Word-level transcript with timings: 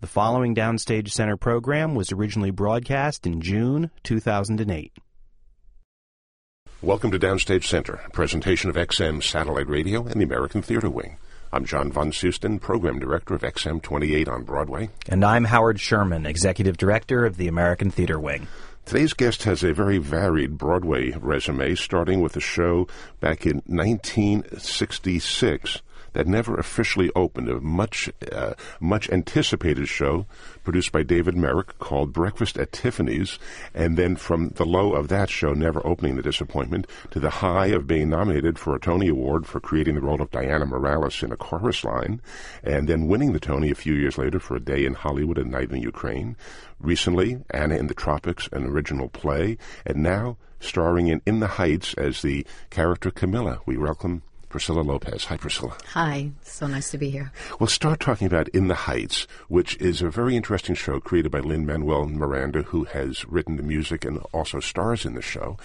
The 0.00 0.06
following 0.08 0.54
Downstage 0.54 1.10
Center 1.10 1.36
program 1.36 1.94
was 1.94 2.12
originally 2.12 2.50
broadcast 2.50 3.26
in 3.26 3.40
June 3.40 3.90
2008. 4.02 4.92
Welcome 6.82 7.10
to 7.12 7.18
Downstage 7.18 7.64
Center, 7.64 8.00
a 8.04 8.10
presentation 8.10 8.68
of 8.68 8.76
XM 8.76 9.22
Satellite 9.22 9.68
Radio 9.68 10.04
and 10.04 10.20
the 10.20 10.24
American 10.24 10.60
Theater 10.60 10.90
Wing. 10.90 11.16
I'm 11.52 11.64
John 11.64 11.90
Von 11.90 12.12
Soosten, 12.12 12.58
Program 12.58 12.98
Director 12.98 13.34
of 13.34 13.42
XM 13.42 13.80
28 13.80 14.28
on 14.28 14.42
Broadway. 14.42 14.90
And 15.08 15.24
I'm 15.24 15.44
Howard 15.44 15.80
Sherman, 15.80 16.26
Executive 16.26 16.76
Director 16.76 17.24
of 17.24 17.38
the 17.38 17.48
American 17.48 17.90
Theater 17.90 18.20
Wing. 18.20 18.46
Today's 18.84 19.14
guest 19.14 19.44
has 19.44 19.62
a 19.62 19.72
very 19.72 19.96
varied 19.96 20.58
Broadway 20.58 21.12
resume, 21.12 21.74
starting 21.76 22.20
with 22.20 22.36
a 22.36 22.40
show 22.40 22.86
back 23.20 23.46
in 23.46 23.62
1966 23.66 25.80
that 26.14 26.26
never 26.26 26.56
officially 26.56 27.10
opened, 27.14 27.48
a 27.48 27.60
much, 27.60 28.10
uh, 28.32 28.54
much 28.80 29.10
anticipated 29.10 29.86
show 29.86 30.26
produced 30.64 30.90
by 30.90 31.02
David 31.02 31.36
Merrick 31.36 31.78
called 31.78 32.12
Breakfast 32.12 32.56
at 32.56 32.72
Tiffany's. 32.72 33.38
And 33.74 33.96
then 33.96 34.16
from 34.16 34.48
the 34.50 34.64
low 34.64 34.94
of 34.94 35.08
that 35.08 35.28
show, 35.28 35.52
never 35.52 35.86
opening 35.86 36.16
the 36.16 36.22
disappointment, 36.22 36.86
to 37.10 37.20
the 37.20 37.30
high 37.30 37.66
of 37.66 37.86
being 37.86 38.08
nominated 38.08 38.58
for 38.58 38.74
a 38.74 38.80
Tony 38.80 39.08
Award 39.08 39.46
for 39.46 39.60
creating 39.60 39.96
the 39.96 40.00
role 40.00 40.22
of 40.22 40.30
Diana 40.30 40.66
Morales 40.66 41.22
in 41.22 41.32
a 41.32 41.36
chorus 41.36 41.84
line, 41.84 42.20
and 42.62 42.88
then 42.88 43.08
winning 43.08 43.32
the 43.32 43.40
Tony 43.40 43.70
a 43.70 43.74
few 43.74 43.94
years 43.94 44.16
later 44.16 44.40
for 44.40 44.56
A 44.56 44.60
Day 44.60 44.84
in 44.84 44.94
Hollywood, 44.94 45.38
A 45.38 45.44
Night 45.44 45.70
in 45.70 45.82
Ukraine. 45.82 46.36
Recently, 46.80 47.42
Anna 47.50 47.76
in 47.76 47.88
the 47.88 47.94
Tropics, 47.94 48.48
an 48.52 48.64
original 48.64 49.08
play, 49.08 49.58
and 49.84 50.02
now 50.02 50.36
starring 50.60 51.08
in 51.08 51.20
In 51.26 51.40
the 51.40 51.46
Heights 51.46 51.94
as 51.94 52.22
the 52.22 52.46
character 52.70 53.10
Camila. 53.10 53.60
We 53.66 53.76
welcome 53.76 54.22
Priscilla 54.54 54.82
Lopez. 54.82 55.24
Hi, 55.24 55.36
Priscilla. 55.36 55.76
Hi, 55.94 56.30
so 56.44 56.68
nice 56.68 56.92
to 56.92 56.96
be 56.96 57.10
here. 57.10 57.32
We'll 57.58 57.66
start 57.66 57.98
talking 57.98 58.28
about 58.28 58.46
In 58.50 58.68
the 58.68 58.76
Heights, 58.76 59.26
which 59.48 59.76
is 59.78 60.00
a 60.00 60.08
very 60.08 60.36
interesting 60.36 60.76
show 60.76 61.00
created 61.00 61.32
by 61.32 61.40
Lin 61.40 61.66
Manuel 61.66 62.06
Miranda, 62.06 62.62
who 62.62 62.84
has 62.84 63.24
written 63.24 63.56
the 63.56 63.64
music 63.64 64.04
and 64.04 64.18
also 64.32 64.60
stars 64.60 65.04
in 65.04 65.14
the 65.14 65.22
show. 65.22 65.56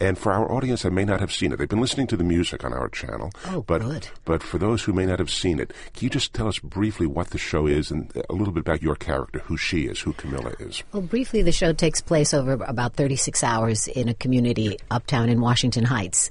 And 0.00 0.18
for 0.18 0.32
our 0.32 0.50
audience 0.50 0.82
that 0.82 0.92
may 0.92 1.04
not 1.04 1.20
have 1.20 1.32
seen 1.32 1.52
it, 1.52 1.56
they've 1.56 1.68
been 1.68 1.80
listening 1.80 2.06
to 2.08 2.16
the 2.16 2.24
music 2.24 2.64
on 2.64 2.72
our 2.72 2.88
channel. 2.88 3.30
Oh, 3.46 3.62
but, 3.62 3.80
good. 3.80 4.08
But 4.24 4.42
for 4.42 4.58
those 4.58 4.82
who 4.82 4.92
may 4.92 5.06
not 5.06 5.18
have 5.18 5.30
seen 5.30 5.60
it, 5.60 5.72
can 5.94 6.04
you 6.04 6.10
just 6.10 6.34
tell 6.34 6.48
us 6.48 6.58
briefly 6.58 7.06
what 7.06 7.30
the 7.30 7.38
show 7.38 7.66
is 7.66 7.90
and 7.90 8.10
a 8.28 8.32
little 8.32 8.52
bit 8.52 8.60
about 8.60 8.82
your 8.82 8.96
character, 8.96 9.40
who 9.40 9.56
she 9.56 9.82
is, 9.82 10.00
who 10.00 10.12
Camila 10.14 10.60
is? 10.60 10.82
Well, 10.92 11.02
briefly, 11.02 11.42
the 11.42 11.52
show 11.52 11.72
takes 11.72 12.00
place 12.00 12.34
over 12.34 12.52
about 12.52 12.94
36 12.94 13.44
hours 13.44 13.86
in 13.88 14.08
a 14.08 14.14
community 14.14 14.78
uptown 14.90 15.28
in 15.28 15.40
Washington 15.40 15.84
Heights. 15.84 16.30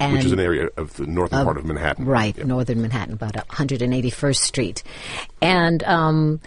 And 0.00 0.14
Which 0.14 0.24
is 0.24 0.32
an 0.32 0.40
area 0.40 0.68
of 0.76 0.96
the 0.96 1.06
northern 1.06 1.40
uh, 1.40 1.44
part 1.44 1.58
of 1.58 1.64
Manhattan. 1.64 2.06
Right, 2.06 2.36
yep. 2.36 2.46
northern 2.46 2.80
Manhattan, 2.80 3.14
about 3.14 3.34
181st 3.34 4.36
Street. 4.36 4.82
And 5.40 5.82
um, 5.84 6.40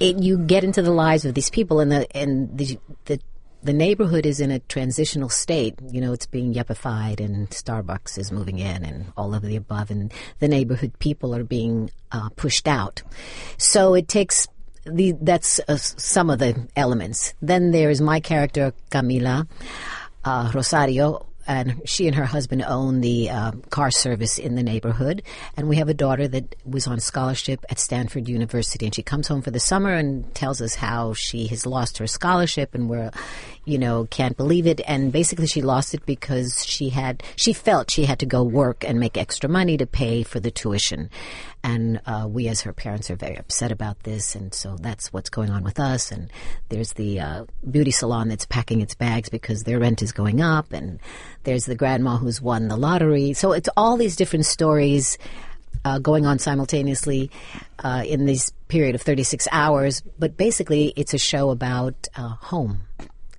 it, 0.00 0.18
you 0.18 0.38
get 0.38 0.64
into 0.64 0.82
the 0.82 0.90
lives 0.90 1.24
of 1.24 1.34
these 1.34 1.50
people, 1.50 1.80
and 1.80 1.92
the 1.92 2.16
and 2.16 2.56
the, 2.56 2.78
the 3.04 3.20
the 3.62 3.72
neighborhood 3.72 4.26
is 4.26 4.40
in 4.40 4.50
a 4.50 4.58
transitional 4.60 5.28
state. 5.28 5.74
You 5.90 6.00
know, 6.00 6.12
it's 6.12 6.26
being 6.26 6.54
yuppified, 6.54 7.20
and 7.20 7.48
Starbucks 7.50 8.18
is 8.18 8.32
moving 8.32 8.58
in, 8.58 8.84
and 8.84 9.12
all 9.16 9.34
of 9.34 9.42
the 9.42 9.56
above, 9.56 9.90
and 9.90 10.12
the 10.38 10.48
neighborhood 10.48 10.98
people 10.98 11.34
are 11.34 11.44
being 11.44 11.90
uh, 12.12 12.30
pushed 12.30 12.66
out. 12.66 13.02
So 13.58 13.94
it 13.94 14.08
takes 14.08 14.48
the 14.84 15.12
that's 15.20 15.60
uh, 15.68 15.76
some 15.76 16.30
of 16.30 16.38
the 16.38 16.68
elements. 16.76 17.34
Then 17.42 17.70
there 17.70 17.90
is 17.90 18.00
my 18.00 18.20
character 18.20 18.72
Camila 18.90 19.46
uh, 20.24 20.50
Rosario, 20.54 21.26
and 21.46 21.80
she 21.84 22.06
and 22.06 22.14
her 22.16 22.24
husband 22.24 22.62
own 22.62 23.00
the 23.00 23.30
uh, 23.30 23.52
car 23.70 23.90
service 23.90 24.38
in 24.38 24.54
the 24.54 24.62
neighborhood. 24.62 25.22
And 25.56 25.68
we 25.68 25.76
have 25.76 25.88
a 25.88 25.94
daughter 25.94 26.28
that 26.28 26.54
was 26.64 26.86
on 26.86 27.00
scholarship 27.00 27.64
at 27.70 27.78
Stanford 27.78 28.28
University, 28.28 28.86
and 28.86 28.94
she 28.94 29.02
comes 29.02 29.28
home 29.28 29.42
for 29.42 29.50
the 29.50 29.60
summer 29.60 29.92
and 29.92 30.32
tells 30.34 30.60
us 30.60 30.74
how 30.74 31.14
she 31.14 31.46
has 31.48 31.66
lost 31.66 31.98
her 31.98 32.06
scholarship, 32.06 32.74
and 32.74 32.88
we're, 32.88 33.10
you 33.64 33.78
know, 33.78 34.06
can't 34.10 34.36
believe 34.36 34.66
it. 34.66 34.80
And 34.86 35.12
basically, 35.12 35.46
she 35.46 35.62
lost 35.62 35.94
it 35.94 36.06
because 36.06 36.64
she 36.64 36.90
had 36.90 37.22
she 37.36 37.52
felt 37.52 37.90
she 37.90 38.04
had 38.04 38.20
to 38.20 38.26
go 38.26 38.42
work 38.42 38.84
and 38.86 39.00
make 39.00 39.16
extra 39.16 39.48
money 39.48 39.76
to 39.76 39.86
pay 39.86 40.22
for 40.22 40.40
the 40.40 40.50
tuition. 40.50 41.10
And 41.62 42.00
uh, 42.06 42.26
we, 42.28 42.48
as 42.48 42.62
her 42.62 42.72
parents, 42.72 43.10
are 43.10 43.16
very 43.16 43.36
upset 43.36 43.70
about 43.70 44.02
this, 44.04 44.34
and 44.34 44.54
so 44.54 44.76
that's 44.80 45.12
what's 45.12 45.28
going 45.28 45.50
on 45.50 45.62
with 45.62 45.78
us. 45.78 46.10
And 46.10 46.30
there's 46.70 46.94
the 46.94 47.20
uh, 47.20 47.44
beauty 47.70 47.90
salon 47.90 48.28
that's 48.28 48.46
packing 48.46 48.80
its 48.80 48.94
bags 48.94 49.28
because 49.28 49.64
their 49.64 49.78
rent 49.78 50.00
is 50.00 50.12
going 50.12 50.40
up, 50.40 50.72
and 50.72 50.98
there's 51.44 51.66
the 51.66 51.74
grandma 51.74 52.16
who's 52.16 52.40
won 52.40 52.68
the 52.68 52.76
lottery. 52.76 53.34
So 53.34 53.52
it's 53.52 53.68
all 53.76 53.98
these 53.98 54.16
different 54.16 54.46
stories 54.46 55.18
uh, 55.84 55.98
going 55.98 56.26
on 56.26 56.38
simultaneously 56.38 57.30
uh, 57.80 58.04
in 58.06 58.26
this 58.26 58.50
period 58.68 58.94
of 58.94 59.02
36 59.02 59.46
hours. 59.52 60.02
But 60.18 60.36
basically, 60.36 60.92
it's 60.96 61.14
a 61.14 61.18
show 61.18 61.50
about 61.50 62.08
uh, 62.16 62.28
home 62.28 62.82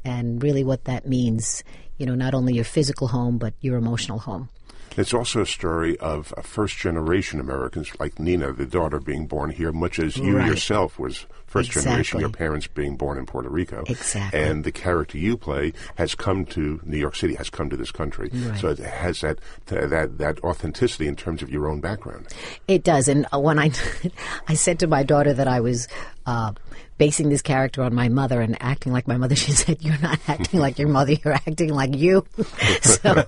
and 0.04 0.42
really 0.42 0.64
what 0.64 0.86
that 0.86 1.08
means. 1.08 1.64
You 1.98 2.06
know, 2.06 2.16
not 2.16 2.34
only 2.34 2.54
your 2.54 2.66
physical 2.66 3.08
home, 3.08 3.38
but 3.38 3.54
your 3.62 3.78
emotional 3.78 4.20
home. 4.20 4.50
It's 4.98 5.14
also 5.14 5.42
a 5.42 5.46
story 5.46 5.98
of 6.00 6.34
first 6.44 6.78
generation 6.78 7.40
Americans 7.40 7.92
like 8.00 8.20
Nina, 8.20 8.52
the 8.52 8.66
daughter 8.66 9.00
being 9.00 9.26
born 9.26 9.50
here, 9.50 9.72
much 9.72 10.00
as 10.00 10.18
you 10.18 10.38
right. 10.38 10.48
yourself 10.48 11.00
was 11.00 11.26
first 11.46 11.70
exactly. 11.70 11.92
generation, 11.92 12.20
your 12.20 12.30
parents 12.30 12.68
being 12.68 12.96
born 12.96 13.18
in 13.18 13.26
Puerto 13.26 13.50
Rico. 13.50 13.84
Exactly. 13.88 14.40
And 14.40 14.64
the 14.64 14.72
character 14.72 15.18
you 15.18 15.38
play 15.38 15.74
has 15.96 16.16
come 16.16 16.46
to 16.48 16.80
New 16.84 16.98
York 16.98 17.16
City, 17.16 17.36
has 17.36 17.50
come 17.50 17.70
to 17.70 17.78
this 17.78 17.92
country. 17.92 18.30
Right. 18.34 18.60
So 18.60 18.70
it 18.70 18.80
has 18.80 19.22
that, 19.22 19.40
that, 19.68 20.18
that 20.18 20.44
authenticity 20.44 21.08
in 21.08 21.16
terms 21.16 21.42
of 21.42 21.50
your 21.50 21.68
own 21.68 21.80
background. 21.80 22.28
It 22.68 22.84
does. 22.84 23.08
And 23.08 23.28
when 23.34 23.60
I, 23.60 23.72
I 24.48 24.56
said 24.56 24.80
to 24.80 24.88
my 24.88 25.04
daughter 25.04 25.34
that 25.34 25.48
I 25.48 25.60
was, 25.60 25.88
uh, 26.26 26.54
basing 27.02 27.30
this 27.30 27.42
character 27.42 27.82
on 27.82 27.96
my 27.96 28.10
mother 28.10 28.42
and 28.42 28.56
acting 28.62 28.94
like 28.94 29.08
my 29.08 29.18
mother. 29.18 29.36
She 29.42 29.54
said, 29.54 29.82
"You're 29.82 29.98
not 29.98 30.20
acting 30.28 30.60
like 30.60 30.78
your 30.78 30.88
mother. 30.88 31.14
You're 31.14 31.34
acting 31.34 31.74
like 31.74 31.96
you." 31.96 32.28
so 32.84 33.26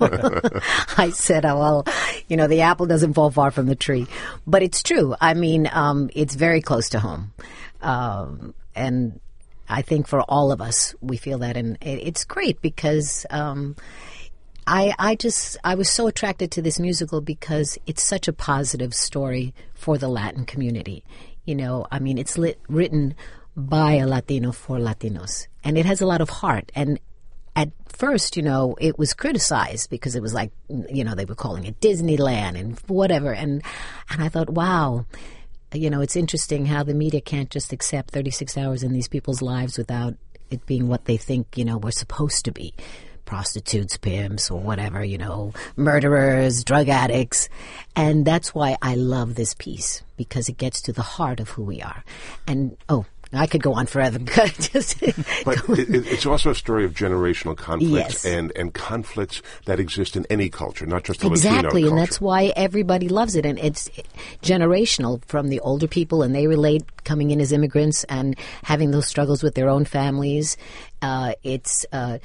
I 0.96 1.10
said, 1.12 1.44
"Oh 1.44 1.58
well, 1.58 1.86
you 2.28 2.38
know, 2.38 2.46
the 2.46 2.62
apple 2.62 2.86
doesn't 2.86 3.16
fall 3.16 3.32
far 3.32 3.50
from 3.50 3.66
the 3.66 3.76
tree." 3.76 4.06
But 4.46 4.62
it's 4.62 4.84
true. 4.84 5.16
I 5.20 5.34
mean, 5.34 5.68
um, 5.72 6.12
it's 6.14 6.36
very 6.36 6.62
close 6.62 6.90
to 6.90 7.00
home, 7.00 7.34
um, 7.82 8.54
and 8.76 9.20
I 9.68 9.82
think 9.82 10.08
for 10.08 10.22
all 10.22 10.52
of 10.52 10.62
us, 10.62 10.94
we 11.02 11.18
feel 11.18 11.40
that, 11.40 11.58
and 11.58 11.80
it's 11.82 12.26
great 12.26 12.62
because. 12.62 13.26
Um, 13.32 13.76
I, 14.66 14.94
I 14.98 15.16
just 15.16 15.58
I 15.66 15.76
was 15.76 15.90
so 15.90 16.08
attracted 16.08 16.52
to 16.52 16.62
this 16.62 16.80
musical 16.80 17.20
because 17.20 17.78
it's 17.86 18.02
such 18.02 18.30
a 18.30 18.34
positive 18.34 18.94
story 18.94 19.54
for 19.74 19.98
the 19.98 20.08
Latin 20.08 20.46
community. 20.46 21.04
You 21.44 21.56
know, 21.56 21.86
I 21.92 22.00
mean, 22.00 22.18
it's 22.18 22.38
lit, 22.38 22.58
written 22.70 23.14
by 23.56 23.94
a 23.94 24.08
Latino 24.08 24.52
for 24.52 24.78
Latinos. 24.78 25.48
And 25.64 25.78
it 25.78 25.86
has 25.86 26.02
a 26.02 26.08
lot 26.08 26.22
of 26.22 26.30
heart. 26.30 26.72
And 26.76 27.00
at 27.56 27.72
first, 27.88 28.36
you 28.36 28.44
know, 28.44 28.76
it 28.80 28.98
was 28.98 29.14
criticized 29.14 29.90
because 29.90 30.16
it 30.16 30.22
was 30.22 30.34
like, 30.34 30.52
you 30.90 31.04
know, 31.04 31.16
they 31.16 31.26
were 31.26 31.36
calling 31.36 31.66
it 31.66 31.80
Disneyland 31.80 32.60
and 32.60 32.80
whatever. 32.88 33.34
And, 33.34 33.62
and 34.10 34.24
I 34.24 34.30
thought, 34.30 34.50
wow, 34.50 35.06
you 35.74 35.90
know, 35.90 36.02
it's 36.02 36.16
interesting 36.16 36.66
how 36.66 36.84
the 36.84 36.94
media 36.94 37.22
can't 37.22 37.50
just 37.50 37.74
accept 37.74 38.12
36 38.12 38.58
hours 38.58 38.84
in 38.84 38.94
these 38.94 39.08
people's 39.08 39.42
lives 39.42 39.78
without 39.78 40.16
it 40.50 40.66
being 40.66 40.88
what 40.88 41.06
they 41.06 41.18
think, 41.18 41.58
you 41.58 41.66
know, 41.66 41.78
we're 41.78 41.92
supposed 41.92 42.46
to 42.46 42.52
be. 42.52 42.74
Prostitutes, 43.26 43.98
pimps, 43.98 44.52
or 44.52 44.60
whatever, 44.60 45.04
you 45.04 45.18
know, 45.18 45.54
murderers, 45.78 46.64
drug 46.64 46.90
addicts. 46.90 47.48
And 47.96 48.26
that's 48.26 48.54
why 48.54 48.78
I 48.82 48.96
love 48.96 49.36
this 49.36 49.54
piece 49.54 50.04
because 50.18 50.50
it 50.50 50.58
gets 50.58 50.82
to 50.84 50.94
the 50.94 51.02
heart 51.02 51.40
of 51.40 51.50
who 51.50 51.64
we 51.64 51.82
are. 51.82 52.04
And, 52.46 52.78
oh, 52.90 53.06
I 53.34 53.48
could 53.48 53.64
go 53.64 53.74
on 53.74 53.86
forever. 53.86 54.20
Just 54.60 55.00
but 55.46 55.58
it, 55.70 56.08
it's 56.08 56.26
also 56.26 56.52
a 56.52 56.56
story 56.56 56.86
of 56.86 56.94
generational 56.94 57.58
conflicts 57.58 58.24
yes. 58.24 58.26
and, 58.26 58.52
and 58.56 58.74
conflicts 58.74 59.42
that 59.66 59.80
exist 59.80 60.16
in 60.16 60.26
any 60.30 60.50
culture, 60.50 60.86
not 60.86 61.04
just 61.04 61.22
the 61.22 61.28
exactly, 61.28 61.84
Latino 61.84 61.90
and 61.90 61.98
that's 61.98 62.22
why 62.22 62.54
everybody 62.56 63.10
loves 63.10 63.36
it, 63.36 63.46
and 63.46 63.58
it's 63.60 63.90
generational 64.42 65.24
from 65.26 65.50
the 65.50 65.60
older 65.62 65.88
people, 65.88 66.24
and 66.24 66.36
they 66.36 66.48
relate 66.48 66.84
coming 67.04 67.32
in 67.32 67.42
as 67.42 67.52
immigrants 67.52 68.04
and 68.06 68.38
having 68.64 68.92
those 68.92 69.08
struggles 69.08 69.44
with 69.44 69.56
their 69.56 69.70
own 69.70 69.86
families. 69.86 70.58
Uh, 71.02 71.34
it's 71.44 71.86
uh, 71.92 72.20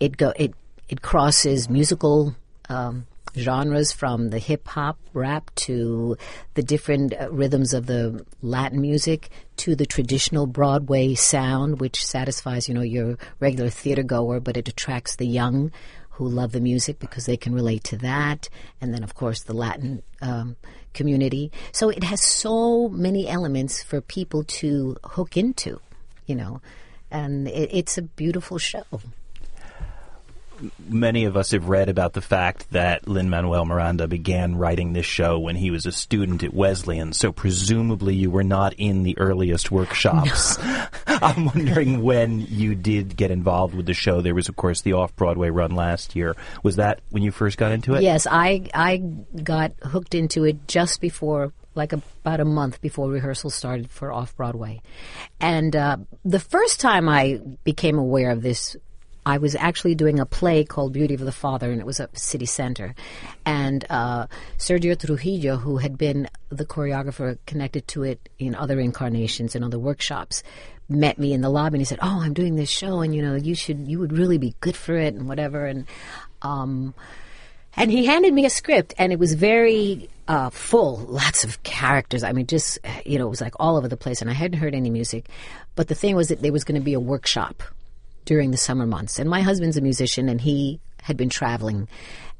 it 0.00 0.16
go 0.16 0.32
it 0.36 0.54
it 0.88 1.02
crosses 1.02 1.68
musical. 1.68 2.34
Um, 2.68 3.06
genres 3.36 3.92
from 3.92 4.30
the 4.30 4.38
hip 4.38 4.66
hop, 4.68 4.98
rap 5.12 5.50
to 5.54 6.16
the 6.54 6.62
different 6.62 7.14
uh, 7.14 7.30
rhythms 7.30 7.74
of 7.74 7.86
the 7.86 8.24
Latin 8.42 8.80
music 8.80 9.30
to 9.56 9.74
the 9.74 9.86
traditional 9.86 10.46
Broadway 10.46 11.14
sound, 11.14 11.80
which 11.80 12.04
satisfies, 12.04 12.68
you 12.68 12.74
know, 12.74 12.82
your 12.82 13.18
regular 13.40 13.70
theater 13.70 14.02
goer, 14.02 14.40
but 14.40 14.56
it 14.56 14.68
attracts 14.68 15.16
the 15.16 15.26
young 15.26 15.72
who 16.10 16.28
love 16.28 16.52
the 16.52 16.60
music 16.60 16.98
because 16.98 17.26
they 17.26 17.36
can 17.36 17.54
relate 17.54 17.84
to 17.84 17.96
that. 17.98 18.48
And 18.80 18.92
then, 18.92 19.04
of 19.04 19.14
course, 19.14 19.44
the 19.44 19.52
Latin 19.52 20.02
um, 20.20 20.56
community. 20.92 21.52
So 21.72 21.90
it 21.90 22.02
has 22.02 22.24
so 22.24 22.88
many 22.88 23.28
elements 23.28 23.82
for 23.82 24.00
people 24.00 24.42
to 24.44 24.96
hook 25.04 25.36
into, 25.36 25.80
you 26.26 26.34
know, 26.34 26.60
and 27.10 27.46
it, 27.46 27.70
it's 27.72 27.98
a 27.98 28.02
beautiful 28.02 28.58
show 28.58 28.84
many 30.88 31.24
of 31.24 31.36
us 31.36 31.52
have 31.52 31.68
read 31.68 31.88
about 31.88 32.12
the 32.12 32.20
fact 32.20 32.70
that 32.70 33.06
Lin 33.06 33.30
Manuel 33.30 33.64
Miranda 33.64 34.08
began 34.08 34.56
writing 34.56 34.92
this 34.92 35.06
show 35.06 35.38
when 35.38 35.56
he 35.56 35.70
was 35.70 35.86
a 35.86 35.92
student 35.92 36.42
at 36.42 36.54
Wesleyan. 36.54 37.12
So 37.12 37.32
presumably 37.32 38.14
you 38.14 38.30
were 38.30 38.44
not 38.44 38.74
in 38.74 39.02
the 39.02 39.18
earliest 39.18 39.70
workshops. 39.70 40.58
I'm 41.06 41.46
wondering 41.46 42.02
when 42.02 42.40
you 42.40 42.74
did 42.74 43.16
get 43.16 43.30
involved 43.30 43.74
with 43.74 43.86
the 43.86 43.94
show. 43.94 44.20
There 44.20 44.34
was, 44.34 44.48
of 44.48 44.56
course, 44.56 44.82
the 44.82 44.94
off 44.94 45.14
Broadway 45.16 45.50
run 45.50 45.74
last 45.74 46.16
year. 46.16 46.36
Was 46.62 46.76
that 46.76 47.00
when 47.10 47.22
you 47.22 47.30
first 47.30 47.58
got 47.58 47.72
into 47.72 47.94
it? 47.94 48.02
Yes, 48.02 48.26
I 48.30 48.66
I 48.74 48.98
got 48.98 49.72
hooked 49.82 50.14
into 50.14 50.44
it 50.44 50.68
just 50.68 51.00
before 51.00 51.52
like 51.74 51.92
about 51.92 52.40
a 52.40 52.44
month 52.44 52.80
before 52.80 53.08
rehearsal 53.08 53.50
started 53.50 53.90
for 53.90 54.12
off 54.12 54.36
Broadway. 54.36 54.82
And 55.40 55.74
uh, 55.74 55.98
the 56.24 56.40
first 56.40 56.80
time 56.80 57.08
I 57.08 57.40
became 57.64 57.98
aware 57.98 58.30
of 58.30 58.42
this 58.42 58.76
I 59.28 59.36
was 59.36 59.54
actually 59.54 59.94
doing 59.94 60.18
a 60.18 60.24
play 60.24 60.64
called 60.64 60.94
Beauty 60.94 61.12
of 61.12 61.20
the 61.20 61.32
Father, 61.32 61.70
and 61.70 61.80
it 61.82 61.84
was 61.84 62.00
at 62.00 62.18
City 62.18 62.46
Center. 62.46 62.94
And 63.44 63.84
uh, 63.90 64.26
Sergio 64.56 64.98
Trujillo, 64.98 65.58
who 65.58 65.76
had 65.76 65.98
been 65.98 66.30
the 66.48 66.64
choreographer 66.64 67.36
connected 67.44 67.86
to 67.88 68.04
it 68.04 68.26
in 68.38 68.54
other 68.54 68.80
incarnations 68.80 69.54
and 69.54 69.62
other 69.62 69.78
workshops, 69.78 70.42
met 70.88 71.18
me 71.18 71.34
in 71.34 71.42
the 71.42 71.50
lobby 71.50 71.74
and 71.74 71.82
he 71.82 71.84
said, 71.84 71.98
"Oh, 72.00 72.22
I'm 72.22 72.32
doing 72.32 72.56
this 72.56 72.70
show, 72.70 73.00
and 73.00 73.14
you 73.14 73.20
know, 73.20 73.34
you 73.34 73.54
should, 73.54 73.86
you 73.86 73.98
would 73.98 74.14
really 74.14 74.38
be 74.38 74.54
good 74.60 74.74
for 74.74 74.96
it, 74.96 75.12
and 75.12 75.28
whatever." 75.28 75.66
And 75.66 75.84
um, 76.40 76.94
and 77.76 77.90
he 77.90 78.06
handed 78.06 78.32
me 78.32 78.46
a 78.46 78.50
script, 78.50 78.94
and 78.96 79.12
it 79.12 79.18
was 79.18 79.34
very 79.34 80.08
uh, 80.26 80.48
full, 80.48 80.96
lots 81.06 81.44
of 81.44 81.62
characters. 81.64 82.22
I 82.22 82.32
mean, 82.32 82.46
just 82.46 82.78
you 83.04 83.18
know, 83.18 83.26
it 83.26 83.30
was 83.30 83.42
like 83.42 83.60
all 83.60 83.76
over 83.76 83.88
the 83.88 83.98
place, 83.98 84.22
and 84.22 84.30
I 84.30 84.32
hadn't 84.32 84.58
heard 84.58 84.74
any 84.74 84.88
music. 84.88 85.28
But 85.74 85.88
the 85.88 85.94
thing 85.94 86.16
was 86.16 86.28
that 86.28 86.40
there 86.40 86.50
was 86.50 86.64
going 86.64 86.80
to 86.80 86.84
be 86.84 86.94
a 86.94 87.00
workshop 87.00 87.62
during 88.28 88.50
the 88.50 88.58
summer 88.58 88.84
months. 88.84 89.18
And 89.18 89.30
my 89.30 89.40
husband's 89.40 89.78
a 89.78 89.80
musician, 89.80 90.28
and 90.28 90.38
he 90.38 90.80
had 91.00 91.16
been 91.16 91.30
traveling, 91.30 91.88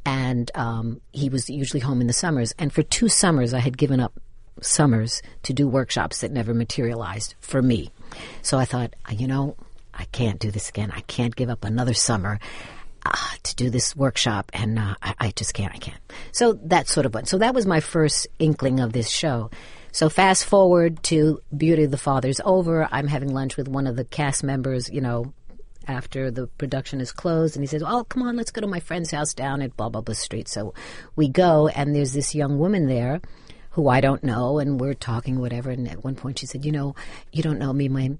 and 0.04 0.50
um, 0.54 1.00
he 1.12 1.30
was 1.30 1.48
usually 1.48 1.80
home 1.80 2.02
in 2.02 2.06
the 2.06 2.12
summers. 2.12 2.52
And 2.58 2.70
for 2.70 2.82
two 2.82 3.08
summers, 3.08 3.54
I 3.54 3.60
had 3.60 3.78
given 3.78 3.98
up 3.98 4.12
summers 4.60 5.22
to 5.44 5.54
do 5.54 5.66
workshops 5.66 6.20
that 6.20 6.30
never 6.30 6.52
materialized 6.52 7.36
for 7.40 7.62
me. 7.62 7.90
So 8.42 8.58
I 8.58 8.66
thought, 8.66 8.94
you 9.10 9.26
know, 9.26 9.56
I 9.94 10.04
can't 10.12 10.38
do 10.38 10.50
this 10.50 10.68
again. 10.68 10.92
I 10.94 11.00
can't 11.00 11.34
give 11.34 11.48
up 11.48 11.64
another 11.64 11.94
summer. 11.94 12.38
Uh, 13.06 13.14
to 13.44 13.54
do 13.54 13.70
this 13.70 13.96
workshop, 13.96 14.50
and 14.52 14.78
uh, 14.78 14.94
I, 15.00 15.14
I, 15.18 15.30
just 15.30 15.54
can't. 15.54 15.72
I 15.72 15.78
can't. 15.78 16.00
So 16.32 16.54
that 16.64 16.88
sort 16.88 17.06
of 17.06 17.14
went. 17.14 17.28
So 17.28 17.38
that 17.38 17.54
was 17.54 17.64
my 17.64 17.80
first 17.80 18.26
inkling 18.38 18.80
of 18.80 18.92
this 18.92 19.08
show. 19.08 19.50
So 19.92 20.10
fast 20.10 20.44
forward 20.44 21.02
to 21.04 21.40
Beauty 21.56 21.84
of 21.84 21.90
the 21.92 21.96
Father's 21.96 22.40
over. 22.44 22.88
I'm 22.90 23.06
having 23.06 23.32
lunch 23.32 23.56
with 23.56 23.68
one 23.68 23.86
of 23.86 23.96
the 23.96 24.04
cast 24.04 24.44
members, 24.44 24.90
you 24.90 25.00
know, 25.00 25.32
after 25.88 26.30
the 26.30 26.46
production 26.46 27.00
is 27.00 27.12
closed, 27.12 27.56
and 27.56 27.62
he 27.62 27.66
says, 27.66 27.82
"Oh, 27.84 28.04
come 28.04 28.22
on, 28.22 28.36
let's 28.36 28.50
go 28.50 28.60
to 28.60 28.66
my 28.66 28.80
friend's 28.80 29.10
house 29.10 29.34
down 29.34 29.62
at 29.62 29.76
blah 29.76 29.88
blah 29.88 30.02
blah 30.02 30.14
street." 30.14 30.48
So 30.48 30.74
we 31.16 31.28
go, 31.28 31.68
and 31.68 31.94
there's 31.94 32.12
this 32.12 32.34
young 32.34 32.58
woman 32.58 32.86
there 32.86 33.20
who 33.70 33.88
I 33.88 34.00
don't 34.00 34.24
know, 34.24 34.58
and 34.58 34.80
we're 34.80 34.94
talking 34.94 35.38
whatever. 35.38 35.70
And 35.70 35.88
at 35.88 36.04
one 36.04 36.14
point, 36.14 36.38
she 36.38 36.46
said, 36.46 36.64
"You 36.64 36.72
know, 36.72 36.94
you 37.32 37.42
don't 37.42 37.58
know 37.58 37.72
me. 37.72 37.88
My 37.88 38.10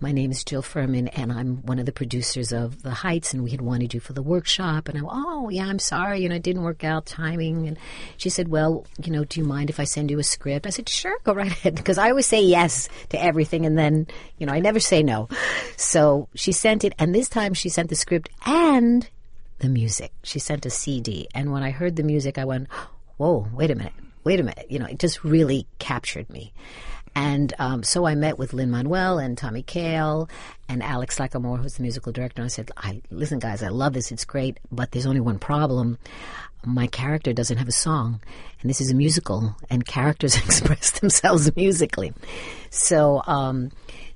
my 0.00 0.12
name 0.12 0.30
is 0.30 0.44
Jill 0.44 0.62
Furman, 0.62 1.08
and 1.08 1.30
I'm 1.30 1.58
one 1.66 1.78
of 1.78 1.84
the 1.84 1.92
producers 1.92 2.52
of 2.52 2.82
The 2.82 2.90
Heights, 2.90 3.34
and 3.34 3.44
we 3.44 3.50
had 3.50 3.60
wanted 3.60 3.92
you 3.92 4.00
for 4.00 4.14
the 4.14 4.22
workshop. 4.22 4.88
And 4.88 4.96
I'm, 4.96 5.06
oh, 5.06 5.50
yeah, 5.50 5.66
I'm 5.66 5.78
sorry, 5.78 6.22
you 6.22 6.28
know, 6.28 6.36
it 6.36 6.42
didn't 6.42 6.62
work 6.62 6.84
out 6.84 7.04
timing. 7.04 7.68
And 7.68 7.78
she 8.16 8.30
said, 8.30 8.48
well, 8.48 8.86
you 9.04 9.12
know, 9.12 9.24
do 9.24 9.40
you 9.40 9.46
mind 9.46 9.68
if 9.68 9.78
I 9.78 9.84
send 9.84 10.10
you 10.10 10.18
a 10.18 10.22
script? 10.22 10.66
I 10.66 10.70
said, 10.70 10.88
sure, 10.88 11.18
go 11.24 11.34
right 11.34 11.52
ahead, 11.52 11.74
because 11.76 11.98
I 11.98 12.08
always 12.08 12.26
say 12.26 12.42
yes 12.42 12.88
to 13.10 13.22
everything, 13.22 13.66
and 13.66 13.76
then, 13.76 14.06
you 14.38 14.46
know, 14.46 14.54
I 14.54 14.60
never 14.60 14.80
say 14.80 15.02
no. 15.02 15.28
So 15.76 16.28
she 16.34 16.52
sent 16.52 16.82
it, 16.82 16.94
and 16.98 17.14
this 17.14 17.28
time 17.28 17.52
she 17.52 17.68
sent 17.68 17.90
the 17.90 17.96
script 17.96 18.30
and 18.46 19.06
the 19.58 19.68
music. 19.68 20.12
She 20.22 20.38
sent 20.38 20.64
a 20.64 20.70
CD, 20.70 21.28
and 21.34 21.52
when 21.52 21.62
I 21.62 21.72
heard 21.72 21.96
the 21.96 22.02
music, 22.02 22.38
I 22.38 22.46
went, 22.46 22.68
whoa, 23.18 23.46
wait 23.52 23.70
a 23.70 23.74
minute, 23.74 23.92
wait 24.24 24.40
a 24.40 24.44
minute. 24.44 24.66
You 24.70 24.78
know, 24.78 24.86
it 24.86 24.98
just 24.98 25.24
really 25.24 25.66
captured 25.78 26.30
me. 26.30 26.54
And 27.14 27.52
um, 27.58 27.82
so 27.82 28.06
I 28.06 28.14
met 28.14 28.38
with 28.38 28.52
Lin 28.52 28.70
Manuel 28.70 29.18
and 29.18 29.36
Tommy 29.36 29.62
Kail 29.62 30.28
and 30.68 30.82
Alex 30.82 31.18
Lacamoire, 31.18 31.60
who's 31.60 31.74
the 31.74 31.82
musical 31.82 32.12
director. 32.12 32.40
And 32.42 32.46
I 32.46 32.48
said, 32.48 32.70
I, 32.76 33.02
"Listen, 33.10 33.38
guys, 33.38 33.62
I 33.62 33.68
love 33.68 33.92
this. 33.92 34.12
It's 34.12 34.24
great, 34.24 34.58
but 34.70 34.92
there's 34.92 35.06
only 35.06 35.20
one 35.20 35.38
problem. 35.38 35.98
My 36.64 36.86
character 36.86 37.32
doesn't 37.32 37.56
have 37.56 37.68
a 37.68 37.72
song, 37.72 38.20
and 38.60 38.70
this 38.70 38.80
is 38.80 38.90
a 38.90 38.94
musical, 38.94 39.56
and 39.70 39.84
characters 39.84 40.36
express 40.44 41.00
themselves 41.00 41.54
musically." 41.56 42.12
So 42.70 43.22
um, 43.26 43.70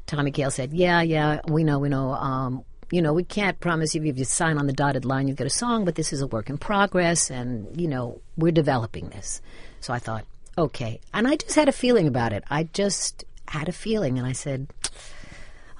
Tommy 0.06 0.30
Kail 0.30 0.50
said, 0.50 0.72
"Yeah, 0.72 1.02
yeah, 1.02 1.40
we 1.48 1.64
know, 1.64 1.78
we 1.78 1.88
know." 1.88 2.12
Um, 2.12 2.64
you 2.90 3.02
know, 3.02 3.12
we 3.12 3.24
can't 3.24 3.58
promise 3.58 3.94
you 3.94 4.04
if 4.04 4.18
you 4.18 4.24
sign 4.24 4.56
on 4.56 4.66
the 4.66 4.72
dotted 4.72 5.04
line, 5.04 5.26
you 5.26 5.34
get 5.34 5.46
a 5.46 5.50
song, 5.50 5.84
but 5.84 5.96
this 5.96 6.12
is 6.12 6.20
a 6.20 6.28
work 6.28 6.48
in 6.48 6.58
progress, 6.58 7.30
and 7.30 7.80
you 7.80 7.88
know, 7.88 8.20
we're 8.36 8.52
developing 8.52 9.08
this. 9.08 9.42
So 9.80 9.92
I 9.92 9.98
thought, 9.98 10.24
okay. 10.56 11.00
And 11.12 11.26
I 11.26 11.36
just 11.36 11.54
had 11.54 11.68
a 11.68 11.72
feeling 11.72 12.06
about 12.06 12.32
it. 12.32 12.44
I 12.50 12.64
just 12.72 13.24
had 13.48 13.68
a 13.68 13.72
feeling, 13.72 14.18
and 14.18 14.26
I 14.26 14.32
said, 14.32 14.68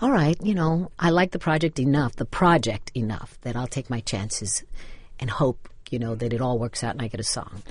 all 0.01 0.11
right, 0.11 0.37
you 0.43 0.55
know, 0.55 0.91
I 0.99 1.11
like 1.11 1.31
the 1.31 1.39
project 1.39 1.79
enough, 1.79 2.17
the 2.17 2.25
project 2.25 2.91
enough 2.95 3.39
that 3.43 3.57
I'll 3.57 3.67
take 3.67 3.89
my 3.89 4.01
chances 4.01 4.65
and 5.19 5.31
hope, 5.31 5.69
you 5.91 5.99
know, 5.99 6.15
that 6.15 6.33
it 6.33 6.41
all 6.41 6.59
works 6.59 6.83
out 6.85 6.93
and 6.93 7.03
I 7.03 7.09
get 7.09 7.21
a 7.21 7.25
song. 7.25 7.63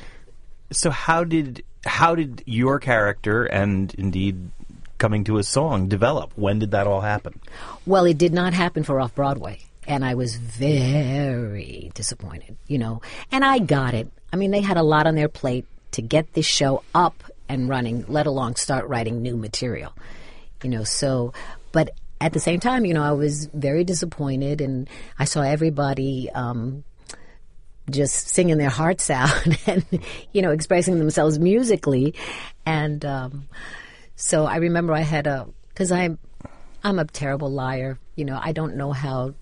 So 0.71 0.89
how 0.89 1.23
did 1.23 1.63
how 1.85 2.15
did 2.15 2.41
your 2.45 2.79
character 2.79 3.43
and 3.43 3.93
indeed 3.95 4.49
coming 4.97 5.25
to 5.25 5.37
a 5.37 5.43
song 5.43 5.89
develop? 5.89 6.31
When 6.35 6.59
did 6.59 6.71
that 6.71 6.87
all 6.87 7.01
happen? 7.01 7.39
Well, 7.85 8.05
it 8.05 8.17
did 8.17 8.33
not 8.33 8.53
happen 8.53 8.83
for 8.83 8.99
off 8.99 9.13
Broadway. 9.13 9.59
And 9.85 10.05
I 10.05 10.15
was 10.15 10.37
very 10.37 11.91
disappointed, 11.93 12.55
you 12.67 12.77
know. 12.77 13.01
And 13.31 13.43
I 13.43 13.59
got 13.59 13.93
it. 13.93 14.09
I 14.31 14.37
mean, 14.37 14.51
they 14.51 14.61
had 14.61 14.77
a 14.77 14.83
lot 14.83 15.07
on 15.07 15.15
their 15.15 15.27
plate 15.27 15.67
to 15.93 16.01
get 16.01 16.33
this 16.33 16.45
show 16.45 16.83
up 16.93 17.23
and 17.49 17.69
running, 17.69 18.05
let 18.07 18.25
alone 18.27 18.55
start 18.55 18.87
writing 18.87 19.21
new 19.21 19.37
material. 19.37 19.93
You 20.63 20.69
know, 20.69 20.83
so, 20.83 21.33
but 21.71 21.91
at 22.21 22.33
the 22.33 22.39
same 22.39 22.59
time, 22.59 22.85
you 22.85 22.93
know, 22.93 23.03
I 23.03 23.11
was 23.11 23.47
very 23.47 23.83
disappointed 23.83 24.61
and 24.61 24.89
I 25.19 25.25
saw 25.25 25.41
everybody, 25.41 26.29
um, 26.31 26.83
just 27.89 28.29
singing 28.29 28.57
their 28.57 28.69
hearts 28.69 29.09
out 29.09 29.67
and, 29.67 29.85
you 30.31 30.41
know, 30.41 30.51
expressing 30.51 30.99
themselves 30.99 31.37
musically. 31.37 32.15
And, 32.65 33.03
um, 33.03 33.49
so 34.15 34.45
I 34.45 34.57
remember 34.57 34.93
I 34.93 35.01
had 35.01 35.27
a, 35.27 35.47
cause 35.75 35.91
I'm, 35.91 36.17
I'm 36.83 36.99
a 36.99 37.05
terrible 37.05 37.51
liar. 37.51 37.99
You 38.15 38.25
know, 38.25 38.39
I 38.41 38.51
don't 38.51 38.77
know 38.77 38.91
how 38.91 39.33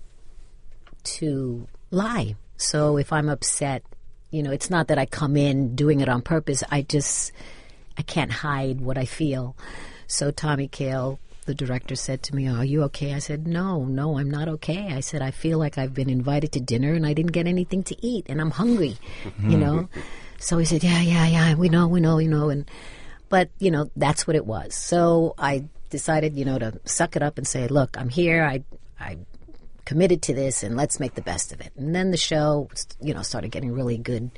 to 1.04 1.68
lie. 1.90 2.36
So 2.56 2.96
if 2.96 3.12
I'm 3.12 3.28
upset, 3.28 3.84
you 4.32 4.42
know, 4.42 4.50
it's 4.50 4.70
not 4.70 4.88
that 4.88 4.98
I 4.98 5.06
come 5.06 5.36
in 5.36 5.76
doing 5.76 6.00
it 6.00 6.08
on 6.08 6.22
purpose. 6.22 6.64
I 6.70 6.82
just, 6.82 7.30
I 7.96 8.02
can't 8.02 8.32
hide 8.32 8.80
what 8.80 8.98
I 8.98 9.04
feel. 9.04 9.54
So 10.06 10.30
Tommy 10.30 10.68
Kail, 10.68 11.20
the 11.44 11.54
director, 11.54 11.94
said 11.94 12.22
to 12.24 12.34
me, 12.34 12.48
Are 12.48 12.64
you 12.64 12.82
okay? 12.84 13.12
I 13.14 13.18
said, 13.18 13.46
No, 13.46 13.84
no, 13.84 14.18
I'm 14.18 14.30
not 14.30 14.48
okay. 14.48 14.88
I 14.92 15.00
said, 15.00 15.22
I 15.22 15.30
feel 15.30 15.58
like 15.58 15.76
I've 15.76 15.94
been 15.94 16.10
invited 16.10 16.50
to 16.52 16.60
dinner 16.60 16.94
and 16.94 17.06
I 17.06 17.12
didn't 17.12 17.32
get 17.32 17.46
anything 17.46 17.82
to 17.84 18.06
eat 18.06 18.26
and 18.28 18.40
I'm 18.40 18.50
hungry, 18.50 18.96
you 19.42 19.58
know? 19.58 19.88
so 20.38 20.56
he 20.58 20.64
said, 20.64 20.82
Yeah, 20.82 21.02
yeah, 21.02 21.26
yeah, 21.26 21.54
we 21.54 21.68
know, 21.68 21.86
we 21.86 22.00
know, 22.00 22.18
you 22.18 22.28
know. 22.28 22.48
And, 22.48 22.68
but, 23.28 23.50
you 23.58 23.70
know, 23.70 23.90
that's 23.96 24.26
what 24.26 24.34
it 24.34 24.46
was. 24.46 24.74
So 24.74 25.34
I 25.36 25.64
decided, 25.90 26.36
you 26.36 26.46
know, 26.46 26.58
to 26.58 26.80
suck 26.84 27.16
it 27.16 27.22
up 27.22 27.36
and 27.36 27.46
say, 27.46 27.68
Look, 27.68 27.98
I'm 27.98 28.08
here. 28.08 28.44
I, 28.44 28.64
I 28.98 29.18
committed 29.84 30.22
to 30.22 30.34
this 30.34 30.62
and 30.62 30.76
let's 30.76 31.00
make 31.00 31.14
the 31.14 31.22
best 31.22 31.52
of 31.52 31.60
it. 31.60 31.72
And 31.76 31.94
then 31.94 32.10
the 32.10 32.16
show, 32.16 32.68
you 33.00 33.14
know, 33.14 33.22
started 33.22 33.50
getting 33.50 33.72
really 33.72 33.98
good 33.98 34.30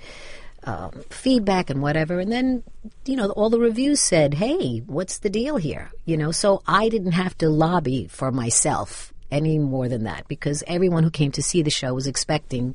um, 0.64 1.04
feedback 1.10 1.70
and 1.70 1.82
whatever. 1.82 2.18
And 2.18 2.32
then, 2.32 2.62
you 3.04 3.16
know, 3.16 3.30
all 3.30 3.50
the 3.50 3.60
reviews 3.60 4.00
said, 4.00 4.34
hey, 4.34 4.78
what's 4.86 5.18
the 5.18 5.30
deal 5.30 5.56
here? 5.56 5.90
You 6.04 6.16
know, 6.16 6.30
so 6.30 6.62
I 6.66 6.88
didn't 6.88 7.12
have 7.12 7.36
to 7.38 7.48
lobby 7.48 8.06
for 8.08 8.32
myself 8.32 9.12
any 9.30 9.58
more 9.58 9.88
than 9.88 10.04
that 10.04 10.26
because 10.28 10.62
everyone 10.66 11.02
who 11.02 11.10
came 11.10 11.32
to 11.32 11.42
see 11.42 11.62
the 11.62 11.70
show 11.70 11.92
was 11.94 12.06
expecting 12.06 12.74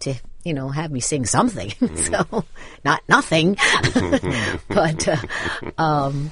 to 0.00 0.14
you 0.44 0.54
know, 0.54 0.68
have 0.68 0.92
me 0.92 1.00
sing 1.00 1.26
something. 1.26 1.70
so, 1.96 2.44
not 2.84 3.02
nothing, 3.08 3.56
but, 4.68 5.08
uh, 5.08 5.16
um, 5.76 6.30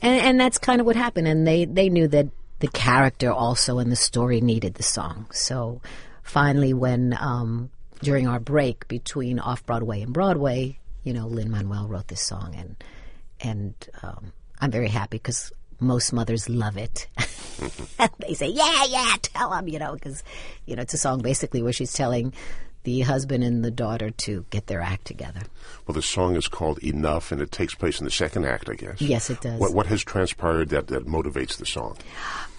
and, 0.00 0.20
and 0.20 0.40
that's 0.40 0.58
kind 0.58 0.80
of 0.80 0.86
what 0.86 0.94
happened. 0.94 1.26
And 1.26 1.44
they, 1.44 1.64
they 1.64 1.88
knew 1.88 2.06
that 2.06 2.28
the 2.60 2.68
character 2.68 3.30
also 3.30 3.78
and 3.78 3.90
the 3.90 3.96
story 3.96 4.40
needed 4.40 4.74
the 4.74 4.82
song. 4.82 5.26
So 5.32 5.80
finally, 6.22 6.74
when 6.74 7.16
um, 7.18 7.70
during 8.02 8.26
our 8.26 8.40
break 8.40 8.88
between 8.88 9.38
off 9.38 9.64
Broadway 9.64 10.02
and 10.02 10.12
Broadway, 10.12 10.78
you 11.04 11.12
know, 11.12 11.26
Lin 11.26 11.50
Manuel 11.50 11.88
wrote 11.88 12.08
this 12.08 12.22
song, 12.22 12.54
and 12.56 12.76
and 13.40 13.74
um, 14.02 14.32
I'm 14.60 14.70
very 14.70 14.88
happy 14.88 15.18
because 15.18 15.52
most 15.80 16.12
mothers 16.12 16.48
love 16.48 16.76
it. 16.76 17.06
they 18.18 18.34
say, 18.34 18.48
"Yeah, 18.48 18.84
yeah, 18.88 19.16
tell 19.22 19.50
them," 19.50 19.68
you 19.68 19.78
know, 19.78 19.94
because 19.94 20.22
you 20.66 20.76
know 20.76 20.82
it's 20.82 20.94
a 20.94 20.98
song 20.98 21.20
basically 21.20 21.62
where 21.62 21.72
she's 21.72 21.92
telling 21.92 22.32
the 22.88 23.00
husband 23.00 23.44
and 23.44 23.62
the 23.62 23.70
daughter 23.70 24.08
to 24.08 24.46
get 24.48 24.66
their 24.66 24.80
act 24.80 25.04
together. 25.04 25.42
Well, 25.86 25.94
the 25.94 26.00
song 26.00 26.36
is 26.36 26.48
called 26.48 26.78
Enough, 26.78 27.30
and 27.32 27.42
it 27.42 27.52
takes 27.52 27.74
place 27.74 27.98
in 27.98 28.06
the 28.06 28.10
second 28.10 28.46
act, 28.46 28.70
I 28.70 28.76
guess. 28.76 28.98
Yes, 29.02 29.28
it 29.28 29.42
does. 29.42 29.60
What, 29.60 29.74
what 29.74 29.86
has 29.88 30.02
transpired 30.02 30.70
that, 30.70 30.86
that 30.86 31.06
motivates 31.06 31.58
the 31.58 31.66
song? 31.66 31.98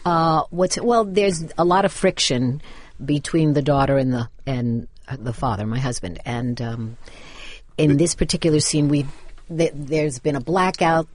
Uh, 0.05 0.43
what's 0.51 0.79
well, 0.79 1.03
there's 1.03 1.45
a 1.57 1.65
lot 1.65 1.83
of 1.83 1.91
friction 1.91 2.61
between 3.03 3.53
the 3.53 3.63
daughter 3.63 3.97
and 3.97 4.13
the 4.13 4.29
and 4.45 4.87
the 5.17 5.33
father, 5.33 5.65
my 5.65 5.79
husband, 5.79 6.19
and 6.25 6.61
um, 6.61 6.97
in 7.79 7.97
this 7.97 8.13
particular 8.13 8.59
scene, 8.59 8.87
we 8.87 9.07
th- 9.47 9.71
there's 9.73 10.19
been 10.19 10.35
a 10.35 10.41
blackout. 10.41 11.07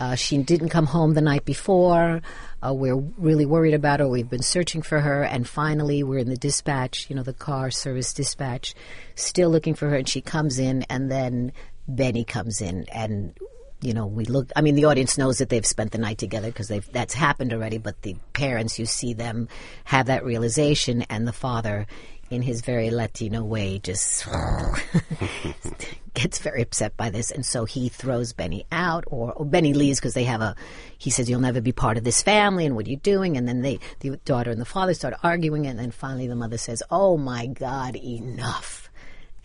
Uh, 0.00 0.16
she 0.16 0.38
didn't 0.38 0.70
come 0.70 0.86
home 0.86 1.14
the 1.14 1.20
night 1.20 1.44
before. 1.44 2.22
Uh, 2.60 2.74
we're 2.74 2.96
really 2.96 3.46
worried 3.46 3.74
about 3.74 4.00
her. 4.00 4.08
We've 4.08 4.28
been 4.28 4.42
searching 4.42 4.82
for 4.82 5.00
her, 5.00 5.22
and 5.22 5.48
finally, 5.48 6.02
we're 6.02 6.18
in 6.18 6.28
the 6.28 6.36
dispatch, 6.36 7.08
you 7.08 7.14
know, 7.14 7.22
the 7.22 7.32
car 7.32 7.70
service 7.70 8.12
dispatch, 8.12 8.74
still 9.14 9.50
looking 9.50 9.74
for 9.74 9.88
her. 9.88 9.96
And 9.96 10.08
she 10.08 10.20
comes 10.20 10.58
in, 10.58 10.82
and 10.90 11.10
then 11.10 11.52
Benny 11.86 12.24
comes 12.24 12.60
in, 12.60 12.86
and 12.92 13.34
you 13.80 13.94
know, 13.94 14.06
we 14.06 14.24
look. 14.24 14.50
I 14.56 14.60
mean, 14.60 14.74
the 14.74 14.86
audience 14.86 15.16
knows 15.16 15.38
that 15.38 15.50
they've 15.50 15.64
spent 15.64 15.92
the 15.92 15.98
night 15.98 16.18
together 16.18 16.48
because 16.48 16.66
they've 16.66 16.92
that's 16.92 17.14
happened 17.14 17.52
already. 17.52 17.78
But 17.78 18.02
the 18.02 18.16
parents, 18.32 18.78
you 18.78 18.86
see 18.86 19.14
them 19.14 19.48
have 19.84 20.06
that 20.06 20.24
realization, 20.24 21.02
and 21.02 21.28
the 21.28 21.32
father, 21.32 21.86
in 22.30 22.42
his 22.42 22.60
very 22.60 22.90
Latino 22.90 23.42
way, 23.42 23.78
just 23.78 24.26
gets 26.14 26.38
very 26.38 26.62
upset 26.62 26.96
by 26.96 27.10
this, 27.10 27.30
and 27.30 27.44
so 27.44 27.64
he 27.64 27.88
throws 27.88 28.32
Benny 28.32 28.66
out, 28.70 29.04
or, 29.06 29.32
or 29.32 29.44
Benny 29.44 29.72
leaves 29.72 29.98
because 29.98 30.14
they 30.14 30.24
have 30.24 30.40
a. 30.40 30.54
He 30.98 31.10
says, 31.10 31.30
"You'll 31.30 31.40
never 31.40 31.60
be 31.60 31.72
part 31.72 31.96
of 31.96 32.04
this 32.04 32.22
family," 32.22 32.66
and 32.66 32.76
what 32.76 32.86
are 32.86 32.90
you 32.90 32.96
doing? 32.96 33.36
And 33.36 33.48
then 33.48 33.62
they, 33.62 33.78
the 34.00 34.16
daughter 34.24 34.50
and 34.50 34.60
the 34.60 34.66
father 34.66 34.94
start 34.94 35.14
arguing, 35.22 35.66
and 35.66 35.78
then 35.78 35.90
finally 35.90 36.26
the 36.26 36.36
mother 36.36 36.58
says, 36.58 36.82
"Oh 36.90 37.16
my 37.16 37.46
God, 37.46 37.96
enough!" 37.96 38.90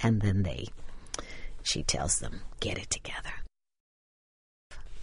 And 0.02 0.22
then 0.22 0.44
they, 0.44 0.68
she 1.62 1.84
tells 1.84 2.20
them, 2.20 2.42
"Get 2.60 2.78
it 2.78 2.90
together." 2.90 3.32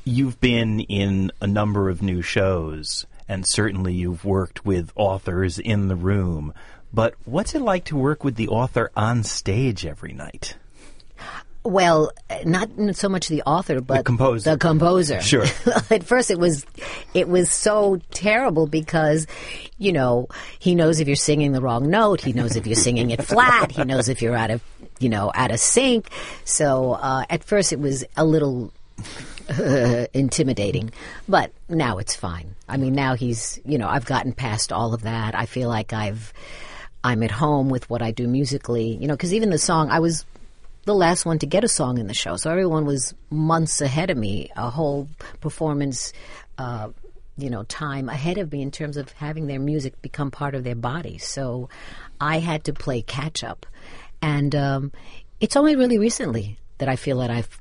You've 0.04 0.40
been 0.40 0.80
in 0.80 1.30
a 1.40 1.46
number 1.46 1.88
of 1.88 2.02
new 2.02 2.22
shows, 2.22 3.06
and 3.28 3.46
certainly 3.46 3.92
you've 3.94 4.24
worked 4.24 4.64
with 4.64 4.92
authors 4.96 5.58
in 5.58 5.88
the 5.88 5.96
room. 5.96 6.52
But 6.92 7.14
what's 7.24 7.54
it 7.54 7.62
like 7.62 7.84
to 7.86 7.96
work 7.96 8.24
with 8.24 8.34
the 8.36 8.48
author 8.48 8.90
on 8.96 9.22
stage 9.22 9.86
every 9.86 10.12
night? 10.12 10.56
Well, 11.62 12.10
not 12.46 12.70
so 12.92 13.08
much 13.10 13.28
the 13.28 13.42
author, 13.42 13.82
but 13.82 14.06
composer. 14.06 14.52
The 14.52 14.58
composer. 14.58 15.20
Sure. 15.30 15.44
At 15.90 16.04
first, 16.04 16.30
it 16.30 16.38
was 16.38 16.64
it 17.12 17.28
was 17.28 17.50
so 17.50 18.00
terrible 18.10 18.66
because, 18.66 19.26
you 19.76 19.92
know, 19.92 20.28
he 20.58 20.74
knows 20.74 21.00
if 21.00 21.06
you're 21.06 21.16
singing 21.16 21.52
the 21.52 21.60
wrong 21.60 21.90
note. 21.90 22.22
He 22.22 22.32
knows 22.32 22.56
if 22.56 22.66
you're 22.66 22.76
singing 22.76 23.10
it 23.10 23.22
flat. 23.22 23.72
He 23.72 23.84
knows 23.84 24.08
if 24.08 24.22
you're 24.22 24.34
out 24.34 24.50
of, 24.50 24.62
you 25.00 25.10
know, 25.10 25.30
out 25.34 25.50
of 25.50 25.60
sync. 25.60 26.08
So 26.44 26.92
uh, 26.92 27.24
at 27.28 27.44
first, 27.44 27.74
it 27.74 27.78
was 27.78 28.04
a 28.16 28.24
little 28.24 28.72
uh, 29.50 30.06
intimidating, 30.14 30.92
but 31.28 31.52
now 31.68 31.98
it's 31.98 32.16
fine. 32.16 32.54
I 32.70 32.78
mean, 32.78 32.94
now 32.94 33.14
he's, 33.14 33.60
you 33.66 33.76
know, 33.76 33.88
I've 33.88 34.06
gotten 34.06 34.32
past 34.32 34.72
all 34.72 34.94
of 34.94 35.02
that. 35.02 35.34
I 35.34 35.44
feel 35.44 35.68
like 35.68 35.92
I've. 35.92 36.32
I'm 37.02 37.22
at 37.22 37.30
home 37.30 37.68
with 37.68 37.88
what 37.88 38.02
I 38.02 38.10
do 38.10 38.28
musically, 38.28 38.96
you 38.96 39.06
know, 39.06 39.14
because 39.14 39.32
even 39.32 39.50
the 39.50 39.58
song, 39.58 39.90
I 39.90 40.00
was 40.00 40.24
the 40.84 40.94
last 40.94 41.24
one 41.24 41.38
to 41.38 41.46
get 41.46 41.64
a 41.64 41.68
song 41.68 41.98
in 41.98 42.06
the 42.06 42.14
show. 42.14 42.36
So 42.36 42.50
everyone 42.50 42.84
was 42.84 43.14
months 43.30 43.80
ahead 43.80 44.10
of 44.10 44.16
me, 44.16 44.50
a 44.56 44.70
whole 44.70 45.08
performance, 45.40 46.12
uh, 46.58 46.90
you 47.36 47.48
know, 47.48 47.62
time 47.64 48.08
ahead 48.08 48.38
of 48.38 48.52
me 48.52 48.60
in 48.60 48.70
terms 48.70 48.96
of 48.96 49.10
having 49.12 49.46
their 49.46 49.60
music 49.60 50.00
become 50.02 50.30
part 50.30 50.54
of 50.54 50.64
their 50.64 50.74
body. 50.74 51.18
So 51.18 51.68
I 52.20 52.38
had 52.38 52.64
to 52.64 52.72
play 52.72 53.02
catch 53.02 53.42
up, 53.42 53.66
and 54.20 54.54
um, 54.54 54.92
it's 55.40 55.56
only 55.56 55.76
really 55.76 55.98
recently 55.98 56.58
that 56.78 56.88
I 56.88 56.96
feel 56.96 57.18
that 57.20 57.30
I've 57.30 57.60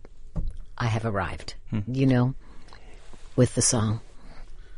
I 0.77 0.87
have 0.87 1.05
arrived. 1.05 1.55
You 1.87 2.07
know, 2.07 2.35
with 3.35 3.55
the 3.55 3.61
song. 3.61 4.01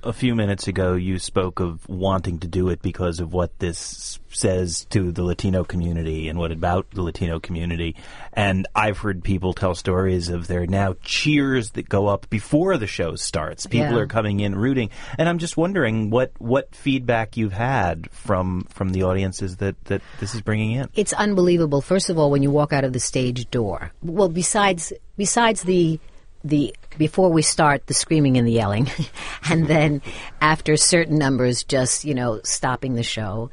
A 0.03 0.13
few 0.13 0.33
minutes 0.33 0.67
ago, 0.67 0.95
you 0.95 1.19
spoke 1.19 1.59
of 1.59 1.87
wanting 1.87 2.39
to 2.39 2.47
do 2.47 2.69
it 2.69 2.81
because 2.81 3.19
of 3.19 3.33
what 3.33 3.59
this 3.59 4.19
says 4.29 4.85
to 4.85 5.11
the 5.11 5.21
Latino 5.23 5.63
community 5.63 6.27
and 6.27 6.39
what 6.39 6.51
about 6.51 6.89
the 6.89 7.03
Latino 7.03 7.39
community. 7.39 7.95
And 8.33 8.67
I've 8.73 8.97
heard 8.97 9.23
people 9.23 9.53
tell 9.53 9.75
stories 9.75 10.29
of 10.29 10.47
there 10.47 10.63
are 10.63 10.67
now 10.67 10.95
cheers 11.03 11.71
that 11.71 11.87
go 11.87 12.07
up 12.07 12.27
before 12.31 12.77
the 12.77 12.87
show 12.87 13.15
starts. 13.15 13.67
People 13.67 13.91
Yeah. 13.91 13.99
are 13.99 14.07
coming 14.07 14.39
in 14.39 14.55
rooting, 14.55 14.89
and 15.19 15.29
I'm 15.29 15.37
just 15.37 15.55
wondering 15.57 16.09
what 16.09 16.31
what 16.39 16.73
feedback 16.73 17.37
you've 17.37 17.53
had 17.53 18.09
from 18.11 18.61
from 18.69 18.89
the 18.89 19.03
audiences 19.03 19.57
that 19.57 19.75
that 19.85 20.01
this 20.19 20.33
is 20.33 20.41
bringing 20.41 20.71
in. 20.71 20.87
It's 20.95 21.13
unbelievable. 21.13 21.81
First 21.81 22.09
of 22.09 22.17
all, 22.17 22.31
when 22.31 22.41
you 22.41 22.49
walk 22.49 22.73
out 22.73 22.83
of 22.83 22.93
the 22.93 22.99
stage 22.99 23.49
door. 23.51 23.91
Well, 24.01 24.29
besides 24.29 24.93
besides 25.17 25.61
the 25.63 25.99
the 26.43 26.75
before 26.97 27.31
we 27.31 27.41
start 27.41 27.87
the 27.87 27.93
screaming 27.93 28.37
and 28.37 28.47
the 28.47 28.51
yelling, 28.51 28.89
and 29.49 29.67
then 29.67 30.01
after 30.41 30.77
certain 30.77 31.17
numbers, 31.17 31.63
just 31.63 32.05
you 32.05 32.13
know 32.13 32.41
stopping 32.43 32.95
the 32.95 33.03
show, 33.03 33.49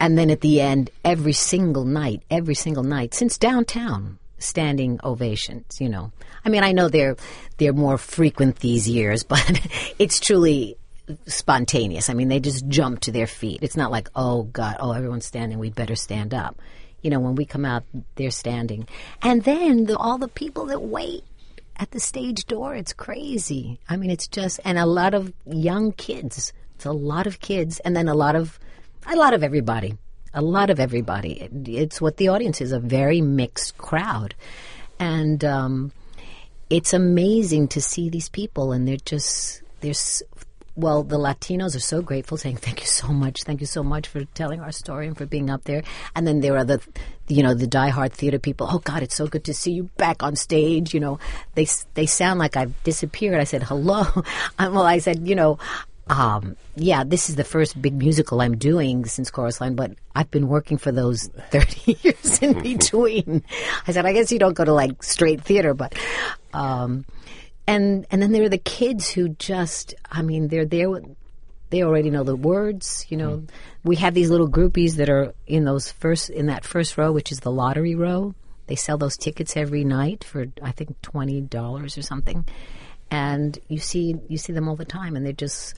and 0.00 0.18
then 0.18 0.30
at 0.30 0.40
the 0.40 0.60
end, 0.60 0.90
every 1.04 1.32
single 1.32 1.84
night, 1.84 2.22
every 2.30 2.54
single 2.54 2.82
night 2.82 3.14
since 3.14 3.38
downtown, 3.38 4.18
standing 4.38 5.00
ovations. 5.04 5.80
You 5.80 5.88
know, 5.88 6.12
I 6.44 6.48
mean, 6.48 6.64
I 6.64 6.72
know 6.72 6.88
they're 6.88 7.16
they're 7.58 7.72
more 7.72 7.98
frequent 7.98 8.56
these 8.56 8.88
years, 8.88 9.22
but 9.24 9.60
it's 9.98 10.20
truly 10.20 10.76
spontaneous. 11.26 12.08
I 12.08 12.14
mean, 12.14 12.28
they 12.28 12.40
just 12.40 12.66
jump 12.68 13.00
to 13.00 13.12
their 13.12 13.26
feet. 13.26 13.60
It's 13.62 13.76
not 13.76 13.90
like, 13.90 14.08
oh 14.14 14.44
God, 14.44 14.76
oh 14.80 14.92
everyone's 14.92 15.26
standing, 15.26 15.58
we'd 15.58 15.74
better 15.74 15.96
stand 15.96 16.34
up. 16.34 16.60
You 17.02 17.10
know, 17.10 17.18
when 17.18 17.34
we 17.34 17.44
come 17.44 17.64
out, 17.64 17.82
they're 18.14 18.30
standing, 18.30 18.86
and 19.22 19.42
then 19.42 19.86
the, 19.86 19.96
all 19.96 20.18
the 20.18 20.28
people 20.28 20.66
that 20.66 20.80
wait 20.80 21.24
at 21.76 21.90
the 21.90 22.00
stage 22.00 22.46
door, 22.46 22.74
it's 22.74 22.92
crazy. 22.92 23.80
I 23.88 23.96
mean, 23.96 24.10
it's 24.10 24.28
just 24.28 24.60
and 24.64 24.78
a 24.78 24.86
lot 24.86 25.14
of 25.14 25.32
young 25.46 25.92
kids. 25.92 26.52
It's 26.74 26.84
a 26.84 26.92
lot 26.92 27.26
of 27.26 27.40
kids, 27.40 27.80
and 27.80 27.96
then 27.96 28.08
a 28.08 28.14
lot 28.14 28.36
of 28.36 28.58
a 29.06 29.16
lot 29.16 29.34
of 29.34 29.42
everybody. 29.42 29.96
A 30.34 30.42
lot 30.42 30.70
of 30.70 30.80
everybody. 30.80 31.42
It, 31.42 31.68
it's 31.68 32.00
what 32.00 32.16
the 32.16 32.28
audience 32.28 32.60
is 32.60 32.72
a 32.72 32.80
very 32.80 33.20
mixed 33.20 33.76
crowd, 33.76 34.34
and 34.98 35.44
um, 35.44 35.92
it's 36.70 36.92
amazing 36.92 37.68
to 37.68 37.80
see 37.80 38.08
these 38.08 38.28
people, 38.28 38.72
and 38.72 38.88
they're 38.88 38.96
just 38.96 39.62
they're 39.80 39.92
well, 40.74 41.02
the 41.02 41.18
Latinos 41.18 41.76
are 41.76 41.80
so 41.80 42.00
grateful, 42.00 42.38
saying 42.38 42.56
thank 42.56 42.80
you 42.80 42.86
so 42.86 43.08
much, 43.08 43.42
thank 43.42 43.60
you 43.60 43.66
so 43.66 43.82
much 43.82 44.08
for 44.08 44.24
telling 44.24 44.60
our 44.60 44.72
story 44.72 45.06
and 45.06 45.16
for 45.16 45.26
being 45.26 45.50
up 45.50 45.64
there. 45.64 45.82
And 46.16 46.26
then 46.26 46.40
there 46.40 46.56
are 46.56 46.64
the, 46.64 46.80
you 47.28 47.42
know, 47.42 47.54
the 47.54 47.66
diehard 47.66 48.12
theater 48.12 48.38
people. 48.38 48.68
Oh 48.70 48.78
God, 48.78 49.02
it's 49.02 49.14
so 49.14 49.26
good 49.26 49.44
to 49.44 49.54
see 49.54 49.72
you 49.72 49.84
back 49.98 50.22
on 50.22 50.34
stage. 50.34 50.94
You 50.94 51.00
know, 51.00 51.18
they 51.54 51.66
they 51.94 52.06
sound 52.06 52.38
like 52.38 52.56
I've 52.56 52.82
disappeared. 52.84 53.38
I 53.40 53.44
said 53.44 53.62
hello. 53.62 54.04
Um, 54.58 54.74
well, 54.74 54.84
I 54.84 54.98
said, 54.98 55.26
you 55.28 55.34
know. 55.34 55.58
Um, 56.08 56.56
yeah, 56.74 57.04
this 57.04 57.30
is 57.30 57.36
the 57.36 57.44
first 57.44 57.80
big 57.80 57.94
musical 57.94 58.40
I'm 58.42 58.58
doing 58.58 59.04
since 59.06 59.30
Chorus 59.30 59.60
Line, 59.60 59.76
but 59.76 59.92
I've 60.14 60.30
been 60.30 60.48
working 60.48 60.76
for 60.76 60.90
those 60.90 61.28
30 61.50 61.96
years 62.02 62.38
in 62.40 62.60
between. 62.62 63.44
I 63.86 63.92
said, 63.92 64.04
I 64.04 64.12
guess 64.12 64.32
you 64.32 64.38
don't 64.38 64.52
go 64.52 64.64
to 64.64 64.72
like 64.72 65.02
straight 65.02 65.42
theater, 65.42 65.74
but, 65.74 65.94
um, 66.52 67.04
and 67.66 68.06
and 68.10 68.22
then 68.22 68.32
there 68.32 68.44
are 68.44 68.48
the 68.48 68.58
kids 68.58 69.08
who 69.08 69.30
just 69.30 69.94
i 70.10 70.22
mean 70.22 70.48
they're 70.48 70.66
there 70.66 70.88
they 71.72 71.82
already 71.82 72.10
know 72.10 72.22
the 72.22 72.36
words 72.36 73.06
you 73.08 73.16
know. 73.16 73.36
Hmm. 73.38 73.44
We 73.82 73.96
have 73.96 74.14
these 74.14 74.30
little 74.30 74.48
groupies 74.48 74.96
that 74.96 75.08
are 75.08 75.34
in 75.46 75.64
those 75.64 75.90
first 75.90 76.30
in 76.30 76.46
that 76.46 76.64
first 76.64 76.96
row 76.96 77.10
which 77.10 77.32
is 77.32 77.40
the 77.40 77.50
lottery 77.50 77.94
row. 77.94 78.34
They 78.66 78.76
sell 78.76 78.98
those 78.98 79.16
tickets 79.16 79.56
every 79.56 79.82
night 79.82 80.22
for 80.22 80.46
i 80.62 80.70
think 80.70 81.00
$20 81.02 81.98
or 81.98 82.02
something. 82.02 82.46
And 83.10 83.58
you 83.68 83.78
see 83.78 84.14
you 84.28 84.38
see 84.38 84.52
them 84.52 84.68
all 84.68 84.76
the 84.76 84.84
time 84.84 85.16
and 85.16 85.24
they're 85.24 85.32
just 85.32 85.74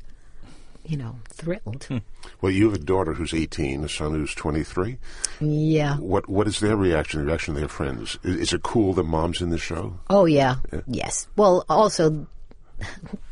you 0.84 0.96
know 0.96 1.16
thrilled 1.28 1.84
hmm. 1.84 1.98
Well, 2.40 2.52
you 2.52 2.64
have 2.64 2.74
a 2.74 2.84
daughter 2.84 3.12
who's 3.12 3.34
18, 3.34 3.84
a 3.84 3.88
son 3.88 4.12
who's 4.12 4.34
23. 4.34 4.96
yeah 5.40 5.96
What 5.96 6.28
What 6.28 6.46
is 6.46 6.60
their 6.60 6.76
reaction, 6.76 7.20
the 7.20 7.26
reaction 7.26 7.54
of 7.54 7.60
their 7.60 7.68
friends? 7.68 8.18
Is, 8.22 8.36
is 8.36 8.52
it 8.52 8.62
cool 8.62 8.94
that 8.94 9.04
mom's 9.04 9.40
in 9.40 9.50
the 9.50 9.58
show? 9.58 9.98
Oh 10.10 10.24
yeah. 10.24 10.56
yes. 10.86 11.28
Well, 11.36 11.64
also 11.68 12.26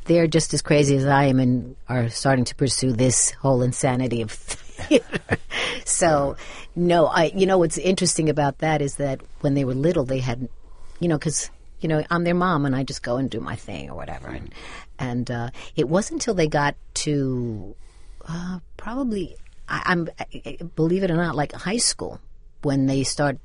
they're 0.05 0.27
just 0.27 0.53
as 0.55 0.63
crazy 0.63 0.97
as 0.97 1.07
I 1.07 1.25
am 1.25 1.39
and 1.39 1.77
are 1.89 2.09
starting 2.09 2.45
to 2.47 2.55
pursue 2.55 2.93
this 2.93 3.31
whole 3.33 3.63
insanity 3.63 4.23
of 4.23 4.31
theater. 4.31 5.21
so, 5.85 6.37
no, 6.75 7.07
I. 7.07 7.33
You 7.35 7.47
know 7.47 7.59
what's 7.59 7.79
interesting 7.79 8.29
about 8.29 8.59
that 8.59 8.83
is 8.83 8.97
that 8.97 9.21
when 9.41 9.55
they 9.55 9.65
were 9.65 9.75
little, 9.75 10.05
they 10.05 10.19
had, 10.19 10.49
you 11.01 11.09
know, 11.09 11.19
because 11.19 11.51
you 11.83 11.89
know 11.89 12.03
I'm 12.11 12.25
their 12.25 12.35
mom 12.35 12.65
and 12.65 12.75
I 12.75 12.85
just 12.85 13.03
go 13.03 13.17
and 13.17 13.29
do 13.29 13.41
my 13.41 13.57
thing 13.57 13.91
or 13.91 13.97
whatever, 13.97 14.29
and 14.29 14.55
and 14.99 15.31
uh, 15.31 15.51
it 15.77 15.89
wasn't 15.89 16.23
until 16.23 16.35
they 16.35 16.49
got 16.49 16.77
to 16.95 17.75
uh, 18.29 18.61
probably 18.77 19.37
I, 19.69 19.83
I'm 19.87 20.09
I- 20.19 20.59
believe 20.77 21.03
it 21.03 21.11
or 21.11 21.17
not 21.17 21.35
like 21.35 21.53
high 21.53 21.79
school 21.79 22.21
when 22.63 22.87
they 22.87 23.03
start 23.03 23.39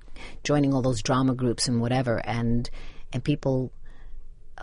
joining 0.44 0.74
all 0.74 0.82
those 0.82 1.01
drama 1.01 1.34
groups 1.34 1.67
and 1.67 1.82
whatever. 1.82 2.17
And 2.17 2.70
and 3.13 3.24
people 3.24 3.72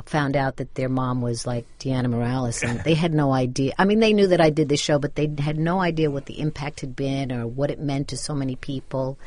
found 0.07 0.37
out 0.37 0.57
that 0.57 0.75
their 0.75 0.89
mom 0.89 1.23
was 1.23 1.47
like 1.47 1.67
Diana 1.79 2.09
Morales 2.09 2.65
and 2.65 2.81
they 2.81 2.95
had 2.95 3.15
no 3.15 3.33
idea. 3.33 3.73
I 3.79 3.85
mean 3.85 4.01
they 4.01 4.13
knew 4.13 4.27
that 4.29 4.41
I 4.41 4.51
did 4.51 4.69
this 4.69 4.81
show 4.81 4.99
but 4.99 5.15
they 5.15 5.33
had 5.39 5.59
no 5.59 5.81
idea 5.81 6.11
what 6.11 6.27
the 6.27 6.41
impact 6.41 6.81
had 6.81 6.97
been 6.97 7.31
or 7.31 7.47
what 7.47 7.71
it 7.71 7.79
meant 7.79 8.09
to 8.09 8.17
so 8.17 8.35
many 8.35 8.57
people 8.57 9.19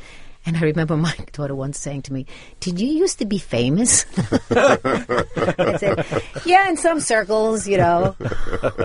and 0.47 0.57
I 0.57 0.61
remember 0.61 0.97
my 0.97 1.13
daughter 1.33 1.53
once 1.53 1.77
saying 1.77 2.03
to 2.03 2.13
me, 2.13 2.25
"Did 2.59 2.79
you 2.79 2.87
used 2.87 3.19
to 3.19 3.25
be 3.25 3.37
famous?" 3.37 4.05
I 4.49 5.77
said, 5.77 6.23
"Yeah, 6.45 6.69
in 6.69 6.77
some 6.77 6.99
circles, 6.99 7.67
you 7.67 7.77
know." 7.77 8.15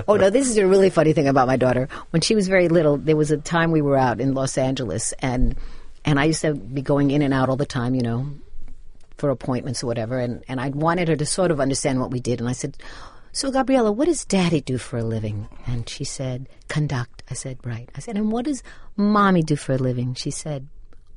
oh 0.07 0.17
no, 0.17 0.29
this 0.29 0.51
is 0.51 0.59
a 0.59 0.67
really 0.67 0.91
funny 0.91 1.15
thing 1.15 1.29
about 1.29 1.47
my 1.47 1.57
daughter. 1.57 1.89
When 2.11 2.21
she 2.21 2.35
was 2.35 2.49
very 2.49 2.69
little, 2.69 2.99
there 2.99 3.17
was 3.17 3.31
a 3.31 3.39
time 3.39 3.71
we 3.71 3.81
were 3.81 3.97
out 3.97 4.21
in 4.21 4.35
Los 4.35 4.59
Angeles, 4.59 5.15
and 5.21 5.57
and 6.05 6.19
I 6.19 6.25
used 6.25 6.43
to 6.43 6.55
be 6.55 6.83
going 6.83 7.11
in 7.11 7.23
and 7.23 7.33
out 7.33 7.49
all 7.49 7.57
the 7.57 7.65
time, 7.65 7.95
you 7.95 8.03
know, 8.03 8.27
for 9.17 9.31
appointments 9.31 9.85
or 9.85 9.87
whatever. 9.87 10.19
And, 10.19 10.45
and 10.49 10.61
I 10.61 10.71
wanted 10.71 11.07
her 11.09 11.17
to 11.17 11.27
sort 11.27 11.53
of 11.53 11.61
understand 11.61 12.01
what 12.01 12.11
we 12.11 12.19
did. 12.19 12.41
And 12.41 12.49
I 12.49 12.53
said, 12.53 12.77
So, 13.31 13.53
Gabriella, 13.53 13.93
what 13.93 14.07
does 14.07 14.25
daddy 14.25 14.61
do 14.61 14.79
for 14.79 14.99
a 14.99 15.05
living? 15.05 15.49
And 15.65 15.89
she 15.89 16.03
said, 16.03 16.49
Conduct. 16.69 17.23
I 17.31 17.35
said, 17.35 17.59
Right. 17.65 17.89
I 17.95 18.01
said, 18.01 18.17
And 18.17 18.33
what 18.33 18.47
does 18.47 18.65
mommy 18.97 19.45
do 19.45 19.55
for 19.55 19.75
a 19.75 19.79
living? 19.79 20.15
She 20.15 20.33
said, 20.33 20.67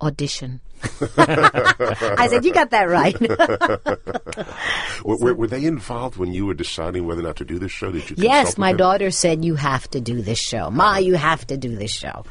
Audition. 0.01 0.59
I 1.17 2.27
said, 2.29 2.43
You 2.45 2.53
got 2.53 2.71
that 2.71 2.89
right. 2.89 3.15
Were, 5.03 5.17
were, 5.17 5.33
were 5.33 5.47
they 5.47 5.65
involved 5.65 6.17
when 6.17 6.33
you 6.33 6.45
were 6.45 6.53
deciding 6.53 7.05
whether 7.05 7.21
or 7.21 7.23
not 7.25 7.35
to 7.37 7.45
do 7.45 7.59
this 7.59 7.71
show? 7.71 7.91
Did 7.91 8.09
you? 8.09 8.15
yes, 8.19 8.57
my 8.57 8.71
them? 8.71 8.77
daughter 8.77 9.11
said, 9.11 9.45
You 9.45 9.55
have 9.55 9.89
to 9.91 10.01
do 10.01 10.21
this 10.21 10.39
show. 10.39 10.69
Ma, 10.71 10.91
uh-huh. 10.91 10.99
you 10.99 11.13
have 11.15 11.45
to 11.47 11.57
do 11.57 11.75
this 11.75 11.91
show. 11.91 12.25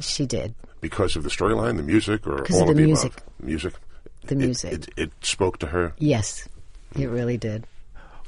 She 0.00 0.26
did. 0.26 0.54
because 0.80 1.16
of 1.16 1.22
the 1.22 1.28
storyline, 1.30 1.76
the 1.76 1.82
music, 1.82 2.26
or 2.26 2.36
Because 2.36 2.56
all 2.56 2.62
of 2.62 2.68
the 2.68 2.74
the 2.74 2.82
music. 2.86 3.12
above? 3.12 3.46
Music. 3.46 3.74
The 4.26 4.34
It- 4.34 4.38
music. 4.38 4.72
It, 4.72 4.88
it, 4.96 5.12
spoke 5.22 5.58
to 5.58 5.66
her. 5.68 5.92
Yes, 5.98 6.48
it 6.98 7.06
really 7.06 7.36
did. 7.36 7.66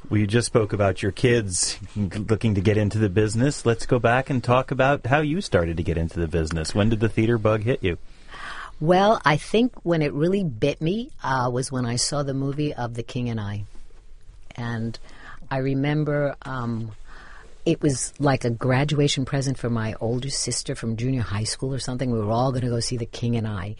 We 0.09 0.25
just 0.27 0.47
spoke 0.47 0.71
about 0.73 1.01
your 1.03 1.11
kids 1.11 1.77
looking 1.95 2.55
to 2.55 2.61
get 2.61 2.77
into 2.77 2.97
the 2.99 3.09
business. 3.09 3.65
Let's 3.65 3.85
go 3.85 3.99
back 3.99 4.29
and 4.29 4.41
talk 4.43 4.71
about 4.71 5.05
how 5.05 5.19
you 5.19 5.41
started 5.41 5.75
to 5.77 5.83
get 5.83 5.97
into 5.97 6.19
the 6.19 6.27
business. 6.27 6.73
When 6.73 6.87
did 6.89 6.99
the 7.01 7.09
theater 7.09 7.37
bug 7.37 7.63
hit 7.63 7.83
you? 7.83 7.97
Well, 8.79 9.19
I 9.25 9.37
think 9.37 9.73
when 9.83 10.03
it 10.03 10.13
really 10.13 10.43
bit 10.43 10.81
me 10.81 11.09
uh, 11.23 11.49
was 11.51 11.71
when 11.71 11.85
I 11.85 11.95
saw 11.95 12.21
the 12.21 12.35
movie 12.35 12.73
of 12.73 12.93
The 12.93 13.03
King 13.03 13.29
and 13.29 13.39
I. 13.39 13.65
And 14.55 14.97
I 15.49 15.57
remember 15.57 16.35
um, 16.43 16.91
it 17.65 17.81
was 17.81 18.13
like 18.19 18.45
a 18.45 18.51
graduation 18.51 19.25
present 19.25 19.57
for 19.57 19.69
my 19.69 19.95
older 19.99 20.29
sister 20.29 20.75
from 20.75 20.95
junior 20.95 21.21
high 21.21 21.43
school 21.43 21.73
or 21.73 21.79
something. 21.79 22.11
We 22.11 22.19
were 22.19 22.31
all 22.31 22.51
going 22.51 22.63
to 22.63 22.69
go 22.69 22.79
see 22.79 22.97
The 22.97 23.07
King 23.07 23.35
and 23.35 23.47
I. 23.47 23.77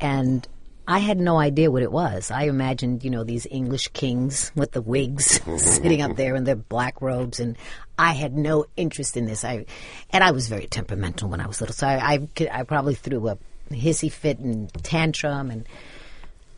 And 0.00 0.46
I 0.88 0.98
had 0.98 1.20
no 1.20 1.38
idea 1.38 1.70
what 1.70 1.84
it 1.84 1.92
was. 1.92 2.32
I 2.32 2.44
imagined, 2.44 3.04
you 3.04 3.10
know, 3.10 3.22
these 3.22 3.46
English 3.48 3.88
kings 3.88 4.50
with 4.56 4.72
the 4.72 4.82
wigs 4.82 5.40
sitting 5.62 6.02
up 6.02 6.16
there 6.16 6.34
in 6.34 6.42
their 6.42 6.56
black 6.56 7.00
robes, 7.00 7.38
and 7.38 7.56
I 7.96 8.12
had 8.14 8.36
no 8.36 8.66
interest 8.76 9.16
in 9.16 9.26
this. 9.26 9.44
I, 9.44 9.66
and 10.10 10.24
I 10.24 10.32
was 10.32 10.48
very 10.48 10.66
temperamental 10.66 11.28
when 11.28 11.40
I 11.40 11.46
was 11.46 11.60
little, 11.60 11.74
so 11.74 11.86
I, 11.86 12.18
I, 12.40 12.48
I 12.50 12.62
probably 12.64 12.96
threw 12.96 13.28
a 13.28 13.38
hissy 13.74 14.10
fit 14.10 14.38
and 14.38 14.72
tantrum, 14.82 15.50
and 15.50 15.66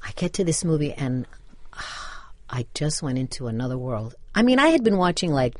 I 0.02 0.12
get 0.16 0.34
to 0.34 0.44
this 0.44 0.64
movie, 0.64 0.92
and 0.92 1.26
ah, 1.72 2.30
I 2.50 2.66
just 2.74 3.02
went 3.02 3.18
into 3.18 3.46
another 3.46 3.78
world. 3.78 4.14
I 4.34 4.42
mean, 4.42 4.58
I 4.58 4.68
had 4.68 4.84
been 4.84 4.96
watching 4.96 5.32
like, 5.32 5.54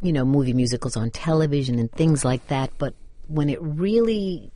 you 0.00 0.12
know, 0.12 0.24
movie 0.24 0.52
musicals 0.52 0.96
on 0.96 1.10
television 1.10 1.78
and 1.78 1.90
things 1.92 2.24
like 2.24 2.46
that, 2.48 2.70
but 2.78 2.94
when 3.28 3.48
it 3.48 3.60
really 3.62 4.50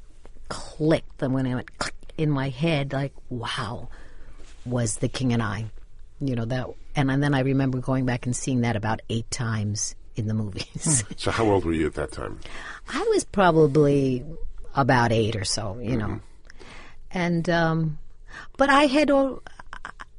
clicked, 0.49 1.23
and 1.23 1.35
when 1.35 1.47
it 1.47 1.55
went 1.55 1.79
click 1.79 1.95
in 2.19 2.31
my 2.31 2.49
head, 2.49 2.93
like, 2.93 3.13
wow, 3.29 3.89
was 4.65 4.97
The 4.97 5.09
King 5.09 5.33
and 5.33 5.43
I. 5.43 5.67
You 6.19 6.35
know, 6.35 6.47
that, 6.47 6.67
and, 6.95 7.11
and 7.11 7.23
then 7.23 7.35
I 7.35 7.41
remember 7.41 7.79
going 7.79 8.07
back 8.07 8.25
and 8.25 8.35
seeing 8.35 8.63
that 8.63 8.75
about 8.75 9.01
eight 9.11 9.31
times 9.31 9.95
in 10.15 10.29
the 10.29 10.35
movies. 10.35 11.05
So, 11.17 11.31
how 11.31 11.45
old 11.47 11.65
were 11.65 11.73
you 11.73 11.87
at 11.87 11.95
that 11.95 12.13
time? 12.13 12.41
I 12.89 13.03
was 13.11 13.25
probably 13.25 14.25
about 14.77 15.13
eight 15.13 15.35
or 15.37 15.45
so, 15.45 15.79
you 15.81 15.97
know. 15.97 16.21
And, 17.11 17.49
um, 17.49 17.99
but 18.57 18.71
I 18.71 18.87
had 18.87 19.11
all, 19.11 19.43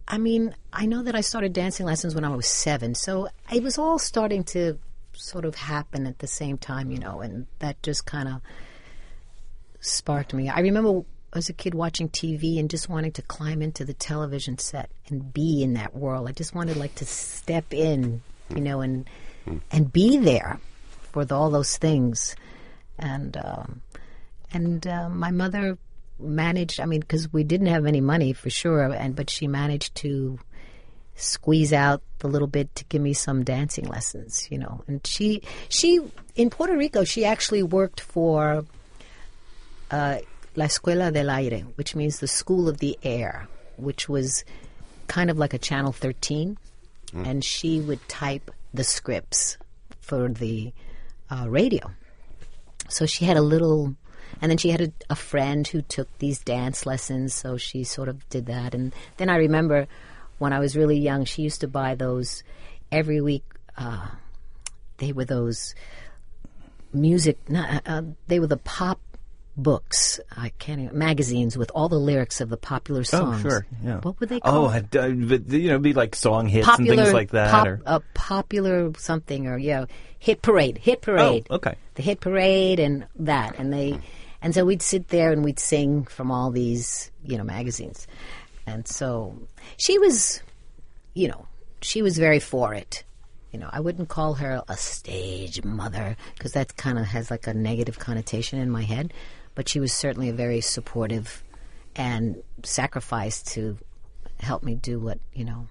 I 0.07 0.17
mean, 0.17 0.55
I 0.73 0.85
know 0.85 1.03
that 1.03 1.15
I 1.15 1.21
started 1.21 1.53
dancing 1.53 1.85
lessons 1.85 2.15
when 2.15 2.25
I 2.25 2.35
was 2.35 2.47
seven, 2.47 2.95
so 2.95 3.29
it 3.53 3.63
was 3.63 3.77
all 3.77 3.99
starting 3.99 4.43
to 4.45 4.79
sort 5.13 5.45
of 5.45 5.55
happen 5.55 6.07
at 6.07 6.19
the 6.19 6.27
same 6.27 6.57
time, 6.57 6.91
you 6.91 6.99
know, 6.99 7.21
and 7.21 7.47
that 7.59 7.81
just 7.83 8.05
kind 8.05 8.27
of 8.27 8.41
sparked 9.79 10.33
me. 10.33 10.49
I 10.49 10.59
remember 10.59 11.03
as 11.33 11.49
a 11.49 11.53
kid 11.53 11.75
watching 11.75 12.09
TV 12.09 12.59
and 12.59 12.69
just 12.69 12.89
wanting 12.89 13.11
to 13.13 13.21
climb 13.21 13.61
into 13.61 13.85
the 13.85 13.93
television 13.93 14.57
set 14.57 14.89
and 15.07 15.33
be 15.33 15.61
in 15.61 15.73
that 15.73 15.95
world. 15.95 16.27
I 16.27 16.31
just 16.31 16.55
wanted 16.55 16.77
like 16.77 16.95
to 16.95 17.05
step 17.05 17.73
in, 17.73 18.21
you 18.49 18.61
know, 18.61 18.81
and 18.81 19.09
and 19.71 19.91
be 19.91 20.17
there 20.17 20.59
for 21.11 21.25
the, 21.25 21.35
all 21.35 21.49
those 21.49 21.77
things. 21.77 22.35
And 22.99 23.37
um, 23.37 23.81
and 24.51 24.85
uh, 24.85 25.09
my 25.09 25.31
mother 25.31 25.77
managed. 26.19 26.79
I 26.79 26.85
mean, 26.85 27.01
because 27.01 27.31
we 27.31 27.43
didn't 27.43 27.67
have 27.67 27.85
any 27.85 28.01
money 28.01 28.33
for 28.33 28.49
sure, 28.49 28.83
and 28.93 29.15
but 29.15 29.29
she 29.29 29.47
managed 29.47 29.95
to 29.95 30.39
squeeze 31.15 31.73
out 31.73 32.01
the 32.19 32.27
little 32.27 32.47
bit 32.47 32.73
to 32.75 32.85
give 32.85 33.01
me 33.01 33.13
some 33.13 33.43
dancing 33.43 33.85
lessons, 33.85 34.47
you 34.51 34.57
know. 34.57 34.83
And 34.87 35.05
she 35.05 35.41
she 35.69 36.01
in 36.35 36.49
Puerto 36.49 36.75
Rico, 36.77 37.03
she 37.03 37.25
actually 37.25 37.63
worked 37.63 38.01
for 38.01 38.65
uh, 39.91 40.17
La 40.55 40.65
Escuela 40.65 41.11
del 41.11 41.29
Aire, 41.29 41.61
which 41.75 41.95
means 41.95 42.19
the 42.19 42.27
School 42.27 42.67
of 42.67 42.79
the 42.79 42.97
Air, 43.03 43.47
which 43.77 44.07
was 44.09 44.43
kind 45.07 45.29
of 45.29 45.37
like 45.37 45.53
a 45.53 45.57
Channel 45.57 45.91
13, 45.91 46.57
and 47.13 47.43
she 47.43 47.79
would 47.79 48.05
type 48.09 48.51
the 48.73 48.83
scripts 48.83 49.57
for 49.99 50.29
the 50.29 50.73
uh, 51.29 51.45
radio. 51.47 51.91
So 52.89 53.05
she 53.05 53.25
had 53.25 53.37
a 53.37 53.41
little, 53.41 53.95
and 54.41 54.49
then 54.51 54.57
she 54.57 54.69
had 54.69 54.81
a, 54.81 54.91
a 55.09 55.15
friend 55.15 55.67
who 55.67 55.81
took 55.81 56.07
these 56.19 56.39
dance 56.39 56.85
lessons, 56.85 57.33
so 57.33 57.57
she 57.57 57.83
sort 57.83 58.09
of 58.09 58.27
did 58.29 58.45
that. 58.47 58.73
And 58.75 58.93
then 59.17 59.29
I 59.29 59.37
remember 59.37 59.87
when 60.37 60.53
I 60.53 60.59
was 60.59 60.75
really 60.75 60.99
young, 60.99 61.25
she 61.25 61.41
used 61.41 61.61
to 61.61 61.67
buy 61.67 61.95
those 61.95 62.43
every 62.91 63.21
week. 63.21 63.43
Uh, 63.77 64.07
they 64.97 65.11
were 65.11 65.25
those 65.25 65.75
music, 66.93 67.37
not, 67.49 67.81
uh, 67.85 68.01
they 68.27 68.39
were 68.39 68.47
the 68.47 68.57
pop 68.57 68.99
books. 69.55 70.19
I 70.35 70.49
can't 70.59 70.81
even, 70.81 70.97
magazines 70.97 71.57
with 71.57 71.71
all 71.73 71.89
the 71.89 71.99
lyrics 71.99 72.41
of 72.41 72.49
the 72.49 72.57
popular 72.57 73.03
songs. 73.03 73.43
Oh, 73.45 73.49
sure. 73.49 73.65
Yeah. 73.83 73.99
What 74.01 74.19
would 74.19 74.29
they 74.29 74.37
Oh, 74.37 74.39
call? 74.41 74.67
I, 74.69 74.77
I- 74.77 75.11
but, 75.11 75.47
you 75.49 75.69
know, 75.69 75.79
be 75.79 75.93
like 75.93 76.15
song 76.15 76.47
hits 76.47 76.65
popular 76.67 76.91
and 76.93 77.01
things 77.01 77.13
like 77.13 77.31
that. 77.31 77.51
pop, 77.51 77.67
or, 77.67 77.81
a 77.85 77.99
popular 78.13 78.91
something 78.97 79.47
or 79.47 79.57
yeah, 79.57 79.85
hit 80.19 80.41
parade, 80.41 80.77
hit 80.77 81.01
parade. 81.01 81.47
Oh, 81.49 81.55
okay. 81.55 81.75
The 81.95 82.01
hit 82.03 82.19
parade 82.19 82.79
and 82.79 83.05
that, 83.17 83.57
and 83.59 83.73
they, 83.73 83.99
and 84.47 84.55
so 84.55 84.63
we'd 84.63 84.81
sit 84.81 85.09
there 85.09 85.33
and 85.33 85.43
we'd 85.43 85.59
sing 85.59 86.05
from 86.05 86.31
all 86.31 86.51
these 86.51 87.11
you 87.21 87.37
know 87.37 87.43
magazines, 87.43 88.07
and 88.65 88.87
so 88.87 89.35
she 89.75 89.99
was, 89.99 90.41
you 91.13 91.27
know, 91.27 91.45
she 91.81 92.01
was 92.01 92.17
very 92.17 92.39
for 92.39 92.73
it. 92.73 93.03
You 93.51 93.59
know, 93.59 93.69
I 93.73 93.81
wouldn't 93.81 94.07
call 94.07 94.35
her 94.35 94.63
a 94.69 94.77
stage 94.77 95.65
mother 95.65 96.15
because 96.33 96.53
that 96.53 96.77
kind 96.77 96.97
of 96.97 97.07
has 97.07 97.29
like 97.29 97.45
a 97.45 97.53
negative 97.53 97.99
connotation 97.99 98.57
in 98.57 98.69
my 98.69 98.83
head, 98.83 99.11
but 99.53 99.67
she 99.67 99.81
was 99.81 99.91
certainly 99.91 100.29
a 100.29 100.33
very 100.33 100.61
supportive 100.61 101.43
and 101.97 102.41
sacrificed 102.63 103.49
to 103.49 103.77
help 104.39 104.63
me 104.63 104.75
do 104.75 104.97
what 104.97 105.19
you 105.33 105.43
know 105.43 105.67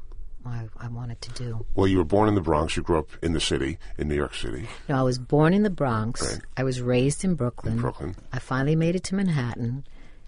I, 0.46 0.68
I 0.78 0.88
wanted 0.88 1.20
to 1.22 1.30
do. 1.32 1.66
Well, 1.74 1.86
you 1.86 1.98
were 1.98 2.04
born 2.04 2.28
in 2.28 2.34
the 2.34 2.40
Bronx. 2.40 2.76
You 2.76 2.82
grew 2.82 2.98
up 2.98 3.08
in 3.22 3.32
the 3.32 3.40
city, 3.40 3.78
in 3.98 4.08
New 4.08 4.14
York 4.14 4.34
City. 4.34 4.66
No, 4.88 4.96
I 4.98 5.02
was 5.02 5.18
born 5.18 5.52
in 5.54 5.62
the 5.62 5.70
Bronx. 5.70 6.22
Right. 6.34 6.42
I 6.56 6.64
was 6.64 6.80
raised 6.80 7.24
in 7.24 7.34
Brooklyn. 7.34 7.74
In 7.74 7.80
Brooklyn. 7.80 8.16
I 8.32 8.38
finally 8.38 8.76
made 8.76 8.94
it 8.96 9.04
to 9.04 9.14
Manhattan, 9.14 9.84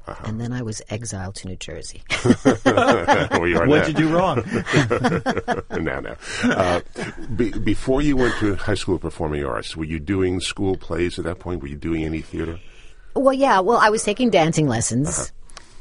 Uh-huh. 0.07 0.25
and 0.27 0.41
then 0.41 0.53
I 0.53 0.63
was 0.63 0.81
exiled 0.91 1.35
to 1.37 1.49
New 1.49 1.57
Jersey. 1.57 2.03
well, 2.65 3.47
you 3.47 3.59
are 3.59 3.67
What'd 3.67 3.89
you 3.89 3.95
do 3.95 4.09
wrong? 4.17 4.43
no, 5.71 6.01
no. 6.01 6.17
Uh, 6.45 6.81
be, 7.37 7.51
before 7.51 8.03
you 8.03 8.17
went 8.17 8.35
to 8.39 8.55
high 8.57 8.75
school 8.75 8.97
of 8.97 9.01
performing 9.03 9.45
arts, 9.45 9.77
were 9.77 9.85
you 9.85 9.99
doing 10.01 10.41
school 10.41 10.77
plays 10.77 11.19
at 11.19 11.25
that 11.25 11.39
point? 11.39 11.61
Were 11.63 11.69
you 11.69 11.77
doing 11.77 12.05
any 12.05 12.21
theater? 12.21 12.59
well, 13.15 13.33
yeah. 13.35 13.61
Well, 13.61 13.79
I 13.79 13.91
was 13.91 14.03
taking 14.05 14.31
dancing 14.31 14.67
lessons, 14.69 15.09
Uh-huh. 15.09 15.27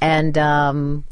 and 0.02 0.38
um, 0.38 1.06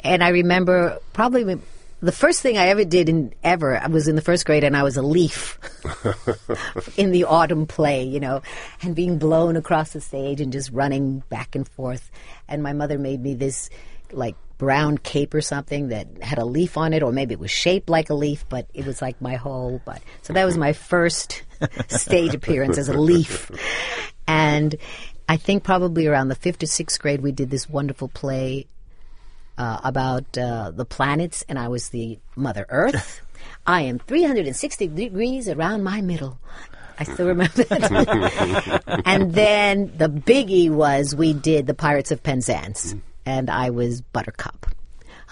and 0.00 0.24
I 0.24 0.30
remember 0.30 0.98
probably 1.12 1.60
the 2.02 2.12
first 2.12 2.42
thing 2.42 2.58
I 2.58 2.66
ever 2.66 2.84
did 2.84 3.08
in 3.08 3.32
ever 3.44 3.78
I 3.78 3.86
was 3.86 4.08
in 4.08 4.16
the 4.16 4.22
first 4.22 4.44
grade, 4.44 4.64
and 4.64 4.76
I 4.76 4.82
was 4.82 4.96
a 4.96 5.02
leaf 5.02 5.58
in 6.98 7.12
the 7.12 7.24
autumn 7.24 7.66
play, 7.66 8.02
you 8.02 8.18
know, 8.18 8.42
and 8.82 8.94
being 8.94 9.18
blown 9.18 9.56
across 9.56 9.92
the 9.92 10.00
stage 10.00 10.40
and 10.40 10.52
just 10.52 10.70
running 10.72 11.20
back 11.28 11.54
and 11.54 11.66
forth. 11.66 12.10
And 12.48 12.62
my 12.62 12.72
mother 12.72 12.98
made 12.98 13.22
me 13.22 13.34
this 13.34 13.70
like 14.10 14.34
brown 14.58 14.98
cape 14.98 15.32
or 15.32 15.40
something 15.40 15.88
that 15.88 16.22
had 16.22 16.38
a 16.38 16.44
leaf 16.44 16.76
on 16.76 16.92
it, 16.92 17.02
or 17.04 17.12
maybe 17.12 17.34
it 17.34 17.40
was 17.40 17.52
shaped 17.52 17.88
like 17.88 18.10
a 18.10 18.14
leaf, 18.14 18.44
but 18.48 18.66
it 18.74 18.84
was 18.84 19.00
like 19.00 19.20
my 19.20 19.36
whole 19.36 19.80
butt. 19.84 20.02
So 20.22 20.32
that 20.32 20.44
was 20.44 20.58
my 20.58 20.72
first 20.72 21.42
stage 21.88 22.34
appearance 22.34 22.78
as 22.78 22.88
a 22.88 22.98
leaf. 22.98 23.50
And 24.26 24.74
I 25.28 25.36
think 25.36 25.62
probably 25.62 26.08
around 26.08 26.28
the 26.28 26.34
fifth 26.34 26.62
or 26.62 26.66
sixth 26.66 27.00
grade, 27.00 27.22
we 27.22 27.32
did 27.32 27.50
this 27.50 27.68
wonderful 27.68 28.08
play 28.08 28.66
uh, 29.58 29.80
about 29.84 30.36
uh, 30.36 30.70
the 30.70 30.84
planets, 30.84 31.44
and 31.48 31.58
I 31.58 31.68
was 31.68 31.88
the 31.90 32.18
Mother 32.36 32.66
Earth. 32.68 33.20
I 33.66 33.82
am 33.82 33.98
360 33.98 34.88
degrees 34.88 35.48
around 35.48 35.82
my 35.82 36.00
middle. 36.00 36.38
I 36.98 37.04
still 37.04 37.26
remember 37.26 37.64
that. 37.64 39.02
and 39.04 39.32
then 39.32 39.92
the 39.96 40.08
biggie 40.08 40.70
was 40.70 41.14
we 41.14 41.32
did 41.32 41.66
the 41.66 41.74
Pirates 41.74 42.10
of 42.10 42.22
Penzance, 42.22 42.94
and 43.26 43.50
I 43.50 43.70
was 43.70 44.00
Buttercup. 44.00 44.66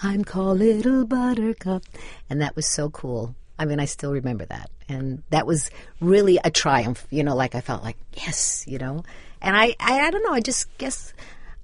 I'm 0.03 0.23
called 0.23 0.59
Little 0.59 1.05
Buttercup, 1.05 1.83
and 2.29 2.41
that 2.41 2.55
was 2.55 2.65
so 2.65 2.89
cool. 2.89 3.35
I 3.59 3.65
mean, 3.65 3.79
I 3.79 3.85
still 3.85 4.11
remember 4.11 4.45
that, 4.45 4.71
and 4.89 5.23
that 5.29 5.45
was 5.45 5.69
really 5.99 6.39
a 6.43 6.49
triumph. 6.49 7.05
You 7.11 7.23
know, 7.23 7.35
like 7.35 7.53
I 7.53 7.61
felt 7.61 7.83
like 7.83 7.97
yes, 8.13 8.65
you 8.67 8.79
know, 8.79 9.03
and 9.41 9.55
I, 9.55 9.75
I, 9.79 10.07
I 10.07 10.11
don't 10.11 10.23
know. 10.23 10.33
I 10.33 10.41
just 10.41 10.75
guess 10.77 11.13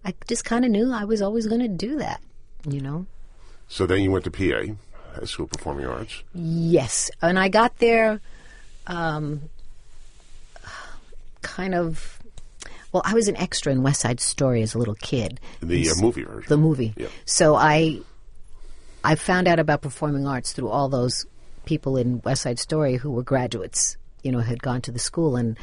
I 0.05 0.13
just 0.27 0.45
kind 0.45 0.63
of 0.63 0.71
knew 0.71 0.93
I 0.93 1.05
was 1.05 1.21
always 1.21 1.47
going 1.47 1.61
to 1.61 1.67
do 1.67 1.97
that, 1.97 2.21
you 2.67 2.81
know. 2.81 3.05
So 3.67 3.85
then 3.85 4.01
you 4.01 4.11
went 4.11 4.23
to 4.25 4.31
PA, 4.31 4.73
High 5.15 5.25
School 5.25 5.45
of 5.45 5.51
Performing 5.51 5.85
Arts. 5.85 6.23
Yes, 6.33 7.11
and 7.21 7.37
I 7.37 7.49
got 7.49 7.77
there, 7.77 8.21
um, 8.85 9.49
kind 11.41 11.75
of. 11.75 12.19
Well, 12.93 13.03
I 13.05 13.13
was 13.13 13.27
an 13.27 13.35
extra 13.35 13.71
in 13.71 13.83
West 13.83 14.01
Side 14.01 14.19
Story 14.19 14.61
as 14.61 14.73
a 14.73 14.77
little 14.77 14.95
kid. 14.95 15.39
The 15.61 15.89
uh, 15.89 15.93
movie 16.01 16.23
version. 16.23 16.45
the 16.47 16.57
movie. 16.57 16.93
Yeah. 16.95 17.07
So 17.25 17.55
I 17.55 17.99
I 19.03 19.15
found 19.15 19.47
out 19.47 19.59
about 19.59 19.81
performing 19.81 20.27
arts 20.27 20.53
through 20.53 20.69
all 20.69 20.89
those 20.89 21.25
people 21.65 21.97
in 21.97 22.21
West 22.21 22.43
Side 22.43 22.59
Story 22.59 22.95
who 22.95 23.11
were 23.11 23.23
graduates, 23.23 23.97
you 24.23 24.31
know, 24.31 24.39
had 24.39 24.61
gone 24.61 24.81
to 24.83 24.91
the 24.91 24.99
school 24.99 25.35
and 25.35 25.57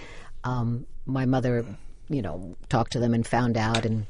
um, 0.44 0.86
my 1.06 1.24
mother, 1.24 1.64
you 2.08 2.22
know, 2.22 2.56
talked 2.68 2.92
to 2.92 3.00
them 3.00 3.14
and 3.14 3.26
found 3.26 3.56
out 3.56 3.84
and 3.84 4.06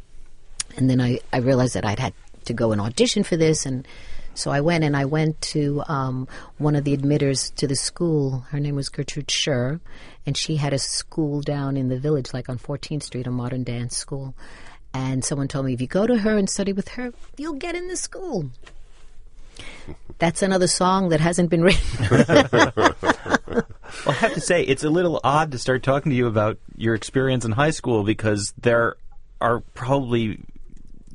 and 0.76 0.90
then 0.90 1.00
I, 1.00 1.20
I 1.33 1.38
realized 1.38 1.74
that 1.74 1.85
I'd 1.85 2.00
had 2.00 2.14
to 2.46 2.52
go 2.52 2.72
and 2.72 2.80
audition 2.80 3.22
for 3.22 3.37
this 3.37 3.66
and 3.66 3.87
so 4.35 4.50
I 4.50 4.61
went 4.61 4.85
and 4.85 4.96
I 4.96 5.04
went 5.04 5.40
to 5.52 5.83
um, 5.87 6.28
one 6.59 6.74
of 6.74 6.85
the 6.85 6.96
admitters 6.96 7.54
to 7.54 7.68
the 7.68 7.76
school. 7.76 8.40
Her 8.50 8.59
name 8.59 8.74
was 8.74 8.88
Gertrude 8.88 9.28
Shurr, 9.28 9.80
and 10.26 10.37
she 10.37 10.57
had 10.57 10.72
a 10.72 10.78
school 10.78 11.40
down 11.40 11.76
in 11.76 11.88
the 11.88 11.98
village, 11.98 12.35
like 12.35 12.48
on 12.48 12.59
14th 12.59 13.04
Street, 13.04 13.28
a 13.28 13.30
modern 13.30 13.62
dance 13.62 13.96
school. 13.96 14.35
And 14.92 15.24
someone 15.24 15.48
told 15.48 15.66
me, 15.66 15.72
if 15.72 15.80
you 15.80 15.87
go 15.87 16.07
to 16.07 16.18
her 16.18 16.37
and 16.37 16.50
study 16.50 16.72
with 16.72 16.88
her, 16.88 17.12
you'll 17.37 17.54
get 17.54 17.76
in 17.76 17.88
the 17.88 17.96
school. 17.96 18.50
That's 20.18 20.42
another 20.42 20.66
song 20.66 21.11
that 21.11 21.20
hasn't 21.20 21.50
been 21.50 21.62
written. 21.62 22.72
Well, 24.04 24.14
I 24.14 24.18
have 24.18 24.35
to 24.35 24.40
say, 24.40 24.62
it's 24.62 24.85
a 24.85 24.90
little 24.90 25.20
odd 25.22 25.52
to 25.52 25.59
start 25.59 25.83
talking 25.83 26.11
to 26.11 26.16
you 26.16 26.26
about 26.26 26.59
your 26.76 26.94
experience 26.94 27.44
in 27.44 27.52
high 27.52 27.70
school 27.70 28.02
because 28.02 28.52
there 28.61 28.96
are 29.40 29.61
probably 29.72 30.40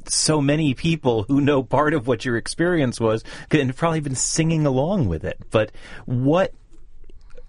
so 0.10 0.42
many 0.42 0.74
people 0.74 1.24
who 1.24 1.42
know 1.42 1.64
part 1.64 1.94
of 1.94 2.08
what 2.08 2.26
your 2.26 2.38
experience 2.38 3.00
was 3.00 3.24
and 3.52 3.70
have 3.70 3.78
probably 3.78 4.00
been 4.00 4.16
singing 4.16 4.66
along 4.66 5.08
with 5.08 5.24
it. 5.24 5.40
But 5.52 5.72
what, 6.06 6.54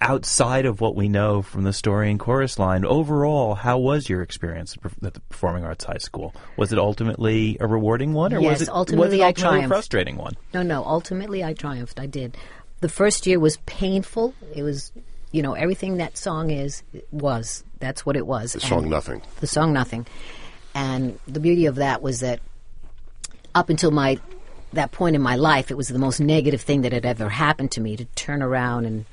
outside 0.01 0.65
of 0.67 0.81
what 0.81 0.97
we 0.97 1.09
know 1.09 1.43
from 1.43 1.65
the 1.65 1.73
story 1.73 2.11
and 2.11 2.19
chorus 2.19 2.59
line, 2.59 2.85
overall, 2.85 3.55
how 3.55 3.79
was 3.79 4.09
your 4.09 4.23
experience 4.23 4.77
at 5.05 5.15
the 5.15 5.21
Performing 5.21 5.65
Arts 5.65 5.85
High 5.85 5.99
School? 5.99 6.35
Was 6.57 6.73
it 6.73 6.79
ultimately 6.79 7.57
a 7.61 7.67
rewarding 7.67 8.13
one, 8.15 8.33
or 8.33 8.41
Yes, 8.41 8.61
was 8.61 8.63
it 8.63 8.69
ultimately 8.71 9.19
was 9.19 9.19
it 9.19 9.23
I 9.23 9.29
ultimately 9.29 9.65
a 9.65 9.69
frustrating 9.69 10.17
one? 10.17 10.35
No, 10.55 10.63
no. 10.63 10.85
Ultimately, 10.85 11.45
I 11.45 11.53
triumphed. 11.53 12.01
I 12.01 12.07
did. 12.07 12.37
The 12.81 12.89
first 12.89 13.27
year 13.27 13.39
was 13.39 13.59
painful. 13.67 14.35
It 14.55 14.63
was, 14.63 14.91
you 15.33 15.43
know, 15.43 15.53
everything 15.53 15.99
that 15.99 16.17
song 16.17 16.51
is 16.51 16.83
was. 17.11 17.63
That's 17.79 18.07
what 18.07 18.17
it 18.17 18.27
was. 18.27 18.55
The 18.55 18.61
song 18.61 18.89
Nothing. 18.89 19.23
The 19.41 19.47
song 19.47 19.73
Nothing. 19.73 20.07
And 20.75 21.19
the 21.27 21.41
beauty 21.41 21.67
of 21.67 21.77
that 21.77 22.01
was 22.01 22.21
that 22.21 22.41
up 23.55 23.71
until 23.71 23.91
my 23.91 24.19
that 24.73 24.93
point 24.93 25.17
in 25.17 25.23
my 25.23 25.37
life, 25.37 25.71
it 25.71 25.77
was 25.77 25.89
the 25.89 25.99
most 25.99 26.21
negative 26.21 26.61
thing 26.61 26.83
that 26.83 26.93
had 26.93 27.05
ever 27.05 27.29
happened 27.29 27.73
to 27.73 27.81
me. 27.81 27.97
To 27.97 28.05
turn 28.05 28.43
around 28.43 28.85
and 28.87 29.05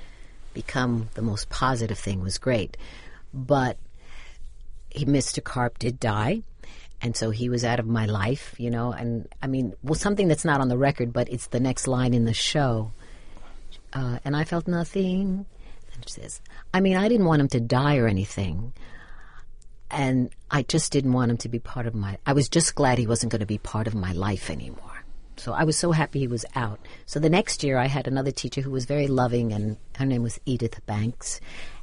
become 0.53 1.09
the 1.15 1.21
most 1.21 1.49
positive 1.49 1.97
thing 1.97 2.21
was 2.21 2.37
great. 2.37 2.77
But 3.33 3.77
he, 4.89 5.05
Mr. 5.05 5.43
Karp 5.43 5.79
did 5.79 5.99
die. 5.99 6.41
And 6.99 7.15
so 7.15 7.29
he 7.29 7.47
was 7.47 7.63
out 7.63 7.79
of 7.79 7.85
my 7.85 8.07
life, 8.07 8.55
you 8.57 8.71
know. 8.71 8.91
And 8.91 9.27
I 9.41 9.47
mean, 9.47 9.73
well, 9.83 9.93
something 9.93 10.27
that's 10.27 10.45
not 10.45 10.61
on 10.61 10.67
the 10.67 10.77
record, 10.77 11.13
but 11.13 11.29
it's 11.29 11.47
the 11.47 11.59
next 11.59 11.87
line 11.87 12.13
in 12.13 12.25
the 12.25 12.33
show. 12.33 12.91
Uh, 13.93 14.17
and 14.25 14.35
I 14.35 14.43
felt 14.43 14.67
nothing. 14.67 15.45
And 15.93 16.09
says, 16.09 16.41
I 16.73 16.79
mean, 16.79 16.97
I 16.97 17.07
didn't 17.07 17.27
want 17.27 17.41
him 17.41 17.47
to 17.49 17.59
die 17.59 17.97
or 17.97 18.07
anything. 18.07 18.73
And 19.89 20.29
I 20.51 20.63
just 20.63 20.91
didn't 20.91 21.13
want 21.13 21.31
him 21.31 21.37
to 21.37 21.49
be 21.49 21.59
part 21.59 21.87
of 21.87 21.95
my. 21.95 22.17
I 22.25 22.33
was 22.33 22.49
just 22.49 22.75
glad 22.75 22.97
he 22.97 23.07
wasn't 23.07 23.31
going 23.31 23.39
to 23.39 23.45
be 23.45 23.57
part 23.57 23.87
of 23.87 23.95
my 23.95 24.11
life 24.11 24.49
anymore. 24.49 25.03
So 25.37 25.53
I 25.53 25.63
was 25.63 25.77
so 25.77 25.91
happy 25.91 26.19
he 26.19 26.27
was 26.27 26.45
out. 26.55 26.79
So 27.05 27.19
the 27.19 27.29
next 27.29 27.63
year, 27.63 27.77
I 27.77 27.87
had 27.87 28.07
another 28.07 28.31
teacher 28.31 28.61
who 28.61 28.71
was 28.71 28.85
very 28.85 29.07
loving, 29.07 29.53
and 29.53 29.77
her 29.97 30.05
name 30.05 30.23
was 30.23 30.39
Edith 30.45 30.85
Banks. 30.85 31.39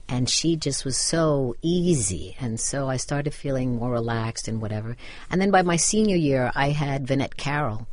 And 0.09 0.29
she 0.29 0.57
just 0.57 0.85
was 0.85 0.99
so 0.99 1.55
easy. 1.63 2.37
And 2.39 2.61
so 2.61 2.91
I 2.91 2.99
started 2.99 3.33
feeling 3.33 3.77
more 3.77 3.93
relaxed 3.93 4.49
and 4.49 4.61
whatever. 4.61 4.97
And 5.31 5.41
then 5.41 5.51
by 5.51 5.63
my 5.63 5.77
senior 5.77 6.17
year, 6.17 6.53
I 6.55 6.71
had 6.71 7.07
Vinnette 7.07 7.37
Carroll, 7.37 7.87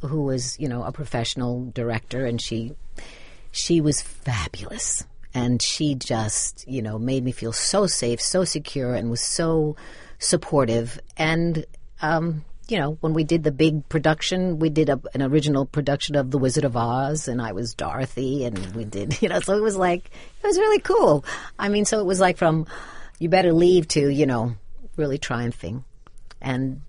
who 0.00 0.22
was, 0.22 0.58
you 0.60 0.68
know, 0.68 0.82
a 0.82 0.92
professional 0.92 1.70
director, 1.72 2.26
and 2.26 2.40
she 2.40 2.74
she 3.52 3.80
was 3.80 4.02
fabulous. 4.02 5.04
And 5.34 5.60
she 5.60 5.96
just, 5.96 6.66
you 6.68 6.80
know, 6.80 6.98
made 6.98 7.24
me 7.24 7.32
feel 7.32 7.52
so 7.52 7.86
safe, 7.86 8.20
so 8.20 8.44
secure, 8.44 8.94
and 8.94 9.10
was 9.10 9.20
so 9.20 9.76
supportive. 10.18 11.00
And, 11.16 11.66
um, 12.00 12.44
you 12.68 12.78
know, 12.78 12.96
when 13.00 13.12
we 13.12 13.24
did 13.24 13.44
the 13.44 13.52
big 13.52 13.88
production, 13.88 14.58
we 14.58 14.70
did 14.70 14.88
a, 14.88 15.00
an 15.12 15.22
original 15.22 15.66
production 15.66 16.16
of 16.16 16.30
The 16.30 16.38
Wizard 16.38 16.64
of 16.64 16.76
Oz, 16.76 17.28
and 17.28 17.42
I 17.42 17.52
was 17.52 17.74
Dorothy, 17.74 18.44
and 18.44 18.58
we 18.74 18.84
did, 18.84 19.20
you 19.22 19.28
know, 19.28 19.40
so 19.40 19.56
it 19.56 19.62
was 19.62 19.76
like, 19.76 20.06
it 20.42 20.46
was 20.46 20.58
really 20.58 20.80
cool. 20.80 21.24
I 21.58 21.68
mean, 21.68 21.84
so 21.84 22.00
it 22.00 22.06
was 22.06 22.20
like 22.20 22.36
from 22.36 22.66
you 23.18 23.28
better 23.28 23.52
leave 23.52 23.88
to, 23.88 24.08
you 24.08 24.26
know, 24.26 24.54
really 24.96 25.18
triumphing 25.18 25.84
and 26.40 26.80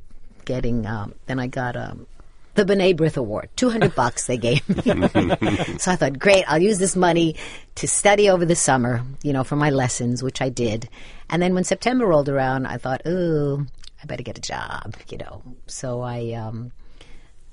getting, 0.46 0.86
um, 0.86 1.14
then 1.26 1.40
I 1.40 1.48
got, 1.48 1.76
um, 1.76 2.08
the 2.56 2.66
B'nai 2.66 2.96
B'rith 2.96 3.18
Award, 3.18 3.50
200 3.56 3.94
bucks 3.96 4.28
they 4.28 4.38
gave 4.38 4.68
me. 4.68 4.82
so 5.78 5.92
I 5.92 5.96
thought, 5.96 6.18
great, 6.18 6.44
I'll 6.48 6.62
use 6.62 6.80
this 6.80 6.96
money 6.96 7.36
to 7.76 7.88
study 7.88 8.30
over 8.30 8.46
the 8.46 8.56
summer, 8.56 9.04
you 9.24 9.34
know, 9.34 9.44
for 9.44 9.56
my 9.56 9.70
lessons, 9.70 10.24
which 10.24 10.42
I 10.42 10.50
did. 10.50 10.90
And 11.30 11.42
then 11.42 11.54
when 11.54 11.64
September 11.64 12.06
rolled 12.06 12.30
around, 12.30 12.66
I 12.66 12.78
thought, 12.78 13.02
ooh, 13.08 13.66
I 14.02 14.06
better 14.06 14.24
get 14.24 14.38
a 14.38 14.42
job, 14.42 14.96
you 15.10 15.18
know. 15.18 15.42
So 15.68 16.02
I, 16.02 16.34
um, 16.34 16.72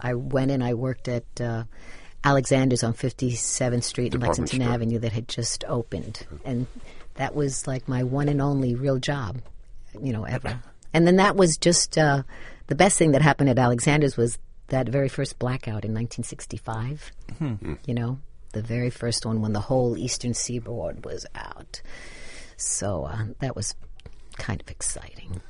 I 0.01 0.15
went 0.15 0.51
and 0.51 0.62
I 0.62 0.75
worked 0.75 1.09
at 1.09 1.25
uh, 1.41 1.65
Alexander's 2.25 2.83
on 2.83 2.95
57th 2.95 3.83
Street 3.83 4.15
and 4.15 4.23
Lexington 4.23 4.61
store. 4.61 4.73
Avenue 4.73 4.99
that 5.01 5.12
had 5.12 5.29
just 5.29 5.65
opened. 5.67 6.27
And 6.45 6.67
that 7.15 7.35
was 7.35 7.67
like 7.67 7.88
my 7.88 8.03
one 8.05 8.29
and 8.29 8.41
only 8.41 8.75
real 8.75 8.99
job, 8.99 9.43
you 10.01 10.12
know, 10.12 10.25
ever. 10.25 10.61
And 10.95 11.07
then 11.07 11.17
that 11.17 11.37
was 11.37 11.57
just 11.57 11.99
uh, 11.99 12.23
the 12.67 12.75
best 12.75 12.99
thing 12.99 13.12
that 13.12 13.23
happened 13.23 13.51
at 13.51 13.59
Alexander's 13.59 14.17
was 14.17 14.38
that 14.68 14.88
very 14.88 15.09
first 15.09 15.38
blackout 15.38 15.85
in 15.85 15.92
1965. 15.94 17.12
You 17.87 17.94
know, 17.94 18.18
the 18.53 18.62
very 18.62 18.90
first 18.90 19.27
one 19.27 19.40
when 19.40 19.53
the 19.53 19.61
whole 19.61 19.96
Eastern 19.96 20.35
Seaboard 20.35 21.05
was 21.05 21.27
out. 21.35 21.83
So 22.57 23.05
uh, 23.05 23.25
that 23.40 23.57
was 23.57 23.75
kind 24.37 24.61
of 24.61 24.68
exciting. 24.71 25.40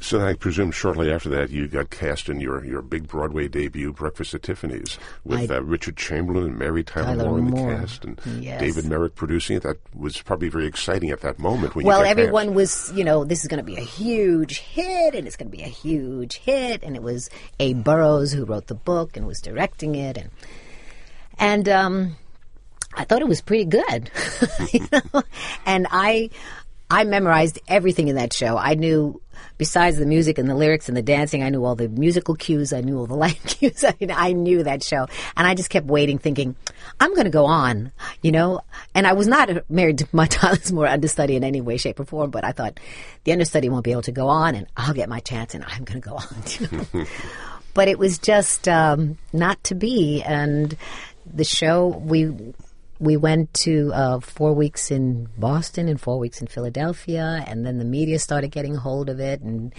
So 0.00 0.26
I 0.26 0.34
presume 0.34 0.72
shortly 0.72 1.12
after 1.12 1.28
that 1.30 1.50
you 1.50 1.68
got 1.68 1.90
cast 1.90 2.28
in 2.28 2.40
your, 2.40 2.64
your 2.64 2.82
big 2.82 3.06
Broadway 3.06 3.48
debut, 3.48 3.92
Breakfast 3.92 4.34
at 4.34 4.42
Tiffany's, 4.42 4.98
with 5.24 5.50
uh, 5.50 5.62
Richard 5.62 5.96
Chamberlain 5.96 6.44
and 6.46 6.58
Mary 6.58 6.82
Tyler, 6.82 7.16
Tyler 7.16 7.30
Moore 7.30 7.38
in 7.38 7.50
the 7.50 7.56
cast, 7.56 8.04
and 8.04 8.20
Yes. 8.40 8.60
David 8.60 8.86
Merrick 8.86 9.14
producing 9.14 9.56
it. 9.56 9.62
That 9.62 9.78
was 9.94 10.20
probably 10.20 10.48
very 10.48 10.66
exciting 10.66 11.10
at 11.10 11.20
that 11.20 11.38
moment 11.38 11.74
when 11.74 11.86
well, 11.86 12.02
everyone 12.02 12.46
cast. 12.46 12.56
was, 12.56 12.92
you 12.94 13.04
know, 13.04 13.24
this 13.24 13.42
is 13.42 13.48
going 13.48 13.58
to 13.58 13.64
be 13.64 13.76
a 13.76 13.84
huge 13.84 14.58
hit, 14.58 15.14
and 15.14 15.26
it's 15.26 15.36
going 15.36 15.50
to 15.50 15.56
be 15.56 15.62
a 15.62 15.68
huge 15.68 16.36
hit, 16.36 16.82
and 16.82 16.96
it 16.96 17.02
was 17.02 17.30
Abe 17.60 17.84
Burrows 17.84 18.32
who 18.32 18.44
wrote 18.44 18.66
the 18.66 18.74
book 18.74 19.16
and 19.16 19.26
was 19.26 19.40
directing 19.40 19.94
it, 19.94 20.16
and 20.16 20.30
and 21.38 21.68
um, 21.68 22.16
I 22.94 23.04
thought 23.04 23.22
it 23.22 23.28
was 23.28 23.40
pretty 23.40 23.64
good, 23.64 24.10
you 24.72 24.86
know? 24.92 25.22
and 25.66 25.86
I 25.90 26.30
I 26.90 27.04
memorized 27.04 27.58
everything 27.66 28.08
in 28.08 28.16
that 28.16 28.32
show. 28.32 28.56
I 28.56 28.74
knew. 28.74 29.20
Besides 29.58 29.98
the 29.98 30.06
music 30.06 30.38
and 30.38 30.48
the 30.48 30.54
lyrics 30.54 30.88
and 30.88 30.96
the 30.96 31.02
dancing, 31.02 31.42
I 31.42 31.48
knew 31.48 31.64
all 31.64 31.74
the 31.74 31.88
musical 31.88 32.34
cues. 32.36 32.72
I 32.72 32.80
knew 32.82 32.98
all 32.98 33.06
the 33.06 33.14
line 33.24 33.34
cues. 33.46 33.84
I, 33.84 33.94
I 34.10 34.32
knew 34.32 34.62
that 34.62 34.82
show, 34.82 35.06
and 35.36 35.46
I 35.46 35.54
just 35.54 35.70
kept 35.70 35.86
waiting, 35.86 36.18
thinking, 36.18 36.54
"I'm 37.00 37.14
going 37.14 37.24
to 37.24 37.30
go 37.30 37.46
on," 37.46 37.90
you 38.22 38.30
know. 38.30 38.60
And 38.94 39.06
I 39.06 39.12
was 39.12 39.26
not 39.26 39.68
married 39.68 39.98
to 39.98 40.08
Mary 40.12 40.28
Tyler 40.28 40.58
Moore's 40.72 40.90
understudy 40.90 41.36
in 41.36 41.42
any 41.44 41.60
way, 41.60 41.76
shape, 41.78 41.98
or 41.98 42.04
form. 42.04 42.30
But 42.30 42.44
I 42.44 42.52
thought 42.52 42.78
the 43.24 43.32
understudy 43.32 43.68
won't 43.68 43.84
be 43.84 43.92
able 43.92 44.02
to 44.02 44.12
go 44.12 44.28
on, 44.28 44.54
and 44.54 44.66
I'll 44.76 44.94
get 44.94 45.08
my 45.08 45.20
chance, 45.20 45.54
and 45.54 45.64
I'm 45.64 45.84
going 45.84 46.00
to 46.00 46.08
go 46.08 46.14
on. 46.16 46.26
you 46.46 46.86
know. 46.94 47.06
but 47.74 47.88
it 47.88 47.98
was 47.98 48.18
just 48.18 48.68
um, 48.68 49.18
not 49.32 49.62
to 49.64 49.74
be. 49.74 50.22
And 50.22 50.76
the 51.26 51.44
show 51.44 51.88
we 51.88 52.32
we 53.04 53.16
went 53.16 53.52
to 53.54 53.92
uh, 53.92 54.20
four 54.20 54.52
weeks 54.54 54.90
in 54.90 55.28
Boston 55.36 55.88
and 55.88 56.00
four 56.00 56.18
weeks 56.18 56.40
in 56.40 56.46
Philadelphia, 56.46 57.44
and 57.46 57.64
then 57.64 57.78
the 57.78 57.84
media 57.84 58.18
started 58.18 58.50
getting 58.50 58.74
hold 58.74 59.08
of 59.08 59.20
it 59.20 59.40
and 59.40 59.74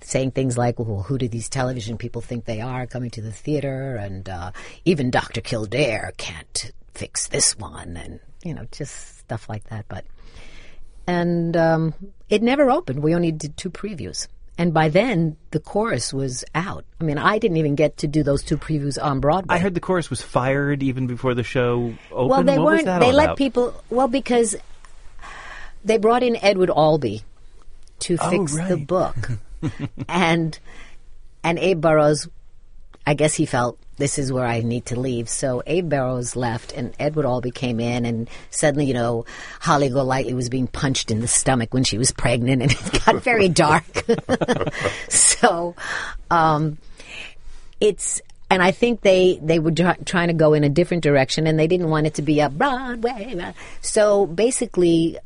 saying 0.00 0.30
things 0.30 0.56
like, 0.56 0.78
"Well, 0.78 1.02
who 1.02 1.18
do 1.18 1.28
these 1.28 1.48
television 1.48 1.98
people 1.98 2.22
think 2.22 2.44
they 2.44 2.60
are 2.60 2.86
coming 2.86 3.10
to 3.10 3.20
the 3.20 3.32
theater?" 3.32 3.96
And 3.96 4.28
uh, 4.28 4.52
even 4.84 5.10
Dr. 5.10 5.40
Kildare 5.40 6.12
can't 6.16 6.72
fix 6.94 7.28
this 7.28 7.58
one, 7.58 7.96
and 7.96 8.20
you 8.44 8.54
know, 8.54 8.66
just 8.70 9.18
stuff 9.18 9.48
like 9.48 9.64
that. 9.70 9.86
But 9.88 10.04
and 11.06 11.56
um, 11.56 11.94
it 12.28 12.42
never 12.42 12.70
opened. 12.70 13.02
We 13.02 13.14
only 13.14 13.32
did 13.32 13.56
two 13.56 13.70
previews. 13.70 14.28
And 14.60 14.74
by 14.74 14.88
then, 14.88 15.36
the 15.52 15.60
chorus 15.60 16.12
was 16.12 16.44
out. 16.52 16.84
I 17.00 17.04
mean, 17.04 17.16
I 17.16 17.38
didn't 17.38 17.58
even 17.58 17.76
get 17.76 17.98
to 17.98 18.08
do 18.08 18.24
those 18.24 18.42
two 18.42 18.58
previews 18.58 19.00
on 19.00 19.20
Broadway. 19.20 19.54
I 19.54 19.58
heard 19.58 19.74
the 19.74 19.80
chorus 19.80 20.10
was 20.10 20.20
fired 20.20 20.82
even 20.82 21.06
before 21.06 21.34
the 21.34 21.44
show 21.44 21.94
opened. 22.10 22.30
Well, 22.30 22.42
they 22.42 22.58
what 22.58 22.84
weren't. 22.84 23.00
They 23.00 23.12
let 23.12 23.24
about? 23.26 23.36
people. 23.38 23.72
Well, 23.88 24.08
because 24.08 24.56
they 25.84 25.96
brought 25.96 26.24
in 26.24 26.36
Edward 26.42 26.70
Albee 26.70 27.22
to 28.00 28.18
Oh, 28.20 28.30
fix 28.30 28.56
the 28.68 28.76
book, 28.76 29.30
and 30.08 30.58
and 31.44 31.58
Abe 31.60 31.80
Burrows, 31.80 32.28
I 33.08 33.14
guess 33.14 33.32
he 33.32 33.46
felt 33.46 33.78
this 33.96 34.18
is 34.18 34.30
where 34.30 34.44
I 34.44 34.60
need 34.60 34.84
to 34.86 35.00
leave. 35.00 35.30
So 35.30 35.62
Abe 35.66 35.88
Burrows 35.88 36.36
left, 36.36 36.72
and 36.72 36.92
Edward 36.98 37.24
Albee 37.24 37.52
came 37.52 37.80
in, 37.80 38.04
and 38.04 38.28
suddenly, 38.50 38.84
you 38.84 38.92
know, 38.92 39.24
Holly 39.60 39.88
Golightly 39.88 40.34
was 40.34 40.50
being 40.50 40.66
punched 40.66 41.10
in 41.10 41.20
the 41.20 41.26
stomach 41.26 41.72
when 41.72 41.84
she 41.84 41.96
was 41.96 42.10
pregnant, 42.10 42.60
and 42.60 42.70
it 42.70 43.04
got 43.06 43.22
very 43.22 43.48
dark. 43.64 44.04
so, 45.08 45.74
um, 46.30 46.76
it's 47.80 48.20
and 48.50 48.62
I 48.62 48.72
think 48.72 49.00
they 49.00 49.40
they 49.42 49.58
were 49.58 49.70
try, 49.70 49.94
trying 50.04 50.28
to 50.28 50.34
go 50.34 50.52
in 50.52 50.62
a 50.62 50.68
different 50.68 51.02
direction, 51.02 51.46
and 51.46 51.58
they 51.58 51.66
didn't 51.66 51.88
want 51.88 52.06
it 52.06 52.12
to 52.16 52.22
be 52.22 52.40
a 52.40 52.50
Broadway. 52.50 53.54
So 53.80 54.26
basically, 54.26 55.16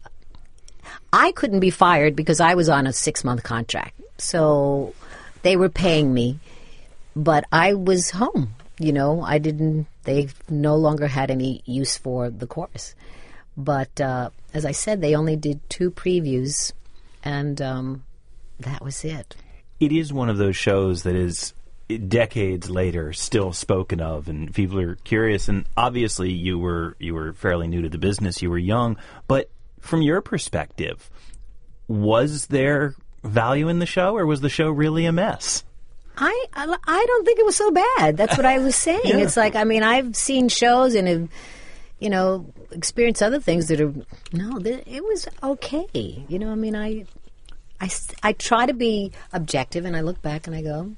I 1.13 1.33
couldn't 1.33 1.59
be 1.59 1.71
fired 1.71 2.15
because 2.15 2.39
I 2.39 2.55
was 2.55 2.69
on 2.69 2.87
a 2.87 2.93
six 2.93 3.25
month 3.25 3.43
contract. 3.43 4.01
So 4.19 4.95
they 5.43 5.57
were 5.57 5.69
paying 5.69 6.15
me, 6.15 6.39
but 7.15 7.45
I 7.53 7.75
was 7.75 8.11
home. 8.11 8.55
You 8.79 8.93
know, 8.93 9.23
I 9.23 9.39
didn't. 9.39 9.87
They 10.05 10.29
no 10.49 10.77
longer 10.77 11.07
had 11.07 11.31
any 11.31 11.63
use 11.65 11.97
for 11.97 12.31
the 12.31 12.47
chorus. 12.47 12.95
But 13.57 14.01
uh, 14.01 14.31
as 14.55 14.65
I 14.65 14.73
said, 14.73 15.01
they 15.01 15.15
only 15.15 15.37
did 15.37 15.61
two 15.69 15.91
previews, 15.91 16.73
and 17.23 17.61
um, 17.61 18.05
that 18.61 18.83
was 18.83 19.05
it. 19.05 19.37
It 19.79 19.93
is 19.93 20.13
one 20.13 20.29
of 20.29 20.39
those 20.39 20.57
shows 20.57 21.03
that 21.03 21.15
is 21.15 21.53
decades 22.09 22.71
later 22.71 23.13
still 23.13 23.53
spoken 23.53 24.01
of 24.01 24.29
and 24.29 24.55
people 24.55 24.81
are 24.81 24.95
curious 24.97 25.49
and 25.49 25.67
obviously 25.77 26.31
you 26.31 26.59
were 26.59 26.97
you 26.99 27.13
were 27.13 27.35
fairly 27.35 27.69
new 27.69 27.83
to 27.83 27.89
the 27.89 27.99
business 27.99 28.41
you 28.41 28.49
were 28.49 28.57
young 28.57 28.97
but 29.27 29.51
from 29.81 30.01
your 30.01 30.23
perspective 30.23 31.11
was 31.89 32.47
there 32.47 32.95
value 33.23 33.69
in 33.69 33.79
the 33.79 33.85
show 33.85 34.17
or 34.17 34.25
was 34.25 34.41
the 34.41 34.49
show 34.49 34.71
really 34.71 35.05
a 35.05 35.13
mess 35.13 35.65
I, 36.17 36.47
I, 36.55 36.77
I 36.85 37.05
don't 37.07 37.25
think 37.25 37.39
it 37.39 37.47
was 37.47 37.57
so 37.57 37.71
bad. 37.71 38.17
That's 38.17 38.37
what 38.37 38.47
I 38.47 38.59
was 38.59 38.77
saying. 38.87 39.01
yeah. 39.05 39.19
It's 39.19 39.37
like 39.37 39.57
I 39.57 39.65
mean 39.65 39.83
I've 39.83 40.15
seen 40.17 40.49
shows 40.49 40.95
and 40.95 41.09
have, 41.09 41.29
you 41.99 42.11
know 42.11 42.53
experienced 42.71 43.23
other 43.23 43.39
things 43.41 43.69
that 43.69 43.81
are 43.81 43.93
no 44.33 44.59
it 44.65 45.05
was 45.05 45.29
okay. 45.43 46.25
You 46.29 46.39
know 46.39 46.51
I 46.51 46.55
mean 46.55 46.77
I 46.77 47.07
I 47.81 47.91
I 48.23 48.33
try 48.33 48.67
to 48.67 48.75
be 48.75 49.13
objective 49.33 49.85
and 49.85 49.97
I 49.97 50.01
look 50.01 50.21
back 50.23 50.47
and 50.47 50.57
I 50.57 50.63
go 50.63 50.93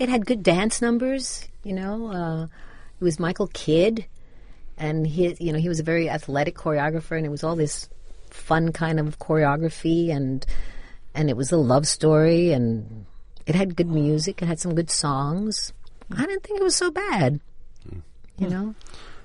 it 0.00 0.08
had 0.08 0.26
good 0.26 0.42
dance 0.42 0.82
numbers. 0.82 1.46
You 1.62 1.74
know, 1.74 2.10
uh, 2.10 2.44
it 2.44 3.04
was 3.04 3.20
Michael 3.20 3.48
Kidd, 3.48 4.06
and 4.76 5.06
he, 5.06 5.36
you 5.38 5.52
know, 5.52 5.58
he 5.58 5.68
was 5.68 5.78
a 5.78 5.84
very 5.84 6.08
athletic 6.08 6.56
choreographer, 6.56 7.16
and 7.16 7.26
it 7.26 7.28
was 7.28 7.44
all 7.44 7.54
this 7.54 7.88
fun 8.30 8.72
kind 8.72 8.98
of 8.98 9.18
choreography, 9.20 10.10
and 10.10 10.44
and 11.14 11.28
it 11.28 11.36
was 11.36 11.52
a 11.52 11.58
love 11.58 11.86
story, 11.86 12.50
and 12.52 13.04
it 13.46 13.54
had 13.54 13.76
good 13.76 13.88
music. 13.88 14.42
It 14.42 14.46
had 14.46 14.60
some 14.60 14.74
good 14.74 14.90
songs. 14.90 15.72
I 16.16 16.26
didn't 16.26 16.42
think 16.42 16.60
it 16.60 16.64
was 16.64 16.76
so 16.76 16.90
bad. 16.90 17.40
You 18.38 18.48
know. 18.48 18.74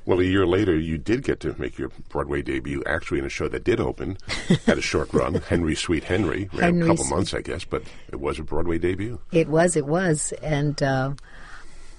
Well, 0.06 0.19
a 0.19 0.23
year 0.23 0.45
later, 0.45 0.78
you 0.78 0.99
did 0.99 1.23
get 1.23 1.39
to 1.39 1.56
make 1.58 1.80
your 1.80 1.89
Broadway 2.10 2.43
debut, 2.43 2.84
actually 2.86 3.19
in 3.19 3.25
a 3.25 3.30
show 3.30 3.47
that 3.47 3.63
did 3.63 3.80
open, 3.80 4.17
had 4.65 4.78
a 4.78 4.82
short 4.82 5.12
run, 5.13 5.36
Henry 5.36 5.73
Sweet 5.73 6.04
Henry, 6.04 6.47
ran 6.54 6.82
a 6.84 6.86
couple 6.86 7.06
months, 7.06 7.34
I 7.34 7.41
guess, 7.41 7.65
but 7.65 7.82
it 8.10 8.19
was 8.19 8.38
a 8.38 8.43
Broadway 8.43 8.78
debut. 8.78 9.19
It 9.32 9.47
was, 9.47 9.75
it 9.75 9.88
was, 9.88 10.32
and 10.43 10.82
uh, 10.84 11.13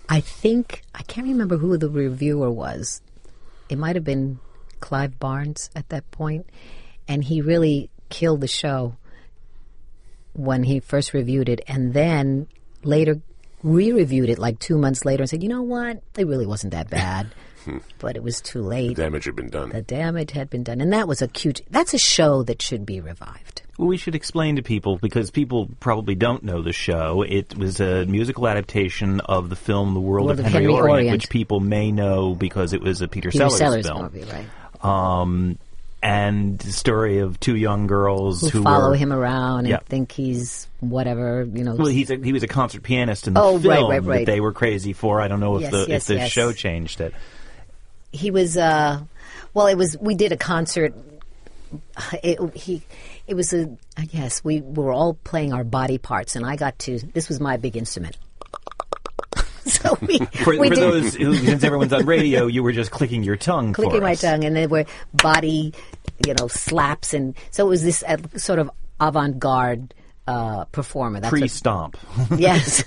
I 0.09 0.21
think 0.21 0.83
I 0.95 1.03
can't 1.03 1.27
remember 1.27 1.57
who 1.57 1.77
the 1.77 1.91
reviewer 1.91 2.51
was. 2.51 3.01
It 3.69 3.77
might 3.77 3.97
have 3.97 4.05
been 4.05 4.39
Clive 4.79 5.19
Barnes 5.19 5.71
at 5.75 5.89
that 5.89 6.09
point, 6.13 6.47
and 7.09 7.25
he 7.25 7.41
really 7.41 7.91
killed 8.09 8.41
the 8.41 8.47
show 8.47 8.97
when 10.37 10.63
he 10.63 10.81
first 10.81 11.13
reviewed 11.13 11.49
it, 11.49 11.61
and 11.67 11.95
then 11.95 12.47
later 12.83 13.21
re-reviewed 13.63 14.29
it 14.29 14.39
like 14.39 14.59
two 14.59 14.79
months 14.79 15.05
later 15.05 15.23
and 15.23 15.31
said, 15.31 15.43
"You 15.43 15.49
know 15.49 15.63
what? 15.63 16.03
It 16.17 16.27
really 16.27 16.47
wasn't 16.47 16.73
that 16.73 16.91
bad." 16.91 17.29
but 17.99 18.17
it 18.17 18.23
was 18.23 18.41
too 18.41 18.63
late. 18.63 18.97
The 18.97 19.03
damage 19.03 19.25
had 19.25 19.37
been 19.37 19.51
done. 19.51 19.71
The 19.71 19.83
damage 19.83 20.33
had 20.33 20.51
been 20.51 20.63
done, 20.63 20.81
and 20.81 20.93
that 20.93 21.09
was 21.09 21.23
a 21.23 21.29
cute. 21.29 21.61
That's 21.71 21.95
a 21.95 21.99
show 21.99 22.43
that 22.45 22.63
should 22.63 22.87
be 22.87 23.01
revived. 23.01 23.63
Well, 23.79 23.89
we 23.89 23.97
should 23.97 24.15
explain 24.15 24.57
to 24.57 24.63
people 24.63 24.99
because 24.99 25.31
people 25.31 25.69
probably 25.81 26.15
don't 26.15 26.43
know 26.43 26.63
the 26.63 26.73
show. 26.73 27.23
It 27.23 27.57
was 27.59 27.81
a 27.81 28.07
musical 28.07 28.49
adaptation 28.49 29.21
of 29.21 29.51
the 29.51 29.57
film 29.57 29.95
*The 29.95 30.01
World, 30.01 30.27
World 30.27 30.39
of, 30.39 30.47
of, 30.47 30.53
Henry, 30.53 30.65
Henry 30.65 30.75
Orient*, 30.75 30.91
Orient, 30.91 31.13
which 31.13 31.29
people 31.29 31.61
may 31.61 31.93
know 31.93 32.35
because 32.35 32.73
it 32.73 32.81
was 32.81 33.03
a 33.03 33.09
Peter, 33.09 33.31
Peter 33.31 33.49
Sellers, 33.51 33.59
Sellers 33.59 33.87
film. 33.87 34.03
movie, 34.03 34.25
right? 34.25 34.47
Um, 34.85 35.59
and 36.07 36.59
the 36.59 36.73
story 36.73 37.19
of 37.19 37.39
two 37.41 37.57
young 37.57 37.87
girls 37.87 38.41
who, 38.43 38.59
who 38.59 38.63
follow 38.65 38.91
were, 38.91 38.97
him 38.97 39.13
around 39.13 39.61
and 39.61 39.69
Yeah. 39.69 39.79
think 39.87 40.13
he's 40.13 40.69
whatever, 40.81 41.47
you 41.53 41.65
know. 41.65 41.75
Well, 41.75 41.87
he's 41.89 42.11
a, 42.11 42.17
he 42.17 42.33
was 42.33 42.43
a 42.43 42.49
concert 42.49 42.83
pianist 42.83 43.27
in 43.27 43.35
the 43.35 43.41
Oh, 43.43 43.55
right, 43.59 43.63
film 43.79 43.91
right, 43.91 44.03
right. 44.03 44.19
that 44.27 44.33
they 44.33 44.41
were 44.41 44.53
crazy 44.53 44.93
for. 44.93 45.21
I 45.21 45.29
don't 45.29 45.41
know 45.41 45.57
if 45.57 45.63
Yes, 45.63 45.71
the 45.73 45.79
yes, 45.89 45.89
if 46.03 46.07
the 46.07 46.15
yes. 46.23 46.31
show 46.31 46.53
changed 46.53 47.01
it. 47.01 47.13
he 48.13 48.31
was 48.31 48.57
uh 48.57 49.01
well 49.53 49.67
it 49.67 49.75
was 49.77 49.97
we 50.01 50.15
did 50.15 50.33
a 50.33 50.37
concert 50.37 50.95
it, 52.23 52.39
he 52.57 52.83
it 53.27 53.35
was 53.35 53.53
a 53.53 53.69
yes 54.11 54.43
we 54.45 54.61
were 54.61 54.93
all 54.93 55.15
playing 55.25 55.53
our 55.53 55.65
body 55.65 55.99
parts 55.99 56.37
and 56.37 56.47
i 56.47 56.55
got 56.57 56.79
to 56.79 56.99
this 57.13 57.29
was 57.29 57.41
my 57.41 57.57
big 57.57 57.77
instrument 57.77 58.17
so 59.71 59.99
we, 60.03 60.19
For, 60.45 60.59
we 60.59 60.69
for 60.69 60.75
did 60.75 60.79
those 60.79 61.15
who, 61.15 61.35
since 61.35 61.65
everyone's 61.65 61.93
on 61.93 62.07
radio, 62.07 62.47
you 62.47 62.63
were 62.63 62.73
just 62.73 62.91
clicking 62.91 63.23
your 63.23 63.37
tongue. 63.37 63.75
for 63.75 63.83
clicking 63.83 64.03
my 64.03 64.13
us. 64.13 64.21
tongue 64.21 64.45
and 64.45 64.55
there 64.55 64.69
were 64.69 64.85
body 65.13 65.75
you 66.25 66.35
know 66.39 66.47
slaps 66.47 67.13
and 67.13 67.35
so 67.51 67.67
it 67.67 67.69
was 67.69 67.83
this 67.83 68.03
uh, 68.07 68.17
sort 68.37 68.59
of 68.59 68.71
avant-garde 69.01 69.93
uh, 70.27 70.65
performer 70.67 71.21
that's 71.21 71.33
what, 71.33 71.39
Pre-stomp. 71.41 71.97
yes, 72.37 72.85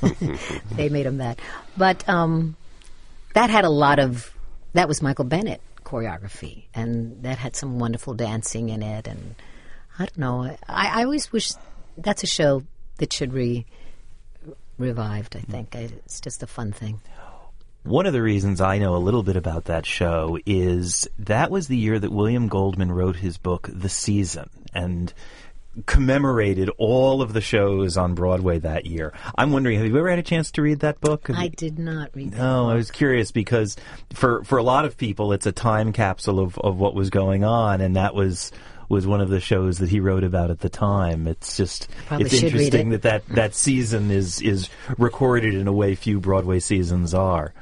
they 0.72 0.90
made 0.90 1.06
him 1.06 1.18
that. 1.18 1.40
But 1.78 2.08
um, 2.10 2.56
that 3.34 3.50
had 3.50 3.66
a 3.66 3.70
lot 3.70 4.00
of 4.00 4.34
that 4.74 4.88
was 4.88 5.02
Michael 5.02 5.26
Bennett 5.26 5.62
choreography, 5.84 6.66
and 6.74 7.24
that 7.24 7.38
had 7.38 7.56
some 7.56 7.80
wonderful 7.80 8.14
dancing 8.14 8.70
in 8.70 8.84
it. 8.84 9.08
And 9.08 9.36
I 9.98 10.06
don't 10.06 10.18
know. 10.18 10.44
I, 10.68 11.02
I 11.02 11.04
always 11.04 11.32
wish 11.32 11.52
that's 11.98 12.24
a 12.24 12.28
show 12.28 12.64
that 12.98 13.14
should 13.14 13.34
be 13.34 13.66
revived. 14.80 15.36
I 15.36 15.42
think 15.42 15.76
I, 15.76 15.80
it's 16.06 16.20
just 16.22 16.42
a 16.42 16.48
fun 16.48 16.72
thing. 16.72 17.02
One 17.84 18.06
of 18.06 18.14
the 18.14 18.22
reasons 18.22 18.60
I 18.60 18.78
know 18.78 18.96
a 18.96 18.98
little 18.98 19.24
bit 19.24 19.36
about 19.36 19.66
that 19.66 19.86
show 19.86 20.38
is 20.46 21.08
that 21.20 21.50
was 21.52 21.68
the 21.68 21.78
year 21.78 21.98
that 22.00 22.12
William 22.12 22.48
Goldman 22.48 22.92
wrote 22.92 23.16
his 23.18 23.38
book, 23.38 23.70
The 23.72 23.88
Season, 23.90 24.50
and 24.74 25.14
commemorated 25.86 26.70
all 26.78 27.22
of 27.22 27.32
the 27.34 27.40
shows 27.42 27.96
on 27.96 28.16
Broadway 28.16 28.60
that 28.60 28.86
year. 28.86 29.14
I'm 29.38 29.52
wondering, 29.52 29.78
have 29.78 29.88
you 29.88 29.98
ever 29.98 30.10
had 30.10 30.20
a 30.20 30.24
chance 30.24 30.52
to 30.52 30.62
read 30.62 30.80
that 30.82 31.00
book? 31.00 31.28
Have 31.28 31.38
I 31.38 31.44
you- 31.44 31.50
did 31.52 31.80
not 31.80 32.10
read 32.14 32.32
that. 32.32 32.38
No, 32.38 32.70
I 32.70 32.76
was 32.76 32.92
curious 32.92 33.32
because 33.32 33.78
for 34.14 34.44
for 34.44 34.58
a 34.58 34.64
lot 34.64 34.86
of 34.86 34.98
people, 34.98 35.32
it's 35.32 35.46
a 35.46 35.52
time 35.52 35.94
capsule 35.94 36.40
of, 36.40 36.58
of 36.58 36.78
what 36.80 36.96
was 36.96 37.10
going 37.10 37.44
on, 37.44 37.80
and 37.82 37.96
that 37.96 38.14
was 38.14 38.52
was 38.90 39.08
one 39.08 39.22
of 39.22 39.30
the 39.30 39.40
shows 39.40 39.78
that 39.78 39.90
he 39.90 40.00
wrote 40.00 40.24
about 40.24 40.50
at 40.52 40.60
the 40.60 40.70
time. 40.70 41.28
It's 41.28 41.56
just 41.56 41.88
Probably 42.08 42.26
it's 42.26 42.42
interesting 42.42 42.92
it. 42.92 43.04
that, 43.04 43.26
that 43.28 43.36
that 43.36 43.56
season 43.56 44.12
is 44.12 44.42
is 44.42 44.70
recorded 44.98 45.54
in 45.54 45.68
a 45.68 45.74
way 45.74 45.96
few 45.96 46.20
Broadway 46.20 46.60
seasons 46.60 47.14
are. 47.14 47.54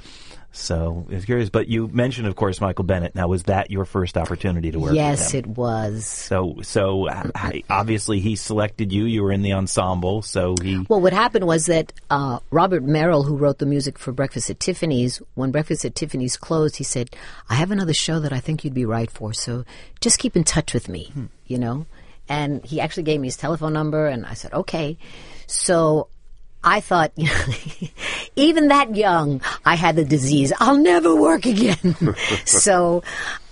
So 0.58 1.06
I 1.10 1.16
was 1.16 1.26
curious, 1.26 1.50
but 1.50 1.68
you 1.68 1.88
mentioned, 1.88 2.28
of 2.28 2.36
course, 2.36 2.60
Michael 2.60 2.84
Bennett. 2.84 3.14
Now, 3.16 3.28
was 3.28 3.44
that 3.44 3.70
your 3.70 3.86
first 3.86 4.18
opportunity 4.18 4.72
to 4.72 4.80
work? 4.80 4.96
Yes, 4.96 5.34
with 5.34 5.46
him? 5.46 5.52
it 5.52 5.58
was. 5.58 6.06
So, 6.06 6.58
so 6.64 7.08
obviously 7.70 8.20
he 8.20 8.36
selected 8.36 8.92
you. 8.92 9.06
You 9.06 9.24
were 9.24 9.32
in 9.32 9.44
the 9.44 9.54
ensemble, 9.54 10.24
so 10.24 10.56
he. 10.62 10.86
Well, 10.90 11.00
what 11.00 11.14
happened 11.14 11.46
was 11.46 11.68
that 11.68 11.94
uh, 12.10 12.40
Robert 12.50 12.84
Merrill, 12.84 13.24
who 13.24 13.38
wrote 13.38 13.60
the 13.60 13.66
music 13.66 14.00
for 14.00 14.12
Breakfast 14.12 14.50
at 14.50 14.60
Tiffany's, 14.60 15.22
when 15.36 15.52
Breakfast 15.52 15.86
at 15.86 15.96
Tiffany's 15.96 16.38
closed, 16.38 16.78
he 16.78 16.84
said, 16.84 17.16
"I 17.50 17.56
have 17.56 17.72
another 17.72 17.94
show 17.94 18.20
that 18.20 18.34
I 18.34 18.40
think 18.40 18.64
you'd 18.64 18.74
be 18.74 18.86
right 18.86 19.12
for. 19.12 19.34
So 19.34 19.64
just 20.02 20.20
keep 20.20 20.36
in 20.36 20.44
touch 20.44 20.74
with 20.74 20.90
me, 20.90 21.14
you 21.46 21.60
know." 21.60 21.86
And 22.30 22.66
he 22.66 22.82
actually 22.82 23.04
gave 23.04 23.22
me 23.22 23.28
his 23.28 23.38
telephone 23.38 23.74
number, 23.74 24.08
and 24.08 24.26
I 24.26 24.34
said, 24.34 24.54
"Okay." 24.54 24.98
So 25.46 26.10
I 26.64 26.80
thought, 26.82 27.14
even 28.36 28.70
that 28.70 28.96
young, 28.96 29.42
I 29.66 29.76
had 29.76 29.96
the 29.96 30.04
disease. 30.04 30.52
I'll 30.60 30.78
never 30.78 31.16
work 31.16 31.46
again. 31.46 31.96
so 32.46 33.04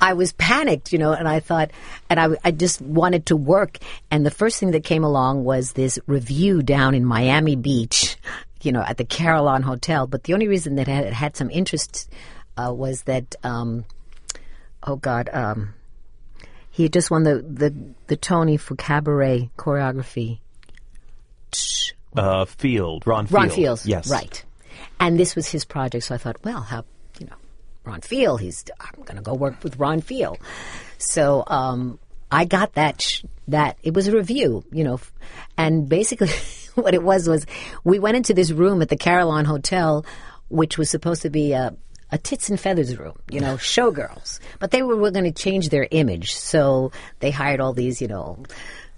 I 0.01 0.13
was 0.13 0.33
panicked, 0.33 0.91
you 0.91 0.99
know, 0.99 1.13
and 1.13 1.27
I 1.27 1.39
thought, 1.39 1.71
and 2.09 2.19
I, 2.19 2.29
I 2.43 2.51
just 2.51 2.81
wanted 2.81 3.27
to 3.27 3.35
work. 3.35 3.77
And 4.11 4.25
the 4.25 4.31
first 4.31 4.59
thing 4.59 4.71
that 4.71 4.83
came 4.83 5.03
along 5.03 5.43
was 5.43 5.73
this 5.73 5.99
revue 6.07 6.61
down 6.61 6.95
in 6.95 7.05
Miami 7.05 7.55
Beach, 7.55 8.17
you 8.61 8.71
know, 8.71 8.81
at 8.81 8.97
the 8.97 9.05
Carillon 9.05 9.61
Hotel. 9.61 10.07
But 10.07 10.23
the 10.23 10.33
only 10.33 10.47
reason 10.47 10.75
that 10.75 10.87
it 10.87 11.13
had 11.13 11.37
some 11.37 11.49
interest 11.49 12.09
uh, 12.57 12.73
was 12.73 13.03
that, 13.03 13.35
um, 13.43 13.85
oh 14.83 14.95
God, 14.95 15.29
um, 15.31 15.73
he 16.71 16.83
had 16.83 16.93
just 16.93 17.09
won 17.09 17.23
the, 17.23 17.35
the, 17.35 17.73
the 18.07 18.17
Tony 18.17 18.57
for 18.57 18.75
cabaret 18.75 19.51
choreography. 19.57 20.39
Uh, 22.15 22.45
Field, 22.45 23.05
Ron 23.07 23.25
Field. 23.27 23.33
Ron 23.33 23.49
Fields, 23.49 23.85
Yes. 23.85 24.09
right. 24.09 24.43
And 24.99 25.19
this 25.19 25.35
was 25.35 25.47
his 25.47 25.65
project, 25.65 26.05
so 26.05 26.15
I 26.15 26.17
thought, 26.17 26.37
well, 26.43 26.61
how 26.61 26.85
you 27.19 27.27
know, 27.27 27.35
Ron 27.83 28.01
Field, 28.01 28.41
he's 28.41 28.63
I'm 28.79 29.03
going 29.03 29.17
to 29.17 29.21
go 29.21 29.33
work 29.33 29.63
with 29.63 29.77
Ron 29.77 30.01
Field. 30.01 30.37
So 30.97 31.43
um, 31.47 31.99
I 32.31 32.45
got 32.45 32.73
that 32.75 33.01
sh- 33.01 33.23
that 33.49 33.77
it 33.83 33.93
was 33.93 34.07
a 34.07 34.11
revue, 34.13 34.63
you 34.71 34.83
know, 34.83 34.95
f- 34.95 35.11
and 35.57 35.87
basically 35.89 36.29
what 36.75 36.93
it 36.93 37.03
was 37.03 37.27
was 37.27 37.45
we 37.83 37.99
went 37.99 38.17
into 38.17 38.33
this 38.33 38.51
room 38.51 38.81
at 38.81 38.89
the 38.89 38.97
Carillon 38.97 39.45
Hotel, 39.45 40.05
which 40.49 40.77
was 40.77 40.89
supposed 40.89 41.21
to 41.23 41.29
be 41.29 41.51
a 41.53 41.75
a 42.11 42.17
tits 42.19 42.49
and 42.49 42.59
feathers 42.59 42.97
room, 42.97 43.17
you 43.29 43.39
know, 43.41 43.55
showgirls. 43.57 44.39
But 44.59 44.71
they 44.71 44.81
were, 44.83 44.95
were 44.95 45.11
going 45.11 45.25
to 45.25 45.31
change 45.31 45.69
their 45.69 45.87
image, 45.91 46.35
so 46.35 46.91
they 47.19 47.31
hired 47.31 47.59
all 47.59 47.73
these, 47.73 48.01
you 48.01 48.07
know, 48.07 48.43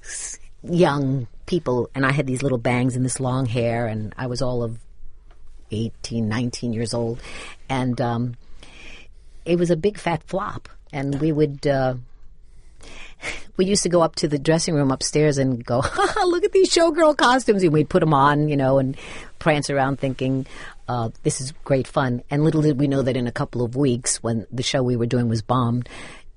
s- 0.04 0.38
young 0.64 1.28
people, 1.48 1.90
and 1.96 2.06
I 2.06 2.12
had 2.12 2.28
these 2.28 2.44
little 2.44 2.60
bangs 2.60 2.96
and 2.96 3.04
this 3.04 3.20
long 3.20 3.48
hair, 3.48 3.88
and 3.88 4.14
I 4.18 4.28
was 4.28 4.42
all 4.42 4.62
of 4.62 4.78
18, 5.72 6.30
19 6.30 6.74
years 6.74 6.94
old, 6.94 7.20
and 7.68 8.00
um, 8.00 8.36
it 9.46 9.58
was 9.58 9.72
a 9.72 9.76
big 9.76 9.98
fat 9.98 10.22
flop. 10.24 10.70
And 10.94 11.20
we 11.20 11.32
would. 11.32 11.66
Uh, 11.66 11.96
we 13.58 13.66
used 13.66 13.84
to 13.84 13.90
go 13.90 14.02
up 14.02 14.16
to 14.16 14.28
the 14.28 14.38
dressing 14.38 14.76
room 14.76 14.92
upstairs 14.92 15.38
and 15.38 15.66
go, 15.66 15.78
look 16.26 16.44
at 16.44 16.52
these 16.52 16.72
showgirl 16.74 17.18
costumes. 17.18 17.64
And 17.64 17.74
we'd 17.74 17.90
put 17.90 18.00
them 18.02 18.14
on, 18.14 18.48
you 18.48 18.56
know, 18.56 18.78
and 18.78 18.96
prance 19.40 19.70
around 19.70 20.00
thinking, 20.00 20.46
uh, 20.88 21.10
this 21.24 21.42
is 21.42 21.52
great 21.64 21.88
fun. 21.88 22.22
And 22.30 22.44
little 22.44 22.62
did 22.62 22.80
we 22.80 22.88
know 22.88 23.02
that 23.02 23.18
in 23.18 23.28
a 23.28 23.32
couple 23.32 23.64
of 23.64 23.76
weeks, 23.76 24.24
when 24.24 24.46
the 24.52 24.64
show 24.64 24.84
we 24.84 24.96
were 24.96 25.06
doing 25.06 25.28
was 25.28 25.42
bombed, 25.42 25.90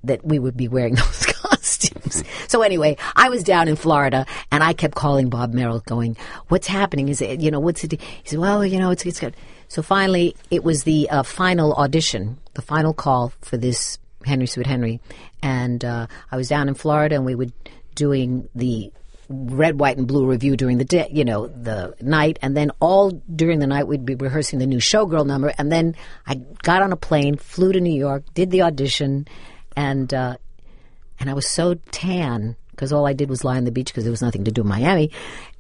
that 0.05 0.25
we 0.25 0.39
would 0.39 0.57
be 0.57 0.69
wearing 0.69 0.95
those 0.97 1.27
costumes. 1.27 2.25
so 2.49 2.63
anyway, 2.63 2.97
I 3.17 3.29
was 3.29 3.43
down 3.43 3.69
in 3.69 3.77
Florida 3.77 4.27
and 4.51 4.63
I 4.63 4.73
kept 4.73 4.95
calling 4.95 5.29
Bob 5.29 5.53
Merrill 5.53 5.81
going, 5.81 6.17
what's 6.49 6.67
happening? 6.67 7.09
Is 7.09 7.21
it, 7.21 7.41
you 7.41 7.51
know, 7.51 7.61
what's 7.61 7.85
it? 7.85 7.93
He 7.93 8.29
said, 8.29 8.39
well, 8.39 8.65
you 8.65 8.79
know, 8.79 8.91
it's, 8.91 9.05
it's 9.05 9.21
good. 9.21 9.37
So 9.69 9.83
finally, 9.83 10.37
it 10.51 10.65
was 10.65 10.85
the 10.85 11.09
uh, 11.11 11.23
final 11.23 11.75
audition, 11.75 12.39
the 12.55 12.63
final 12.63 12.93
call 12.93 13.33
for 13.41 13.57
this 13.57 13.99
Henry 14.25 14.47
Sweet 14.47 14.67
Henry. 14.67 15.01
And 15.43 15.85
uh, 15.85 16.07
I 16.31 16.37
was 16.37 16.49
down 16.49 16.69
in 16.69 16.75
Florida 16.75 17.15
and 17.15 17.25
we 17.25 17.35
were 17.35 17.47
doing 17.95 18.49
the 18.55 18.93
red, 19.31 19.79
white, 19.79 19.97
and 19.97 20.09
blue 20.09 20.27
revue 20.27 20.57
during 20.57 20.79
the 20.79 20.85
day, 20.85 21.09
you 21.13 21.25
know, 21.25 21.47
the 21.47 21.95
night. 22.01 22.39
And 22.43 22.57
then 22.57 22.73
all 22.81 23.11
during 23.11 23.61
the 23.61 23.67
night, 23.67 23.87
we'd 23.87 24.05
be 24.05 24.17
rehearsing 24.17 24.59
the 24.59 24.67
new 24.67 24.79
showgirl 24.79 25.25
number. 25.25 25.53
And 25.57 25.71
then 25.71 25.95
I 26.27 26.35
got 26.63 26.83
on 26.83 26.93
a 26.93 26.97
plane, 26.97 27.37
flew 27.37 27.73
to 27.73 27.81
New 27.81 27.97
York, 27.97 28.25
did 28.35 28.51
the 28.51 28.63
audition, 28.63 29.29
and 29.77 30.13
uh, 30.13 30.37
and 31.19 31.31
I 31.31 31.35
was 31.35 31.47
so 31.47 31.75
tan 31.75 32.57
because 32.81 32.93
all 32.95 33.07
I 33.07 33.13
did 33.13 33.29
was 33.29 33.45
lie 33.45 33.59
on 33.59 33.65
the 33.65 33.71
beach 33.71 33.89
because 33.89 34.05
there 34.05 34.11
was 34.11 34.23
nothing 34.23 34.45
to 34.45 34.51
do 34.51 34.63
in 34.63 34.67
Miami. 34.67 35.11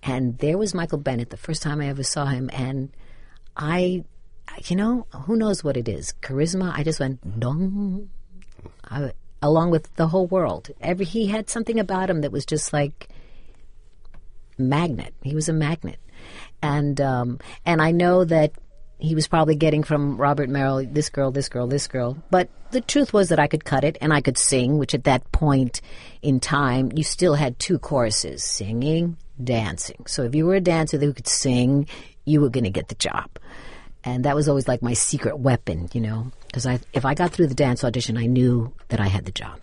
And 0.02 0.38
there 0.38 0.56
was 0.56 0.72
Michael 0.72 0.96
Bennett, 0.96 1.28
the 1.28 1.36
first 1.36 1.62
time 1.62 1.82
I 1.82 1.88
ever 1.88 2.02
saw 2.02 2.24
him, 2.24 2.48
and 2.50 2.90
I, 3.54 4.04
you 4.64 4.76
know, 4.76 5.06
who 5.26 5.36
knows 5.36 5.62
what 5.62 5.76
it 5.76 5.86
is? 5.86 6.14
Charisma. 6.22 6.72
I 6.74 6.82
just 6.82 6.98
went 6.98 7.38
dong, 7.38 8.08
I, 8.84 9.12
along 9.42 9.70
with 9.70 9.94
the 9.96 10.08
whole 10.08 10.26
world. 10.26 10.70
Every 10.80 11.04
he 11.04 11.26
had 11.26 11.50
something 11.50 11.78
about 11.78 12.08
him 12.08 12.22
that 12.22 12.32
was 12.32 12.46
just 12.46 12.72
like 12.72 13.10
magnet. 14.56 15.12
He 15.22 15.34
was 15.34 15.50
a 15.50 15.52
magnet, 15.52 15.98
and 16.62 16.98
um, 17.02 17.38
and 17.66 17.82
I 17.82 17.90
know 17.90 18.24
that 18.24 18.52
he 19.00 19.14
was 19.14 19.28
probably 19.28 19.56
getting 19.56 19.82
from 19.82 20.16
Robert 20.16 20.48
Merrill 20.48 20.86
this 20.86 21.08
girl, 21.08 21.30
this 21.30 21.48
girl, 21.48 21.66
this 21.66 21.88
girl. 21.88 22.16
But 22.30 22.48
the 22.70 22.80
truth 22.80 23.12
was 23.12 23.30
that 23.30 23.38
I 23.38 23.46
could 23.46 23.64
cut 23.64 23.84
it 23.84 23.98
and 24.00 24.12
I 24.12 24.20
could 24.20 24.38
sing, 24.38 24.78
which 24.78 24.94
at 24.94 25.04
that 25.04 25.30
point 25.32 25.80
in 26.22 26.40
time 26.40 26.92
you 26.94 27.02
still 27.02 27.34
had 27.34 27.58
two 27.58 27.78
choruses: 27.78 28.44
singing, 28.44 29.16
dancing. 29.42 30.04
So 30.06 30.24
if 30.24 30.34
you 30.34 30.46
were 30.46 30.54
a 30.54 30.60
dancer 30.60 30.98
who 30.98 31.12
could 31.12 31.28
sing, 31.28 31.88
you 32.24 32.40
were 32.40 32.50
going 32.50 32.64
to 32.64 32.70
get 32.70 32.88
the 32.88 32.94
job. 32.94 33.30
And 34.02 34.24
that 34.24 34.34
was 34.34 34.48
always 34.48 34.66
like 34.66 34.82
my 34.82 34.94
secret 34.94 35.38
weapon, 35.38 35.90
you 35.92 36.00
know, 36.00 36.32
because 36.46 36.66
I, 36.66 36.80
if 36.94 37.04
I 37.04 37.14
got 37.14 37.32
through 37.32 37.48
the 37.48 37.54
dance 37.54 37.84
audition, 37.84 38.16
I 38.16 38.26
knew 38.26 38.72
that 38.88 39.00
I 39.00 39.08
had 39.08 39.26
the 39.26 39.32
job. 39.32 39.60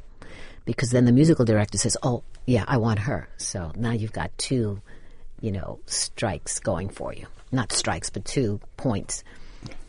Because 0.65 0.91
then 0.91 1.05
the 1.05 1.11
musical 1.11 1.45
director 1.45 1.77
says, 1.77 1.95
"Oh, 2.03 2.23
yeah, 2.45 2.65
I 2.67 2.77
want 2.77 2.99
her." 2.99 3.29
So 3.37 3.71
now 3.75 3.91
you've 3.91 4.11
got 4.11 4.37
two, 4.37 4.81
you 5.41 5.51
know, 5.51 5.79
strikes 5.85 6.59
going 6.59 6.89
for 6.89 7.13
you. 7.13 7.27
Not 7.51 7.71
strikes, 7.71 8.09
but 8.09 8.25
two 8.25 8.59
points. 8.75 9.23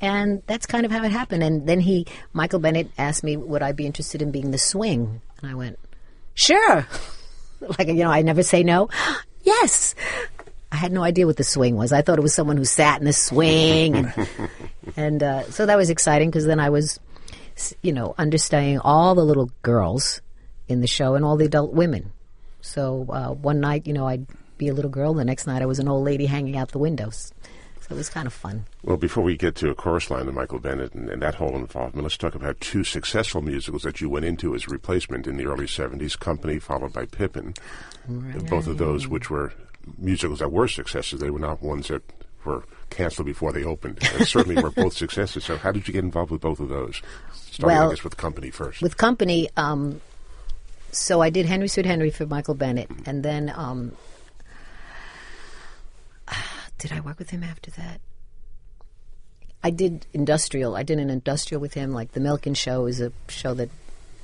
And 0.01 0.43
that's 0.47 0.67
kind 0.67 0.87
of 0.87 0.93
how 0.93 1.03
it 1.05 1.13
happened. 1.13 1.43
And 1.43 1.67
then 1.67 1.81
he, 1.81 2.07
Michael 2.33 2.61
Bennett, 2.61 2.91
asked 2.99 3.25
me, 3.25 3.37
"Would 3.37 3.63
I 3.63 3.73
be 3.73 3.87
interested 3.87 4.23
in 4.23 4.31
being 4.31 4.51
the 4.51 4.59
swing?" 4.59 5.21
And 5.41 5.51
I 5.51 5.55
went, 5.55 5.79
"Sure." 6.35 6.87
like 7.79 7.89
you 7.89 7.95
know, 7.95 8.11
I 8.11 8.23
never 8.23 8.43
say 8.43 8.63
no. 8.63 8.89
yes. 9.43 9.95
I 10.71 10.77
had 10.77 10.93
no 10.93 11.03
idea 11.03 11.27
what 11.27 11.39
the 11.39 11.45
swing 11.45 11.77
was. 11.77 11.93
I 11.93 12.03
thought 12.03 12.19
it 12.19 12.23
was 12.23 12.35
someone 12.35 12.59
who 12.59 12.65
sat 12.67 13.01
in 13.01 13.07
the 13.07 13.13
swing, 13.13 13.97
and, 13.97 14.29
and 14.97 15.23
uh, 15.23 15.51
so 15.51 15.65
that 15.65 15.79
was 15.79 15.89
exciting 15.89 16.29
because 16.29 16.45
then 16.45 16.61
I 16.61 16.69
was, 16.69 17.01
you 17.81 17.93
know, 17.93 18.15
understanding 18.19 18.79
all 18.81 19.15
the 19.15 19.25
little 19.25 19.51
girls 19.63 20.21
in 20.69 20.83
the 20.83 20.87
show 20.87 21.15
and 21.15 21.25
all 21.25 21.39
the 21.39 21.47
adult 21.47 21.73
women. 21.73 22.13
So 22.61 23.07
uh, 23.09 23.33
one 23.33 23.61
night, 23.61 23.87
you 23.87 23.95
know, 23.95 24.07
I'd 24.07 24.27
be 24.59 24.69
a 24.69 24.75
little 24.75 24.91
girl. 24.91 25.15
The 25.15 25.25
next 25.25 25.47
night, 25.47 25.63
I 25.63 25.67
was 25.67 25.79
an 25.79 25.89
old 25.89 26.05
lady 26.05 26.27
hanging 26.27 26.57
out 26.57 26.71
the 26.73 26.79
windows. 26.79 27.33
So 27.81 27.95
it 27.95 27.97
was 27.99 28.11
kind 28.11 28.27
of 28.27 28.35
fun. 28.35 28.67
Well, 28.83 28.97
before 28.99 29.25
we 29.25 29.37
get 29.37 29.55
to 29.57 29.71
a 29.71 29.75
chorus 29.75 30.11
line 30.11 30.27
to 30.27 30.33
Michael 30.33 30.59
Bennett 30.59 30.93
and, 30.95 31.09
and 31.09 31.23
that 31.23 31.37
whole 31.37 31.55
involvement, 31.57 32.03
let's 32.03 32.17
talk 32.19 32.35
about 32.35 32.61
two 32.61 32.85
successful 32.85 33.41
musicals 33.41 33.83
that 33.83 34.01
you 34.01 34.11
went 34.11 34.27
into 34.27 34.55
as 34.55 34.67
a 34.67 34.71
replacement 34.71 35.27
in 35.27 35.37
the 35.39 35.47
early 35.47 35.65
70s 35.67 36.19
Company, 36.19 36.59
followed 36.59 36.93
by 36.93 37.07
Pippin. 37.07 37.55
Both 38.51 38.67
of 38.67 38.77
those, 38.79 39.09
which 39.09 39.31
were 39.31 39.53
musicals 39.97 40.41
that 40.41 40.53
were 40.53 40.69
successes, 40.69 41.21
they 41.21 41.31
were 41.31 41.39
not 41.39 41.63
ones 41.63 41.89
that 41.89 42.03
were 42.45 42.65
canceled 42.91 43.27
before 43.27 43.53
they 43.53 43.65
opened. 43.65 43.99
And 44.15 44.27
certainly 44.27 44.63
were 44.63 44.71
both 44.71 44.95
successes. 44.95 45.45
So, 45.45 45.57
how 45.57 45.73
did 45.73 45.87
you 45.89 45.95
get 45.95 46.05
involved 46.05 46.31
with 46.31 46.41
both 46.43 46.61
of 46.61 46.69
those? 46.69 47.01
Starting, 47.33 47.77
Well, 47.79 47.89
I 47.89 47.95
guess, 47.95 48.05
with 48.05 48.17
Company 48.17 48.51
first. 48.51 48.83
with 48.83 48.97
company 48.97 49.49
um, 49.57 50.01
so 50.93 51.21
i 51.21 51.29
did 51.31 51.45
Henry 51.47 51.69
Sweet 51.69 51.85
Henry 51.87 52.11
for 52.11 52.25
michael 52.27 52.55
bennett 52.55 52.89
and 53.05 53.23
then 53.23 53.53
um, 53.55 53.93
did 56.79 56.93
i 56.93 57.01
work 57.01 57.19
with 57.19 57.31
him 57.31 57.43
after 57.43 57.71
that? 57.73 58.01
I 59.63 59.71
did 59.71 60.07
industrial. 60.13 60.77
I 60.77 60.85
did 60.85 60.99
an 61.01 61.11
industrial 61.11 61.61
with 61.61 61.75
him. 61.75 61.93
Like 61.93 62.13
the 62.13 62.21
Milliken 62.21 62.55
show 62.55 62.87
is 62.87 63.01
a 63.01 63.13
show 63.29 63.55
that 63.55 63.71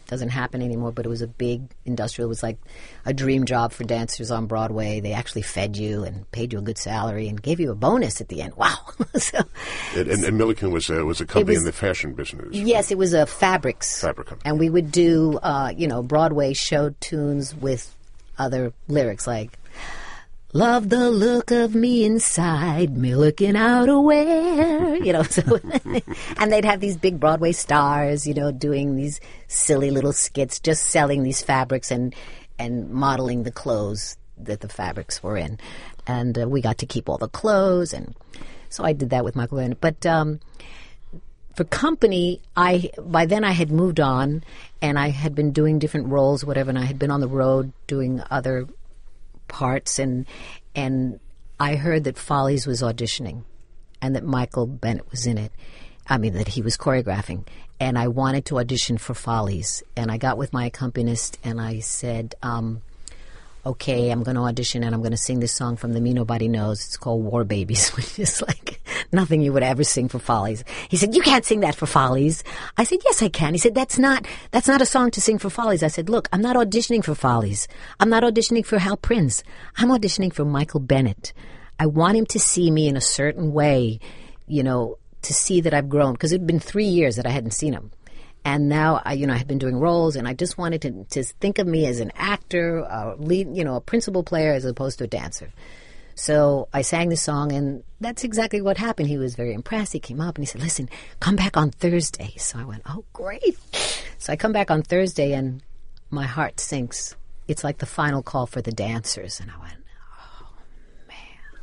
doesn't 0.06 0.28
happen 0.28 0.60
anymore 0.60 0.92
but 0.92 1.06
it 1.06 1.08
was 1.08 1.22
a 1.22 1.26
big 1.26 1.62
industrial. 1.86 2.26
It 2.26 2.28
was 2.28 2.42
like 2.42 2.58
a 3.06 3.14
dream 3.14 3.46
job 3.46 3.72
for 3.72 3.84
dancers 3.84 4.30
on 4.30 4.46
broadway. 4.46 5.00
They 5.00 5.12
actually 5.12 5.42
fed 5.42 5.76
you 5.78 6.04
and 6.04 6.30
paid 6.30 6.52
you 6.52 6.58
a 6.58 6.62
good 6.62 6.76
salary 6.78 7.26
and 7.26 7.40
gave 7.40 7.58
you 7.58 7.70
a 7.70 7.74
bonus 7.74 8.20
at 8.20 8.28
the 8.28 8.42
end. 8.42 8.54
Wow. 8.54 8.76
So 9.16 9.38
and, 9.94 10.08
and, 10.08 10.24
and 10.24 10.36
Milliken 10.36 10.72
was 10.72 10.90
a, 10.90 11.04
was 11.04 11.20
a 11.20 11.26
company 11.26 11.52
was- 11.54 11.60
in 11.60 11.64
the 11.66 11.72
fashion 11.72 12.14
business. 12.14 12.48
Yes, 12.52 12.90
it 12.90 12.98
was 12.98 13.12
a 13.12 13.26
fabrics. 13.26 14.00
Fabric 14.00 14.26
company. 14.28 14.48
And 14.50 14.58
we 14.58 14.68
would 14.68 14.90
do, 14.90 15.38
uh, 15.42 15.72
you 15.74 15.86
know, 15.86 16.02
Broadway 16.02 16.52
show 16.52 16.90
tunes 17.00 17.54
with 17.54 17.94
other 18.36 18.72
lyrics 18.88 19.26
like, 19.26 19.56
Love 20.56 20.88
the 20.88 21.10
look 21.10 21.50
of 21.50 21.74
me 21.74 22.04
inside, 22.04 22.96
Milliken 22.96 23.56
outerwear, 23.56 25.04
you 25.04 25.12
know. 25.12 25.24
So, 25.24 25.58
and 26.38 26.52
they'd 26.52 26.64
have 26.64 26.78
these 26.78 26.96
big 26.96 27.18
Broadway 27.18 27.50
stars, 27.50 28.24
you 28.24 28.34
know, 28.34 28.52
doing 28.52 28.94
these 28.94 29.20
silly 29.48 29.90
little 29.90 30.12
skits, 30.12 30.60
just 30.60 30.86
selling 30.86 31.24
these 31.24 31.42
fabrics 31.42 31.90
and 31.90 32.14
and 32.56 32.88
modeling 32.88 33.42
the 33.42 33.50
clothes 33.50 34.16
that 34.38 34.60
the 34.60 34.68
fabrics 34.68 35.24
were 35.24 35.36
in, 35.36 35.58
and 36.06 36.38
uh, 36.38 36.48
we 36.48 36.60
got 36.60 36.78
to 36.78 36.86
keep 36.86 37.08
all 37.08 37.18
the 37.18 37.26
clothes, 37.26 37.92
and 37.92 38.14
so 38.68 38.84
I 38.84 38.92
did 38.92 39.10
that 39.10 39.24
with 39.24 39.34
Michael 39.34 39.58
Bennett. 39.58 39.80
But 39.80 40.06
um, 40.06 40.38
for 41.56 41.64
company, 41.64 42.40
I 42.56 42.90
by 43.00 43.26
then 43.26 43.42
I 43.42 43.50
had 43.50 43.72
moved 43.72 43.98
on, 43.98 44.44
and 44.80 45.00
I 45.00 45.08
had 45.08 45.34
been 45.34 45.50
doing 45.50 45.80
different 45.80 46.10
roles, 46.10 46.44
whatever, 46.44 46.70
and 46.70 46.78
I 46.78 46.84
had 46.84 47.00
been 47.00 47.10
on 47.10 47.20
the 47.20 47.26
road 47.26 47.72
doing 47.88 48.22
other 48.30 48.68
parts, 49.48 49.98
and 49.98 50.26
and 50.74 51.20
I 51.59 51.76
heard 51.76 52.04
that 52.04 52.18
Follies 52.18 52.66
was 52.66 52.83
auditioning, 52.83 53.44
and 54.02 54.16
that 54.16 54.24
Michael 54.24 54.66
Bennett 54.66 55.11
was 55.11 55.26
in 55.26 55.38
it. 55.38 55.52
I 56.07 56.18
mean 56.18 56.35
that 56.35 56.48
he 56.48 56.62
was 56.62 56.76
choreographing, 56.76 57.46
and 57.80 57.98
I 57.98 58.09
wanted 58.09 58.44
to 58.46 58.59
audition 58.59 58.98
for 58.98 59.14
Follies, 59.14 59.83
and 59.96 60.11
I 60.11 60.18
got 60.18 60.38
with 60.38 60.52
my 60.52 60.66
accompanist, 60.66 61.38
and 61.44 61.61
I 61.61 61.80
said. 61.80 62.35
Um, 62.42 62.83
okay, 63.66 64.11
I'm 64.11 64.22
going 64.22 64.37
to 64.37 64.42
audition 64.42 64.85
and 64.85 64.94
I'm 64.94 65.00
going 65.00 65.12
to 65.12 65.16
sing 65.16 65.40
this 65.40 65.53
song 65.53 65.77
from 65.77 65.92
the 65.92 66.00
Me 66.00 66.12
Nobody 66.12 66.48
Knows. 66.48 66.85
It's 66.85 66.96
called 66.96 67.24
War 67.24 67.44
Babies, 67.44 67.88
which 67.96 68.18
is 68.18 68.42
like 68.42 68.81
nothing 69.12 69.40
you 69.40 69.53
would 69.53 69.62
ever 69.62 69.85
sing 69.85 70.09
for 70.09 70.18
Follies. 70.18 70.64
He 70.88 70.96
said, 70.96 71.14
you 71.14 71.22
can't 71.22 71.44
sing 71.44 71.61
that 71.61 71.75
for 71.75 71.87
Follies. 71.87 72.44
I 72.77 72.85
said, 72.85 72.98
yes, 73.04 73.23
I 73.23 73.29
can. 73.29 73.54
He 73.54 73.58
said, 73.58 73.75
that's 73.75 73.98
not, 73.98 74.27
that's 74.50 74.69
not 74.69 74.83
a 74.83 74.87
song 74.87 75.10
to 75.12 75.21
sing 75.21 75.38
for 75.38 75.50
Follies. 75.50 75.83
I 75.83 75.88
said, 75.88 76.08
look, 76.08 76.29
I'm 76.33 76.42
not 76.42 76.56
auditioning 76.56 77.04
for 77.04 77.15
Follies. 77.15 77.69
I'm 78.00 78.10
not 78.10 78.23
auditioning 78.23 78.67
for 78.67 78.79
Hal 78.79 78.96
Prince. 78.96 79.42
I'm 79.79 79.88
auditioning 79.88 80.33
for 80.33 80.44
Michael 80.44 80.81
Bennett. 80.81 81.33
I 81.79 81.87
want 81.87 82.17
him 82.17 82.27
to 82.27 82.38
see 82.38 82.71
me 82.71 82.87
in 82.87 82.96
a 82.96 83.00
certain 83.00 83.52
way, 83.52 83.98
you 84.46 84.62
know, 84.62 84.98
to 85.23 85.35
see 85.35 85.62
that 85.62 85.75
I've 85.75 85.88
grown 85.88 86.12
because 86.12 86.33
it'd 86.33 86.46
been 86.46 86.60
three 86.60 86.87
years 86.87 87.17
that 87.17 87.27
I 87.27 87.31
hadn't 87.31 87.52
seen 87.52 87.73
him 87.73 87.90
and 88.44 88.68
now 88.68 89.00
I, 89.04 89.14
you 89.14 89.26
know, 89.26 89.32
I 89.32 89.38
have 89.38 89.48
been 89.48 89.58
doing 89.58 89.76
roles, 89.76 90.16
and 90.16 90.28
I 90.28 90.34
just 90.34 90.58
wanted 90.58 90.82
to 90.82 91.04
to 91.10 91.24
think 91.24 91.58
of 91.58 91.66
me 91.66 91.86
as 91.86 92.00
an 92.00 92.12
actor, 92.16 92.78
a 92.78 93.16
lead, 93.18 93.56
you 93.56 93.64
know, 93.64 93.76
a 93.76 93.80
principal 93.80 94.22
player 94.22 94.52
as 94.52 94.64
opposed 94.64 94.98
to 94.98 95.04
a 95.04 95.06
dancer. 95.06 95.50
So 96.14 96.68
I 96.72 96.82
sang 96.82 97.08
the 97.08 97.16
song, 97.16 97.52
and 97.52 97.82
that's 98.00 98.22
exactly 98.22 98.60
what 98.60 98.76
happened. 98.76 99.08
He 99.08 99.18
was 99.18 99.34
very 99.34 99.52
impressed. 99.52 99.92
He 99.92 99.98
came 99.98 100.20
up 100.20 100.36
and 100.36 100.42
he 100.42 100.46
said, 100.46 100.62
"Listen, 100.62 100.88
come 101.20 101.36
back 101.36 101.56
on 101.56 101.70
Thursday." 101.70 102.34
So 102.36 102.58
I 102.58 102.64
went, 102.64 102.82
"Oh, 102.86 103.04
great!" 103.12 103.56
So 104.18 104.32
I 104.32 104.36
come 104.36 104.52
back 104.52 104.70
on 104.70 104.82
Thursday, 104.82 105.32
and 105.32 105.62
my 106.10 106.26
heart 106.26 106.60
sinks. 106.60 107.16
It's 107.48 107.64
like 107.64 107.78
the 107.78 107.86
final 107.86 108.22
call 108.22 108.46
for 108.46 108.62
the 108.62 108.72
dancers, 108.72 109.40
and 109.40 109.50
I 109.50 109.58
went, 109.58 109.78
"Oh 110.20 110.48
man." 111.08 111.62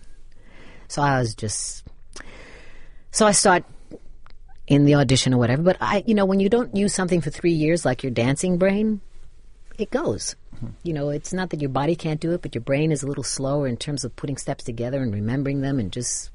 So 0.87 1.01
I 1.01 1.19
was 1.19 1.35
just. 1.35 1.85
So 3.11 3.27
I 3.27 3.31
start 3.31 3.65
in 4.67 4.85
the 4.85 4.95
audition 4.95 5.33
or 5.33 5.37
whatever. 5.37 5.63
But 5.63 5.77
I, 5.81 6.03
you 6.05 6.13
know, 6.13 6.25
when 6.25 6.39
you 6.39 6.49
don't 6.49 6.75
use 6.75 6.93
something 6.93 7.21
for 7.21 7.29
three 7.29 7.53
years, 7.53 7.85
like 7.85 8.03
your 8.03 8.11
dancing 8.11 8.57
brain, 8.57 9.01
it 9.77 9.91
goes. 9.91 10.35
You 10.83 10.93
know, 10.93 11.09
it's 11.09 11.33
not 11.33 11.49
that 11.49 11.61
your 11.61 11.69
body 11.69 11.95
can't 11.95 12.19
do 12.19 12.33
it, 12.33 12.41
but 12.41 12.53
your 12.53 12.61
brain 12.61 12.91
is 12.91 13.01
a 13.01 13.07
little 13.07 13.23
slower 13.23 13.67
in 13.67 13.77
terms 13.77 14.03
of 14.03 14.15
putting 14.15 14.37
steps 14.37 14.63
together 14.63 15.01
and 15.01 15.13
remembering 15.13 15.61
them 15.61 15.79
and 15.79 15.91
just 15.91 16.29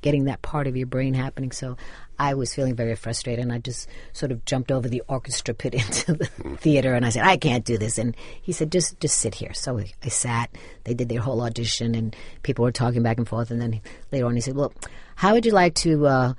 getting 0.00 0.24
that 0.24 0.42
part 0.42 0.68
of 0.68 0.76
your 0.76 0.86
brain 0.86 1.12
happening. 1.12 1.50
So 1.50 1.76
I 2.20 2.34
was 2.34 2.54
feeling 2.54 2.76
very 2.76 2.94
frustrated 2.94 3.42
and 3.42 3.52
I 3.52 3.58
just 3.58 3.88
sort 4.12 4.30
of 4.30 4.44
jumped 4.44 4.70
over 4.70 4.88
the 4.88 5.02
orchestra 5.08 5.54
pit 5.54 5.74
into 5.74 6.12
the 6.14 6.26
theater 6.58 6.94
and 6.94 7.04
I 7.04 7.08
said, 7.08 7.24
I 7.24 7.36
can't 7.36 7.64
do 7.64 7.78
this. 7.78 7.98
And 7.98 8.16
he 8.40 8.52
said, 8.52 8.70
just, 8.70 9.00
just 9.00 9.16
sit 9.18 9.34
here. 9.34 9.54
So 9.54 9.78
I 9.78 10.08
sat, 10.08 10.50
they 10.84 10.94
did 10.94 11.08
their 11.08 11.20
whole 11.20 11.42
audition 11.42 11.94
and 11.94 12.14
people 12.42 12.64
were 12.64 12.72
talking 12.72 13.02
back 13.02 13.18
and 13.18 13.28
forth. 13.28 13.50
And 13.50 13.60
then 13.60 13.80
later 14.12 14.26
on 14.26 14.36
he 14.36 14.40
said, 14.40 14.54
well, 14.54 14.72
how 15.16 15.34
would 15.34 15.44
you 15.44 15.52
like 15.52 15.74
to, 15.76 16.06
uh, 16.06 16.34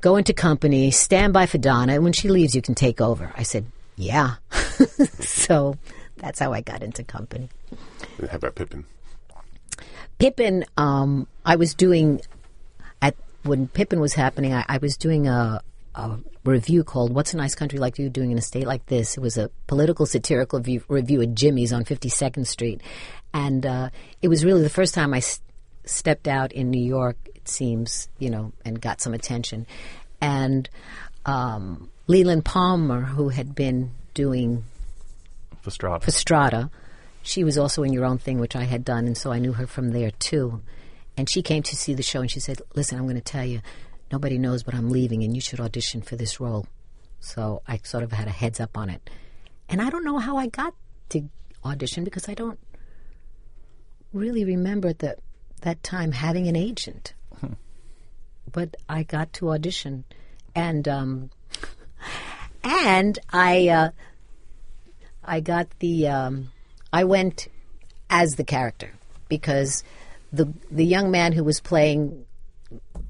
go 0.00 0.16
into 0.16 0.32
company, 0.32 0.90
stand 0.90 1.32
by 1.32 1.46
for 1.46 1.58
Donna, 1.58 1.94
and 1.94 2.04
when 2.04 2.12
she 2.12 2.28
leaves, 2.28 2.54
you 2.54 2.62
can 2.62 2.74
take 2.74 3.00
over. 3.00 3.32
I 3.36 3.42
said, 3.42 3.66
yeah. 3.96 4.36
so 5.20 5.76
that's 6.16 6.38
how 6.38 6.52
I 6.52 6.60
got 6.60 6.82
into 6.82 7.02
company. 7.04 7.48
And 8.18 8.28
how 8.28 8.36
about 8.36 8.54
Pippin? 8.54 8.84
Pippin, 10.18 10.64
um, 10.76 11.26
I 11.44 11.56
was 11.56 11.74
doing 11.74 12.20
at 13.00 13.14
when 13.44 13.68
Pippin 13.68 14.00
was 14.00 14.14
happening. 14.14 14.52
I, 14.52 14.64
I 14.68 14.78
was 14.78 14.96
doing 14.96 15.28
a, 15.28 15.60
a 15.94 16.18
revue 16.44 16.82
called 16.82 17.14
"What's 17.14 17.34
a 17.34 17.36
Nice 17.36 17.54
Country 17.54 17.78
Like 17.78 17.98
You 17.98 18.10
Doing 18.10 18.32
in 18.32 18.38
a 18.38 18.42
State 18.42 18.66
Like 18.66 18.86
This." 18.86 19.16
It 19.16 19.20
was 19.20 19.38
a 19.38 19.50
political 19.68 20.06
satirical 20.06 20.58
revue, 20.58 20.82
revue 20.88 21.22
at 21.22 21.34
Jimmy's 21.34 21.72
on 21.72 21.84
Fifty 21.84 22.08
Second 22.08 22.46
Street, 22.48 22.80
and 23.32 23.64
uh, 23.64 23.90
it 24.20 24.28
was 24.28 24.44
really 24.44 24.62
the 24.62 24.70
first 24.70 24.92
time 24.92 25.14
I 25.14 25.18
s- 25.18 25.40
stepped 25.84 26.26
out 26.26 26.50
in 26.50 26.70
New 26.70 26.82
York. 26.82 27.16
Seems, 27.48 28.08
you 28.18 28.30
know, 28.30 28.52
and 28.64 28.80
got 28.80 29.00
some 29.00 29.14
attention, 29.14 29.66
and 30.20 30.68
um, 31.24 31.90
Leland 32.06 32.44
Palmer, 32.44 33.02
who 33.02 33.28
had 33.30 33.54
been 33.54 33.90
doing 34.14 34.64
Fastrada. 35.62 36.04
Fastrada. 36.04 36.70
She 37.22 37.44
was 37.44 37.58
also 37.58 37.82
in 37.82 37.92
Your 37.92 38.04
Own 38.04 38.18
Thing, 38.18 38.38
which 38.38 38.56
I 38.56 38.64
had 38.64 38.84
done, 38.84 39.06
and 39.06 39.16
so 39.16 39.32
I 39.32 39.38
knew 39.38 39.52
her 39.52 39.66
from 39.66 39.90
there 39.90 40.10
too. 40.10 40.62
And 41.16 41.28
she 41.28 41.42
came 41.42 41.62
to 41.64 41.76
see 41.76 41.94
the 41.94 42.02
show, 42.02 42.20
and 42.20 42.30
she 42.30 42.40
said, 42.40 42.62
"Listen, 42.74 42.98
I'm 42.98 43.04
going 43.04 43.16
to 43.16 43.20
tell 43.20 43.44
you, 43.44 43.60
nobody 44.12 44.38
knows, 44.38 44.62
but 44.62 44.74
I'm 44.74 44.90
leaving, 44.90 45.24
and 45.24 45.34
you 45.34 45.40
should 45.40 45.60
audition 45.60 46.00
for 46.02 46.16
this 46.16 46.40
role." 46.40 46.66
So 47.20 47.62
I 47.66 47.80
sort 47.82 48.04
of 48.04 48.12
had 48.12 48.28
a 48.28 48.32
heads 48.32 48.60
up 48.60 48.78
on 48.78 48.88
it, 48.88 49.10
and 49.68 49.82
I 49.82 49.90
don't 49.90 50.04
know 50.04 50.18
how 50.18 50.36
I 50.36 50.46
got 50.46 50.74
to 51.10 51.28
audition 51.64 52.04
because 52.04 52.28
I 52.28 52.34
don't 52.34 52.58
really 54.12 54.44
remember 54.44 54.88
at 54.88 55.00
the, 55.00 55.16
that 55.62 55.82
time 55.82 56.12
having 56.12 56.46
an 56.46 56.56
agent. 56.56 57.14
But 58.48 58.76
I 58.88 59.02
got 59.02 59.32
to 59.34 59.50
audition, 59.50 60.04
and 60.54 60.86
um, 60.88 61.30
and 62.64 63.18
I. 63.32 63.68
Uh, 63.68 63.90
I 65.28 65.40
got 65.40 65.68
the 65.78 66.08
um, 66.08 66.50
I 66.90 67.04
went 67.04 67.48
as 68.08 68.36
the 68.36 68.44
character 68.44 68.92
because 69.28 69.84
the 70.32 70.52
the 70.70 70.86
young 70.86 71.10
man 71.10 71.32
who 71.32 71.44
was 71.44 71.60
playing 71.60 72.24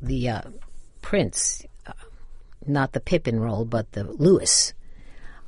the 0.03 0.29
uh, 0.29 0.43
prince, 1.01 1.65
uh, 1.87 1.93
not 2.67 2.93
the 2.93 3.01
Pippin 3.01 3.39
role, 3.39 3.65
but 3.65 3.93
the 3.93 4.03
Lewis. 4.03 4.75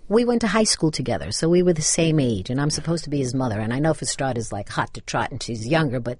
We 0.08 0.24
went 0.24 0.40
to 0.40 0.48
high 0.48 0.64
school 0.64 0.90
together, 0.92 1.32
so 1.32 1.48
we 1.48 1.62
were 1.62 1.72
the 1.72 1.82
same 1.82 2.18
age, 2.18 2.50
and 2.50 2.60
I'm 2.60 2.70
supposed 2.70 3.04
to 3.04 3.10
be 3.10 3.18
his 3.18 3.34
mother. 3.34 3.58
And 3.58 3.72
I 3.72 3.80
know 3.80 3.94
Fastrada 3.94 4.38
is 4.38 4.52
like 4.52 4.68
hot 4.68 4.94
to 4.94 5.00
trot, 5.00 5.32
and 5.32 5.42
she's 5.42 5.66
younger, 5.66 5.98
but 6.00 6.18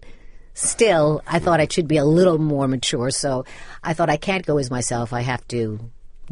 still, 0.61 1.23
I 1.27 1.39
thought 1.39 1.61
I 1.61 1.67
should 1.69 1.89
be 1.89 1.97
a 1.97 2.05
little 2.05 2.39
more 2.39 2.69
mature. 2.69 3.11
So 3.11 3.45
I 3.83 3.95
thought 3.95 4.11
I 4.11 4.17
can't 4.17 4.47
go 4.47 4.59
as 4.59 4.71
myself. 4.71 5.13
I 5.13 5.23
have 5.23 5.47
to 5.49 5.79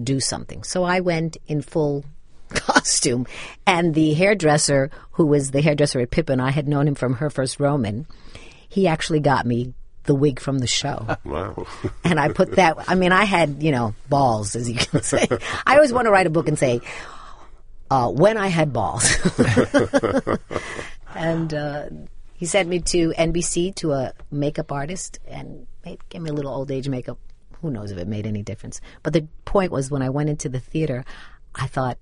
do 0.02 0.20
something. 0.20 0.62
So 0.62 0.84
I 0.84 1.00
went 1.00 1.36
in 1.46 1.62
full 1.62 2.04
costume. 2.50 3.26
And 3.66 3.94
the 3.94 4.14
hairdresser, 4.14 4.90
who 5.12 5.26
was 5.26 5.50
the 5.50 5.60
hairdresser 5.60 6.00
at 6.00 6.10
Pippin, 6.10 6.40
I 6.40 6.50
had 6.50 6.68
known 6.68 6.88
him 6.88 6.94
from 6.94 7.14
Her 7.14 7.30
First 7.30 7.60
Roman. 7.60 8.06
He 8.68 8.86
actually 8.86 9.20
got 9.20 9.46
me 9.46 9.74
the 10.04 10.14
wig 10.14 10.40
from 10.40 10.58
the 10.58 10.66
show. 10.66 11.06
Wow. 11.24 11.66
and 12.04 12.18
I 12.18 12.28
put 12.28 12.56
that, 12.56 12.76
I 12.88 12.94
mean, 12.94 13.12
I 13.12 13.24
had, 13.24 13.62
you 13.62 13.70
know, 13.70 13.94
balls, 14.08 14.56
as 14.56 14.68
you 14.68 14.76
can 14.76 15.02
say. 15.02 15.28
I 15.66 15.74
always 15.74 15.92
want 15.92 16.06
to 16.06 16.10
write 16.10 16.26
a 16.26 16.30
book 16.30 16.48
and 16.48 16.58
say, 16.58 16.80
uh, 17.90 18.10
when 18.10 18.38
I 18.38 18.48
had 18.48 18.72
balls. 18.72 19.04
and 21.14 21.52
uh, 21.52 21.86
he 22.38 22.46
sent 22.46 22.68
me 22.68 22.78
to 22.78 23.10
NBC 23.10 23.74
to 23.76 23.92
a 23.92 24.12
makeup 24.30 24.70
artist 24.70 25.18
and 25.26 25.66
made, 25.84 25.98
gave 26.08 26.22
me 26.22 26.30
a 26.30 26.32
little 26.32 26.54
old 26.54 26.70
age 26.70 26.88
makeup. 26.88 27.18
Who 27.60 27.70
knows 27.70 27.90
if 27.90 27.98
it 27.98 28.06
made 28.06 28.26
any 28.26 28.44
difference? 28.44 28.80
But 29.02 29.12
the 29.12 29.26
point 29.44 29.72
was, 29.72 29.90
when 29.90 30.02
I 30.02 30.08
went 30.08 30.30
into 30.30 30.48
the 30.48 30.60
theater, 30.60 31.04
I 31.56 31.66
thought, 31.66 31.98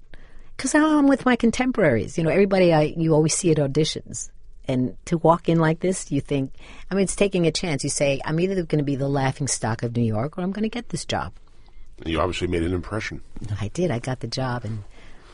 because 0.54 0.74
I'm 0.74 1.06
with 1.06 1.24
my 1.24 1.36
contemporaries. 1.36 2.18
You 2.18 2.24
know, 2.24 2.30
everybody 2.30 2.74
I 2.74 2.94
you 2.98 3.14
always 3.14 3.34
see 3.34 3.50
at 3.50 3.56
auditions. 3.56 4.30
And 4.68 4.96
to 5.06 5.16
walk 5.16 5.48
in 5.48 5.58
like 5.58 5.80
this, 5.80 6.12
you 6.12 6.20
think, 6.20 6.52
I 6.90 6.94
mean, 6.94 7.04
it's 7.04 7.16
taking 7.16 7.46
a 7.46 7.52
chance. 7.52 7.82
You 7.82 7.88
say, 7.88 8.20
I'm 8.22 8.38
either 8.38 8.56
going 8.56 8.78
to 8.78 8.84
be 8.84 8.96
the 8.96 9.08
laughing 9.08 9.48
stock 9.48 9.82
of 9.82 9.96
New 9.96 10.04
York 10.04 10.36
or 10.36 10.42
I'm 10.42 10.52
going 10.52 10.64
to 10.64 10.68
get 10.68 10.90
this 10.90 11.06
job. 11.06 11.32
You 12.04 12.20
obviously 12.20 12.48
made 12.48 12.62
an 12.62 12.74
impression. 12.74 13.22
I 13.58 13.68
did. 13.68 13.90
I 13.90 14.00
got 14.00 14.20
the 14.20 14.26
job. 14.26 14.66
And 14.66 14.84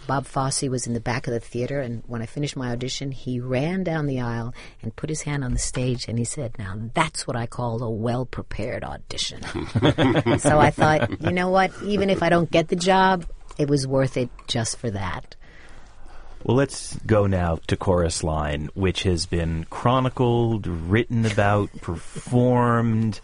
Bob 0.07 0.27
Fosse 0.27 0.63
was 0.63 0.87
in 0.87 0.95
the 0.95 1.01
back 1.01 1.27
of 1.27 1.33
the 1.33 1.41
theater. 1.41 1.81
And 1.81 2.03
when 2.07 2.23
I 2.23 2.27
finished 2.27 2.57
my 2.57 2.71
audition, 2.71 3.13
he 3.13 3.41
ran 3.41 3.85
down 3.85 4.07
the 4.07 4.21
aisle 4.21 4.55
and 4.83 4.95
put 4.95 5.09
his 5.09 5.23
hand 5.23 5.45
on 5.45 5.53
the 5.53 5.59
stage 5.59 6.09
and 6.09 6.19
he 6.19 6.25
said, 6.25 6.59
Now 6.59 6.75
that's 6.95 7.27
what 7.27 7.37
I 7.37 7.47
call 7.47 7.83
a 7.83 7.91
well 7.91 8.27
prepared 8.27 8.85
audition. 8.85 9.43
so 10.39 10.59
I 10.59 10.71
thought, 10.71 11.23
you 11.23 11.33
know 11.33 11.51
what? 11.51 11.71
Even 11.83 12.11
if 12.11 12.23
I 12.23 12.29
don't 12.29 12.51
get 12.51 12.69
the 12.69 12.77
job, 12.77 13.27
it 13.59 13.69
was 13.69 13.87
worth 13.87 14.17
it 14.17 14.31
just 14.47 14.79
for 14.79 14.91
that. 14.91 15.37
Well, 16.45 16.57
let's 16.57 16.97
go 17.07 17.29
now 17.29 17.61
to 17.69 17.77
Chorus 17.77 18.25
Line, 18.25 18.69
which 18.75 19.05
has 19.05 19.27
been 19.27 19.65
chronicled, 19.71 20.67
written 20.67 21.25
about, 21.25 21.71
performed 21.81 23.21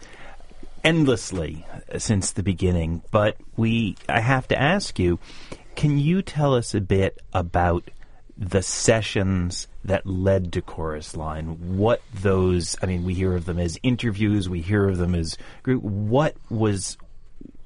endlessly 0.85 1.65
since 1.97 2.31
the 2.31 2.43
beginning. 2.43 3.01
But 3.11 3.35
we, 3.57 3.97
I 4.07 4.21
have 4.21 4.47
to 4.49 4.61
ask 4.61 4.97
you, 4.99 5.19
can 5.79 5.97
you 5.97 6.21
tell 6.21 6.55
us 6.55 6.75
a 6.75 6.81
bit 6.81 7.21
about 7.31 7.89
the 8.37 8.61
sessions 8.61 9.65
that 9.85 10.05
led 10.05 10.51
to 10.51 10.61
Chorus 10.61 11.15
Line? 11.15 11.77
What 11.77 12.01
those, 12.13 12.75
I 12.81 12.85
mean, 12.85 13.05
we 13.05 13.13
hear 13.13 13.33
of 13.33 13.45
them 13.45 13.59
as 13.59 13.79
interviews, 13.81 14.49
we 14.49 14.59
hear 14.59 14.89
of 14.89 14.97
them 14.97 15.15
as 15.15 15.37
group. 15.63 15.81
What 15.81 16.35
was 16.49 16.97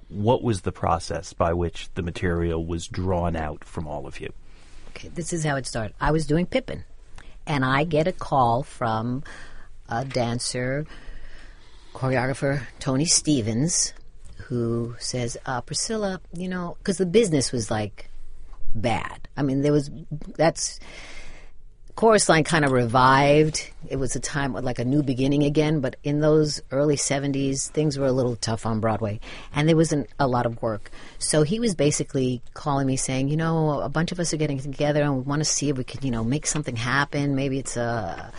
what 0.10 0.44
was 0.44 0.62
the 0.62 0.72
process 0.72 1.34
by 1.34 1.54
which 1.54 1.90
the 1.96 2.04
material 2.04 2.64
was 2.64 2.88
drawn 2.88 3.36
out 3.36 3.64
from 3.64 3.88
all 3.88 4.06
of 4.06 4.20
you? 4.20 4.32
Okay, 4.90 5.08
this 5.08 5.34
is 5.34 5.44
how 5.44 5.56
it 5.56 5.66
started. 5.66 5.96
I 6.00 6.12
was 6.12 6.28
doing 6.28 6.46
Pippin, 6.46 6.84
and 7.48 7.66
I 7.66 7.84
get 7.84 8.06
a 8.06 8.12
call 8.12 8.62
from 8.62 9.24
a 9.90 10.06
dancer, 10.06 10.86
choreographer, 11.96 12.62
Tony 12.78 13.06
Stevens, 13.06 13.92
who 14.48 14.96
says, 15.00 15.38
uh, 15.46 15.62
Priscilla, 15.62 16.22
you 16.34 16.48
know, 16.48 16.76
because 16.80 16.98
the 16.98 17.06
business 17.06 17.52
was 17.52 17.70
like 17.72 18.10
bad. 18.76 19.28
I 19.36 19.44
mean, 19.44 19.62
there 19.62 19.72
was, 19.72 19.90
that's, 20.36 20.80
chorus 21.96 22.28
line 22.28 22.44
kind 22.44 22.66
of 22.66 22.72
revived. 22.72 23.70
It 23.88 23.98
was 23.98 24.16
a 24.16 24.20
time 24.20 24.54
like 24.54 24.80
a 24.80 24.86
new 24.86 25.04
beginning 25.04 25.44
again, 25.44 25.80
but 25.80 25.96
in 26.04 26.22
those 26.22 26.62
early 26.72 26.96
70s, 26.96 27.70
things 27.70 27.98
were 28.00 28.08
a 28.08 28.12
little 28.12 28.36
tough 28.36 28.66
on 28.66 28.80
Broadway, 28.80 29.20
and 29.54 29.68
there 29.68 29.76
wasn't 29.76 30.10
a 30.20 30.28
lot 30.28 30.46
of 30.46 30.62
work. 30.62 30.90
So 31.20 31.44
he 31.44 31.60
was 31.60 31.76
basically 31.76 32.42
calling 32.54 32.88
me 32.88 32.98
saying, 32.98 33.30
you 33.30 33.38
know, 33.38 33.82
a 33.82 33.90
bunch 33.90 34.12
of 34.12 34.20
us 34.20 34.34
are 34.34 34.38
getting 34.38 34.60
together 34.60 35.04
and 35.04 35.18
we 35.18 35.22
want 35.22 35.42
to 35.42 35.46
see 35.46 35.70
if 35.70 35.78
we 35.78 35.84
can, 35.84 36.04
you 36.04 36.12
know, 36.12 36.24
make 36.24 36.48
something 36.48 36.76
happen. 36.76 37.36
Maybe 37.36 37.60
it's 37.60 37.78
a 37.78 38.32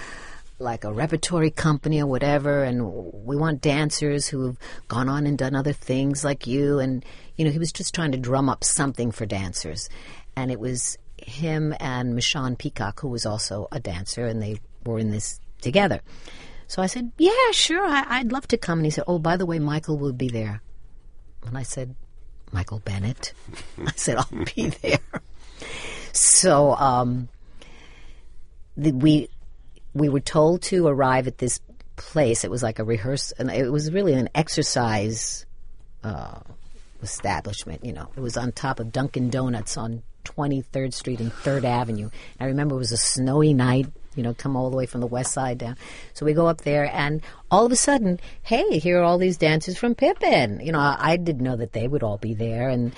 like 0.65 0.85
a 0.85 0.93
repertory 0.93 1.51
company 1.51 2.01
or 2.01 2.07
whatever, 2.07 2.65
and 2.65 3.13
we 3.25 3.37
want 3.37 3.61
dancers 3.61 4.27
who 4.27 4.47
have 4.47 4.59
gone 4.89 5.09
on 5.09 5.27
and 5.27 5.39
done 5.39 5.55
other 5.55 5.73
things 5.73 6.25
like 6.25 6.47
you. 6.47 6.81
And 6.81 7.05
you 7.37 7.45
know, 7.45 7.51
he 7.51 7.59
was 7.59 7.71
just 7.71 7.95
trying 7.95 8.13
to 8.13 8.19
drum 8.19 8.49
up 8.49 8.65
something 8.65 9.13
for 9.13 9.27
dancers, 9.27 9.89
and 10.37 10.51
it 10.51 10.59
was 10.59 10.99
him 11.17 11.75
and 11.79 12.15
Michon 12.15 12.57
Peacock, 12.57 13.01
who 13.01 13.09
was 13.09 13.25
also 13.25 13.69
a 13.71 13.79
dancer, 13.79 14.27
and 14.27 14.43
they 14.43 14.59
were 14.85 14.99
in 14.99 15.11
this 15.11 15.41
together. 15.61 16.01
So 16.67 16.83
I 16.83 16.87
said, 16.87 17.13
"Yeah, 17.19 17.51
sure, 17.53 17.85
I, 17.87 18.23
would 18.23 18.33
love 18.33 18.49
to 18.49 18.59
come." 18.59 18.81
And 18.81 18.87
he 18.87 18.91
said, 18.91 19.05
"Oh, 19.07 19.19
by 19.19 19.37
the 19.37 19.47
way, 19.47 19.59
Michael 19.59 19.99
will 19.99 20.13
be 20.13 20.29
there." 20.29 20.63
And 21.47 21.57
I 21.57 21.63
said, 21.63 21.95
"Michael 22.53 22.81
Bennett." 22.81 23.33
I 23.87 23.93
said, 23.95 24.17
"I'll 24.17 24.45
be 24.57 24.69
there." 24.83 24.99
So 26.13 26.75
um, 26.77 27.29
the, 28.77 28.93
we 28.93 29.29
we 29.95 30.09
were 30.09 30.21
told 30.21 30.63
to 30.63 30.87
arrive 30.87 31.27
at 31.27 31.39
this 31.39 31.61
place. 31.97 32.45
It 32.45 32.51
was 32.51 32.63
like 32.63 32.79
a 32.79 32.85
rehearsal, 32.85 33.37
and 33.39 33.51
it 33.51 33.71
was 33.71 33.93
really 33.93 34.13
an 34.15 34.29
exercise 34.35 35.47
uh, 36.03 36.41
establishment. 37.03 37.85
You 37.85 37.93
know, 37.93 38.11
it 38.17 38.21
was 38.21 38.37
on 38.37 38.53
top 38.53 38.81
of 38.81 38.93
Dunkin' 38.93 39.31
Donuts 39.31 39.77
on 39.77 40.03
23rd 40.25 40.93
Street 40.93 41.21
and 41.21 41.33
3rd 41.33 41.65
Avenue. 41.65 42.11
I 42.41 42.47
remember 42.47 42.75
it 42.75 42.79
was 42.79 42.93
a 42.93 42.97
snowy 42.97 43.55
night. 43.55 43.87
you 44.17 44.23
know, 44.23 44.35
come 44.35 44.57
all 44.57 44.71
the 44.71 44.77
way 44.77 44.87
from 44.87 45.01
the 45.01 45.07
west 45.07 45.33
side 45.33 45.59
down. 45.59 45.77
So 46.13 46.25
we 46.25 46.35
go 46.35 46.47
up 46.47 46.63
there, 46.63 46.89
and 46.93 47.23
all 47.51 47.67
of 47.67 47.73
a 47.73 47.77
sudden, 47.77 48.21
hey, 48.43 48.79
here 48.79 49.01
are 49.01 49.05
all 49.05 49.19
these 49.19 49.37
dancers 49.37 49.77
from 49.77 49.95
Pippin. 49.95 50.61
You 50.61 50.73
know, 50.73 50.79
I, 50.79 50.97
I 50.99 51.17
didn't 51.17 51.43
know 51.43 51.57
that 51.57 51.73
they 51.73 51.89
would 51.89 52.03
all 52.03 52.19
be 52.19 52.35
there, 52.35 52.69
and 52.69 52.93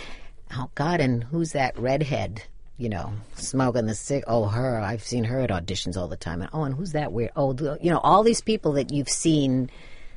oh 0.55 0.70
God, 0.74 1.01
and 1.01 1.24
who's 1.24 1.53
that 1.53 1.78
redhead? 1.78 2.42
You 2.79 2.91
know, 2.91 3.12
smoking 3.37 3.87
the 3.87 3.95
cig. 3.95 4.24
Oh, 4.27 4.47
her. 4.47 4.79
I've 4.79 5.03
seen 5.03 5.24
her 5.24 5.41
at 5.41 5.51
auditions 5.51 5.97
all 5.97 6.09
the 6.09 6.16
time. 6.16 6.43
And 6.43 6.51
oh, 6.53 6.64
and 6.64 6.74
who's 6.74 6.93
that 6.93 7.12
weird? 7.12 7.33
Oh, 7.35 7.55
you 7.81 7.91
know, 7.91 7.99
all 7.99 8.22
these 8.22 8.43
people 8.43 8.72
that 8.72 8.93
you've 8.93 9.09
seen 9.09 9.70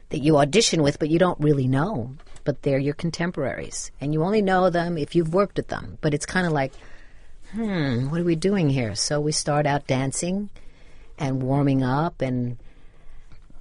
that 0.10 0.20
you 0.20 0.38
audition 0.38 0.82
with, 0.82 1.00
but 1.00 1.10
you 1.10 1.20
don't 1.20 1.40
really 1.40 1.68
know. 1.68 2.16
But 2.44 2.64
they're 2.64 2.80
your 2.80 2.96
contemporaries, 2.96 3.92
and 4.02 4.14
you 4.14 4.24
only 4.24 4.42
know 4.42 4.70
them 4.70 4.98
if 4.98 5.16
you've 5.16 5.34
worked 5.34 5.58
with 5.58 5.68
them. 5.68 5.98
But 6.02 6.14
it's 6.14 6.26
kind 6.26 6.48
of 6.48 6.54
like, 6.54 6.74
hmm, 7.52 8.10
what 8.10 8.20
are 8.20 8.26
we 8.26 8.36
doing 8.36 8.70
here? 8.70 8.96
So 8.96 9.22
we 9.22 9.32
start 9.32 9.66
out 9.66 9.88
dancing 9.88 10.50
and 11.18 11.44
warming 11.44 11.84
up, 11.84 12.22
and 12.22 12.58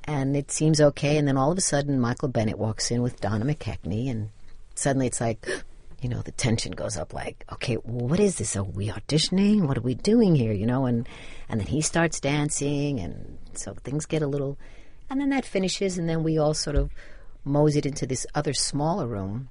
and 0.04 0.36
it 0.36 0.50
seems 0.50 0.80
okay. 0.80 1.18
And 1.18 1.28
then 1.28 1.36
all 1.36 1.52
of 1.52 1.58
a 1.58 1.62
sudden, 1.62 2.00
Michael 2.00 2.28
Bennett 2.28 2.58
walks 2.58 2.90
in 2.90 3.02
with 3.02 3.20
Donna 3.20 3.44
McKechnie, 3.44 4.10
and 4.10 4.30
suddenly 4.74 5.06
it's 5.06 5.20
like, 5.20 5.46
you 6.00 6.08
know, 6.08 6.22
the 6.22 6.32
tension 6.32 6.72
goes 6.72 6.96
up. 6.96 7.12
Like, 7.12 7.44
okay, 7.52 7.76
well, 7.76 8.08
what 8.08 8.20
is 8.20 8.36
this? 8.36 8.56
Are 8.56 8.62
we 8.62 8.88
auditioning? 8.88 9.66
What 9.66 9.76
are 9.76 9.82
we 9.82 9.94
doing 9.94 10.34
here? 10.34 10.52
You 10.52 10.66
know, 10.66 10.86
and 10.86 11.08
and 11.48 11.60
then 11.60 11.66
he 11.66 11.80
starts 11.80 12.20
dancing, 12.20 13.00
and 13.00 13.38
so 13.54 13.74
things 13.74 14.06
get 14.06 14.22
a 14.22 14.26
little, 14.26 14.58
and 15.10 15.20
then 15.20 15.30
that 15.30 15.44
finishes, 15.44 15.98
and 15.98 16.08
then 16.08 16.22
we 16.22 16.38
all 16.38 16.54
sort 16.54 16.76
of 16.76 16.90
moseyed 17.44 17.86
into 17.86 18.06
this 18.06 18.26
other 18.34 18.52
smaller 18.52 19.06
room, 19.06 19.48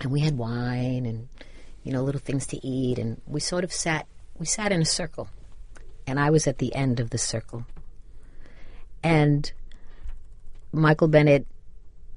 and 0.00 0.10
we 0.10 0.20
had 0.20 0.36
wine 0.36 1.06
and 1.06 1.28
you 1.84 1.92
know 1.92 2.02
little 2.02 2.20
things 2.20 2.46
to 2.48 2.66
eat, 2.66 2.98
and 2.98 3.20
we 3.26 3.40
sort 3.40 3.64
of 3.64 3.72
sat 3.72 4.06
we 4.38 4.46
sat 4.46 4.72
in 4.72 4.82
a 4.82 4.86
circle, 4.86 5.28
and 6.06 6.18
I 6.18 6.30
was 6.30 6.46
at 6.46 6.58
the 6.58 6.74
end 6.74 6.98
of 6.98 7.10
the 7.10 7.18
circle, 7.18 7.64
and 9.02 9.50
Michael 10.72 11.08
Bennett 11.08 11.46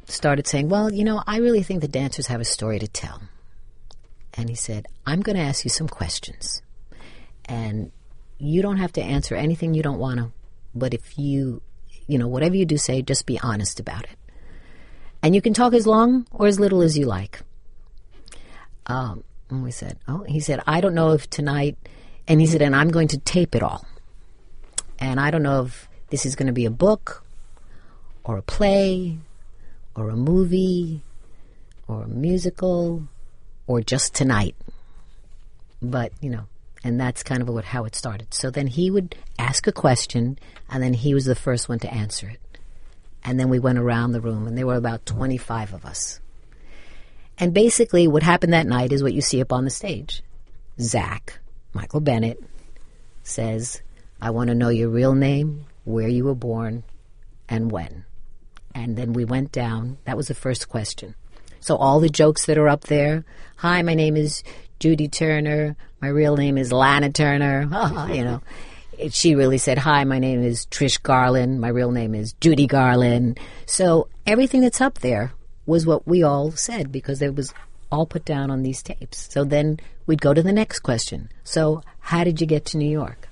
started 0.05 0.47
saying, 0.47 0.69
"Well, 0.69 0.91
you 0.91 1.03
know, 1.03 1.23
I 1.27 1.37
really 1.37 1.61
think 1.61 1.81
the 1.81 1.87
dancers 1.87 2.27
have 2.27 2.41
a 2.41 2.45
story 2.45 2.79
to 2.79 2.87
tell," 2.87 3.21
and 4.33 4.49
he 4.49 4.55
said, 4.55 4.87
"I'm 5.05 5.21
going 5.21 5.35
to 5.35 5.41
ask 5.41 5.63
you 5.63 5.69
some 5.69 5.87
questions, 5.87 6.61
and 7.45 7.91
you 8.37 8.61
don't 8.61 8.77
have 8.77 8.93
to 8.93 9.01
answer 9.01 9.35
anything 9.35 9.73
you 9.73 9.83
don't 9.83 9.99
want 9.99 10.19
to, 10.19 10.31
but 10.73 10.93
if 10.93 11.17
you, 11.17 11.61
you 12.07 12.17
know, 12.17 12.27
whatever 12.27 12.55
you 12.55 12.65
do 12.65 12.77
say, 12.77 13.01
just 13.01 13.25
be 13.25 13.39
honest 13.39 13.79
about 13.79 14.03
it." 14.03 14.17
And 15.23 15.35
you 15.35 15.41
can 15.41 15.53
talk 15.53 15.73
as 15.73 15.85
long 15.85 16.25
or 16.31 16.47
as 16.47 16.59
little 16.59 16.81
as 16.81 16.97
you 16.97 17.05
like. 17.05 17.41
Um, 18.87 19.23
and 19.49 19.63
we 19.63 19.71
said, 19.71 19.99
oh, 20.07 20.23
he 20.23 20.39
said, 20.39 20.61
I 20.65 20.81
don't 20.81 20.95
know 20.95 21.11
if 21.11 21.29
tonight, 21.29 21.77
and 22.27 22.41
he 22.41 22.47
said, 22.47 22.61
and 22.61 22.75
I'm 22.75 22.89
going 22.89 23.09
to 23.09 23.17
tape 23.19 23.53
it 23.53 23.61
all. 23.61 23.85
And 24.97 25.19
I 25.19 25.29
don't 25.29 25.43
know 25.43 25.65
if 25.65 25.87
this 26.09 26.25
is 26.25 26.35
going 26.35 26.47
to 26.47 26.53
be 26.53 26.65
a 26.65 26.71
book 26.71 27.23
or 28.23 28.37
a 28.37 28.41
play 28.41 29.17
or 29.95 30.09
a 30.09 30.15
movie 30.15 31.03
or 31.87 32.03
a 32.03 32.07
musical 32.07 33.07
or 33.71 33.81
just 33.81 34.13
tonight. 34.13 34.53
But, 35.81 36.11
you 36.19 36.29
know, 36.29 36.45
and 36.83 36.99
that's 36.99 37.23
kind 37.23 37.41
of 37.41 37.47
what, 37.47 37.63
how 37.63 37.85
it 37.85 37.95
started. 37.95 38.33
So 38.33 38.49
then 38.49 38.67
he 38.67 38.91
would 38.91 39.15
ask 39.39 39.65
a 39.65 39.71
question, 39.71 40.37
and 40.69 40.83
then 40.83 40.93
he 40.93 41.13
was 41.13 41.23
the 41.23 41.35
first 41.35 41.69
one 41.69 41.79
to 41.79 41.93
answer 41.93 42.27
it. 42.27 42.39
And 43.23 43.39
then 43.39 43.49
we 43.49 43.59
went 43.59 43.79
around 43.79 44.11
the 44.11 44.19
room, 44.19 44.45
and 44.45 44.57
there 44.57 44.67
were 44.67 44.75
about 44.75 45.05
25 45.05 45.73
of 45.73 45.85
us. 45.85 46.19
And 47.37 47.53
basically, 47.53 48.07
what 48.07 48.23
happened 48.23 48.51
that 48.53 48.67
night 48.67 48.91
is 48.91 49.01
what 49.01 49.13
you 49.13 49.21
see 49.21 49.41
up 49.41 49.53
on 49.53 49.63
the 49.63 49.69
stage. 49.71 50.21
Zach, 50.79 51.39
Michael 51.73 52.01
Bennett, 52.01 52.43
says, 53.23 53.81
I 54.21 54.31
want 54.31 54.49
to 54.49 54.55
know 54.55 54.69
your 54.69 54.89
real 54.89 55.15
name, 55.15 55.65
where 55.85 56.09
you 56.09 56.25
were 56.25 56.35
born, 56.35 56.83
and 57.47 57.71
when. 57.71 58.05
And 58.75 58.97
then 58.97 59.13
we 59.13 59.23
went 59.23 59.53
down. 59.53 59.97
That 60.03 60.17
was 60.17 60.27
the 60.27 60.35
first 60.35 60.67
question. 60.67 61.15
So 61.61 61.77
all 61.77 61.99
the 61.99 62.09
jokes 62.09 62.45
that 62.47 62.57
are 62.57 62.67
up 62.67 62.81
there. 62.81 63.23
Hi, 63.57 63.83
my 63.83 63.93
name 63.93 64.17
is 64.17 64.43
Judy 64.79 65.07
Turner. 65.07 65.75
My 66.01 66.07
real 66.07 66.35
name 66.35 66.57
is 66.57 66.73
Lana 66.73 67.11
Turner. 67.11 67.61
you 68.11 68.23
know, 68.23 68.41
she 69.11 69.35
really 69.35 69.59
said, 69.59 69.77
"Hi, 69.77 70.03
my 70.03 70.17
name 70.17 70.43
is 70.43 70.65
Trish 70.65 71.01
Garland. 71.01 71.61
My 71.61 71.67
real 71.67 71.91
name 71.91 72.15
is 72.15 72.33
Judy 72.33 72.65
Garland." 72.65 73.39
So 73.67 74.07
everything 74.25 74.61
that's 74.61 74.81
up 74.81 74.99
there 74.99 75.33
was 75.67 75.85
what 75.85 76.07
we 76.07 76.23
all 76.23 76.51
said 76.51 76.91
because 76.91 77.21
it 77.21 77.35
was 77.35 77.53
all 77.91 78.07
put 78.07 78.25
down 78.25 78.49
on 78.49 78.63
these 78.63 78.81
tapes. 78.81 79.31
So 79.31 79.43
then 79.43 79.79
we'd 80.07 80.21
go 80.21 80.33
to 80.33 80.41
the 80.41 80.51
next 80.51 80.79
question. 80.79 81.29
So 81.43 81.83
how 81.99 82.23
did 82.23 82.41
you 82.41 82.47
get 82.47 82.65
to 82.67 82.77
New 82.77 82.89
York? 82.89 83.29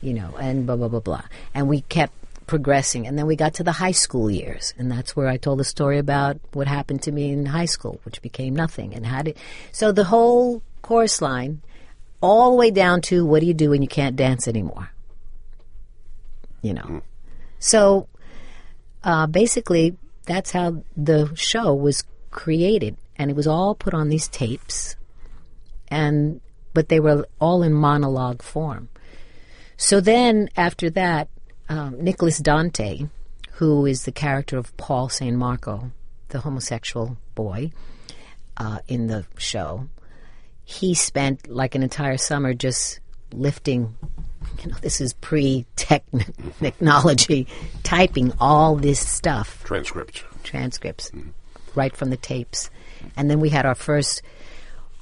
You 0.00 0.14
know, 0.14 0.36
and 0.38 0.64
blah 0.64 0.76
blah 0.76 0.88
blah 0.88 1.00
blah. 1.00 1.24
And 1.54 1.68
we 1.68 1.80
kept 1.80 2.12
progressing, 2.48 3.06
and 3.06 3.16
then 3.16 3.26
we 3.26 3.36
got 3.36 3.54
to 3.54 3.62
the 3.62 3.72
high 3.72 3.92
school 3.92 4.30
years, 4.30 4.74
and 4.76 4.90
that's 4.90 5.14
where 5.14 5.28
I 5.28 5.36
told 5.36 5.60
the 5.60 5.64
story 5.64 5.98
about 5.98 6.40
what 6.52 6.66
happened 6.66 7.02
to 7.02 7.12
me 7.12 7.30
in 7.30 7.46
high 7.46 7.66
school, 7.66 8.00
which 8.04 8.20
became 8.22 8.56
nothing, 8.56 8.94
and 8.94 9.06
how 9.06 9.22
did. 9.22 9.36
So 9.70 9.92
the 9.92 10.04
whole 10.04 10.62
chorus 10.82 11.22
line 11.22 11.62
all 12.20 12.50
the 12.50 12.56
way 12.56 12.70
down 12.72 13.02
to 13.02 13.24
what 13.24 13.40
do 13.40 13.46
you 13.46 13.54
do 13.54 13.70
when 13.70 13.82
you 13.82 13.88
can't 13.88 14.16
dance 14.16 14.48
anymore? 14.48 14.90
You 16.62 16.74
know. 16.74 17.02
So 17.60 18.08
uh, 19.04 19.26
basically, 19.26 19.96
that's 20.26 20.50
how 20.50 20.82
the 20.96 21.32
show 21.36 21.74
was 21.74 22.02
created, 22.30 22.96
and 23.16 23.30
it 23.30 23.36
was 23.36 23.46
all 23.46 23.74
put 23.74 23.94
on 23.94 24.08
these 24.08 24.26
tapes, 24.26 24.96
and 25.88 26.40
but 26.74 26.88
they 26.88 27.00
were 27.00 27.26
all 27.40 27.62
in 27.62 27.72
monologue 27.72 28.42
form. 28.42 28.88
So 29.76 30.00
then, 30.00 30.48
after 30.56 30.90
that, 30.90 31.28
um, 31.68 32.02
Nicholas 32.02 32.38
Dante, 32.38 33.06
who 33.52 33.86
is 33.86 34.04
the 34.04 34.12
character 34.12 34.58
of 34.58 34.76
Paul 34.76 35.08
San 35.08 35.36
Marco, 35.36 35.90
the 36.28 36.40
homosexual 36.40 37.16
boy 37.34 37.72
uh, 38.56 38.78
in 38.88 39.06
the 39.06 39.26
show, 39.36 39.88
he 40.64 40.94
spent 40.94 41.48
like 41.48 41.74
an 41.74 41.82
entire 41.82 42.18
summer 42.18 42.52
just 42.54 43.00
lifting 43.32 43.94
you 44.62 44.70
know 44.70 44.76
this 44.80 45.00
is 45.00 45.12
pre 45.14 45.66
technology 45.76 47.46
typing 47.82 48.32
all 48.40 48.76
this 48.76 49.00
stuff. 49.06 49.62
Transcripts. 49.64 50.22
transcripts. 50.42 51.10
Right 51.74 51.94
from 51.94 52.10
the 52.10 52.16
tapes. 52.16 52.70
And 53.16 53.30
then 53.30 53.40
we 53.40 53.50
had 53.50 53.66
our 53.66 53.74
first 53.74 54.22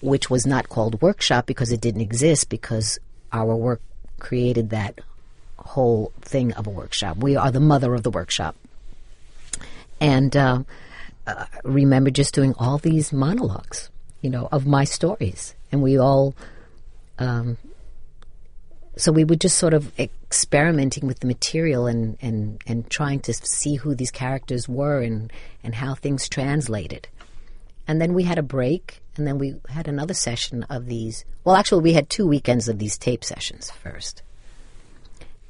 which 0.00 0.28
was 0.28 0.46
not 0.46 0.68
called 0.68 1.00
workshop 1.00 1.46
because 1.46 1.72
it 1.72 1.80
didn't 1.80 2.02
exist 2.02 2.48
because 2.48 2.98
our 3.32 3.56
work 3.56 3.80
created 4.18 4.70
that 4.70 5.00
whole 5.66 6.12
thing 6.22 6.52
of 6.54 6.66
a 6.66 6.70
workshop 6.70 7.16
we 7.16 7.36
are 7.36 7.50
the 7.50 7.60
mother 7.60 7.94
of 7.94 8.02
the 8.02 8.10
workshop 8.10 8.56
and 10.00 10.36
uh, 10.36 10.62
uh, 11.26 11.46
remember 11.64 12.10
just 12.10 12.34
doing 12.34 12.54
all 12.58 12.78
these 12.78 13.12
monologues, 13.12 13.90
you 14.20 14.30
know, 14.30 14.48
of 14.52 14.66
my 14.66 14.84
stories, 14.84 15.54
and 15.72 15.82
we 15.82 15.98
all. 15.98 16.34
Um, 17.18 17.56
so 18.98 19.12
we 19.12 19.24
were 19.24 19.36
just 19.36 19.58
sort 19.58 19.74
of 19.74 19.92
experimenting 19.98 21.06
with 21.06 21.20
the 21.20 21.26
material 21.26 21.86
and, 21.86 22.16
and, 22.22 22.62
and 22.66 22.88
trying 22.88 23.20
to 23.20 23.34
see 23.34 23.74
who 23.74 23.94
these 23.94 24.10
characters 24.10 24.66
were 24.66 25.02
and, 25.02 25.30
and 25.62 25.74
how 25.74 25.94
things 25.94 26.30
translated. 26.30 27.06
And 27.86 28.00
then 28.00 28.14
we 28.14 28.22
had 28.22 28.38
a 28.38 28.42
break, 28.42 29.02
and 29.16 29.26
then 29.26 29.36
we 29.36 29.56
had 29.68 29.86
another 29.86 30.14
session 30.14 30.62
of 30.64 30.86
these. 30.86 31.26
Well, 31.44 31.56
actually, 31.56 31.82
we 31.82 31.92
had 31.92 32.08
two 32.08 32.26
weekends 32.26 32.68
of 32.68 32.78
these 32.78 32.96
tape 32.96 33.22
sessions 33.22 33.70
first. 33.70 34.22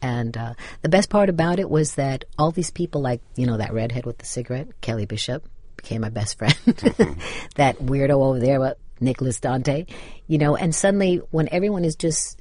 And 0.06 0.36
uh, 0.36 0.54
the 0.82 0.88
best 0.88 1.10
part 1.10 1.28
about 1.28 1.58
it 1.58 1.68
was 1.68 1.96
that 1.96 2.24
all 2.38 2.52
these 2.52 2.70
people, 2.70 3.00
like, 3.00 3.20
you 3.34 3.44
know, 3.44 3.56
that 3.56 3.72
redhead 3.72 4.06
with 4.06 4.18
the 4.18 4.24
cigarette, 4.24 4.80
Kelly 4.80 5.04
Bishop, 5.04 5.44
became 5.76 6.02
my 6.02 6.10
best 6.10 6.38
friend. 6.38 6.54
that 7.56 7.78
weirdo 7.78 8.10
over 8.10 8.38
there, 8.38 8.76
Nicholas 9.00 9.40
Dante, 9.40 9.86
you 10.28 10.38
know, 10.38 10.54
and 10.54 10.72
suddenly 10.72 11.16
when 11.32 11.48
everyone 11.50 11.84
is 11.84 11.96
just 11.96 12.40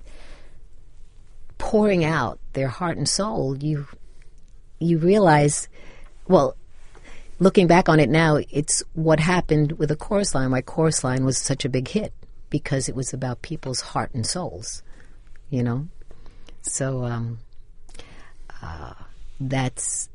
pouring 1.57 2.05
out 2.05 2.39
their 2.53 2.68
heart 2.68 2.97
and 2.97 3.09
soul, 3.09 3.57
you 3.57 3.88
you 4.78 4.99
realize, 4.99 5.68
well, 6.28 6.55
looking 7.39 7.66
back 7.66 7.89
on 7.89 7.99
it 7.99 8.09
now, 8.09 8.38
it's 8.51 8.84
what 8.93 9.20
happened 9.20 9.72
with 9.74 9.89
the 9.89 9.95
chorus 9.95 10.36
line. 10.36 10.51
Why 10.51 10.61
chorus 10.61 11.03
line 11.03 11.26
was 11.26 11.39
such 11.39 11.66
a 11.66 11.70
big 11.70 11.88
hit 11.88 12.13
because 12.51 12.88
it 12.88 12.95
was 12.95 13.11
about 13.11 13.41
people's 13.41 13.82
heart 13.82 14.13
and 14.13 14.26
souls, 14.26 14.84
you 15.49 15.63
know. 15.63 15.88
So 16.61 17.05
um, 17.05 17.39
uh, 18.66 18.93
that's 19.39 20.09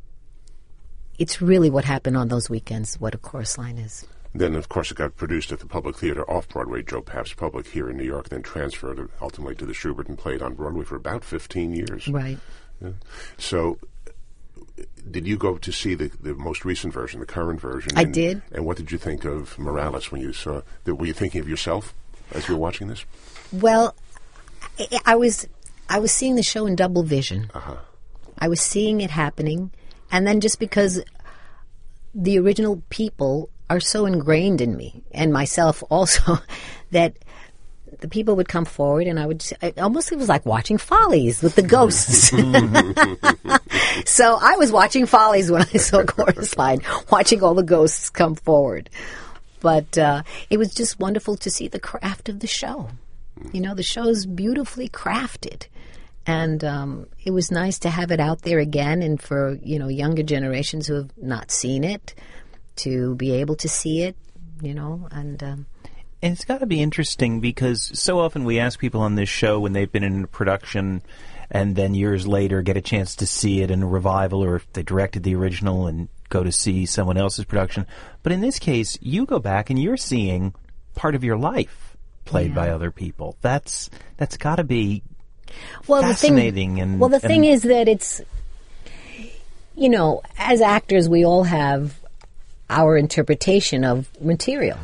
it's 1.18 1.42
really 1.42 1.70
what 1.70 1.84
happened 1.84 2.16
on 2.16 2.28
those 2.28 2.48
weekends. 2.48 2.98
What 2.98 3.14
a 3.14 3.18
chorus 3.18 3.58
line 3.58 3.78
is. 3.78 4.06
Then, 4.34 4.54
of 4.54 4.68
course, 4.68 4.90
it 4.90 4.96
got 4.96 5.16
produced 5.16 5.50
at 5.50 5.58
the 5.58 5.66
Public 5.66 5.96
Theater 5.96 6.28
off 6.30 6.48
Broadway, 6.48 6.82
Joe 6.82 7.02
Papp's 7.02 7.34
Public 7.34 7.66
here 7.66 7.90
in 7.90 7.96
New 7.96 8.04
York, 8.04 8.28
then 8.28 8.42
transferred 8.42 9.08
ultimately 9.20 9.56
to 9.56 9.66
the 9.66 9.72
Shubert 9.72 10.08
and 10.08 10.16
played 10.16 10.40
on 10.40 10.54
Broadway 10.54 10.84
for 10.84 10.96
about 10.96 11.24
15 11.24 11.74
years. 11.74 12.06
Right. 12.08 12.38
So, 13.36 13.78
did 15.10 15.26
you 15.26 15.36
go 15.36 15.58
to 15.58 15.72
see 15.72 15.94
the, 15.94 16.10
the 16.20 16.34
most 16.34 16.64
recent 16.64 16.94
version, 16.94 17.20
the 17.20 17.26
current 17.26 17.60
version? 17.60 17.92
I 17.96 18.02
and, 18.02 18.14
did. 18.14 18.42
And 18.52 18.64
what 18.64 18.76
did 18.76 18.92
you 18.92 18.98
think 18.98 19.24
of 19.24 19.58
Morales 19.58 20.10
when 20.12 20.20
you 20.20 20.32
saw 20.32 20.62
that? 20.84 20.94
Were 20.94 21.06
you 21.06 21.12
thinking 21.12 21.40
of 21.40 21.48
yourself 21.48 21.92
as 22.30 22.48
you 22.48 22.54
were 22.54 22.60
watching 22.60 22.86
this? 22.86 23.04
Well, 23.52 23.94
I, 24.78 25.00
I 25.04 25.16
was 25.16 25.46
I 25.88 25.98
was 25.98 26.12
seeing 26.12 26.36
the 26.36 26.42
show 26.42 26.66
in 26.66 26.76
double 26.76 27.02
vision. 27.02 27.50
I 28.40 28.48
was 28.48 28.60
seeing 28.60 29.00
it 29.00 29.10
happening, 29.10 29.70
and 30.10 30.26
then 30.26 30.40
just 30.40 30.58
because 30.58 31.02
the 32.14 32.38
original 32.38 32.82
people 32.88 33.50
are 33.68 33.80
so 33.80 34.06
ingrained 34.06 34.60
in 34.60 34.76
me 34.76 35.02
and 35.12 35.32
myself 35.32 35.82
also 35.90 36.38
that 36.90 37.14
the 38.00 38.08
people 38.08 38.36
would 38.36 38.48
come 38.48 38.64
forward 38.64 39.06
and 39.06 39.18
I 39.18 39.26
would 39.26 39.44
almost 39.78 40.10
it 40.10 40.18
was 40.18 40.28
like 40.28 40.46
watching 40.46 40.78
Follies 40.78 41.42
with 41.42 41.54
the 41.54 41.62
ghosts. 41.62 42.30
so 44.10 44.38
I 44.40 44.56
was 44.56 44.72
watching 44.72 45.06
Follies 45.06 45.50
when 45.50 45.62
I 45.62 45.76
saw 45.76 46.02
Chorus 46.04 46.56
Line, 46.56 46.80
watching 47.10 47.42
all 47.42 47.54
the 47.54 47.62
ghosts 47.62 48.10
come 48.10 48.34
forward. 48.34 48.90
But 49.60 49.98
uh, 49.98 50.22
it 50.48 50.56
was 50.58 50.74
just 50.74 50.98
wonderful 50.98 51.36
to 51.36 51.50
see 51.50 51.68
the 51.68 51.80
craft 51.80 52.28
of 52.28 52.40
the 52.40 52.46
show. 52.46 52.88
You 53.52 53.60
know, 53.60 53.74
the 53.74 53.82
show's 53.82 54.24
beautifully 54.26 54.88
crafted. 54.88 55.66
And 56.30 56.64
um, 56.64 57.06
it 57.24 57.32
was 57.32 57.50
nice 57.50 57.80
to 57.80 57.90
have 57.90 58.12
it 58.12 58.20
out 58.20 58.42
there 58.42 58.60
again 58.60 59.02
and 59.02 59.20
for, 59.20 59.58
you 59.62 59.78
know, 59.80 59.88
younger 59.88 60.22
generations 60.22 60.86
who 60.86 60.94
have 60.94 61.10
not 61.16 61.50
seen 61.50 61.82
it 61.82 62.14
to 62.76 63.16
be 63.16 63.32
able 63.32 63.56
to 63.56 63.68
see 63.68 64.02
it, 64.02 64.16
you 64.62 64.72
know, 64.72 65.08
and 65.10 65.42
um, 65.42 65.66
And 66.22 66.32
it's 66.32 66.44
got 66.44 66.58
to 66.58 66.66
be 66.66 66.82
interesting 66.82 67.40
because 67.40 67.90
so 67.94 68.20
often 68.20 68.44
we 68.44 68.58
ask 68.58 68.78
people 68.78 69.00
on 69.00 69.14
this 69.14 69.28
show 69.28 69.58
when 69.58 69.72
they've 69.72 69.90
been 69.90 70.04
in 70.04 70.24
a 70.24 70.26
production 70.26 71.02
and 71.50 71.74
then 71.74 71.94
years 71.94 72.26
later 72.26 72.62
get 72.62 72.76
a 72.76 72.82
chance 72.82 73.16
to 73.16 73.26
see 73.26 73.62
it 73.62 73.70
in 73.70 73.82
a 73.82 73.86
revival 73.86 74.44
or 74.44 74.56
if 74.56 74.72
they 74.72 74.82
directed 74.82 75.22
the 75.22 75.34
original 75.34 75.86
and 75.86 76.08
go 76.28 76.44
to 76.44 76.52
see 76.52 76.86
someone 76.86 77.16
else's 77.16 77.44
production. 77.44 77.86
But 78.22 78.32
in 78.32 78.40
this 78.40 78.58
case, 78.58 78.98
you 79.00 79.26
go 79.26 79.38
back 79.40 79.70
and 79.70 79.82
you're 79.82 79.96
seeing 79.96 80.54
part 80.94 81.14
of 81.14 81.24
your 81.24 81.38
life 81.38 81.96
played 82.24 82.54
by 82.54 82.68
other 82.68 82.92
people. 82.92 83.36
That's 83.40 83.90
that's 84.16 84.36
got 84.36 84.56
to 84.56 84.64
be 84.64 85.02
well, 85.86 86.02
fascinating 86.02 86.74
The 86.74 86.76
thing, 86.76 86.80
and- 86.80 87.00
well, 87.00 87.08
the 87.08 87.16
and- 87.16 87.22
thing 87.24 87.44
is 87.44 87.62
that 87.62 87.88
it's, 87.88 88.20
you 89.76 89.88
know, 89.88 90.22
as 90.38 90.60
actors, 90.60 91.08
we 91.08 91.24
all 91.24 91.44
have 91.44 91.98
our 92.68 92.96
interpretation 92.96 93.84
of 93.84 94.08
material. 94.20 94.78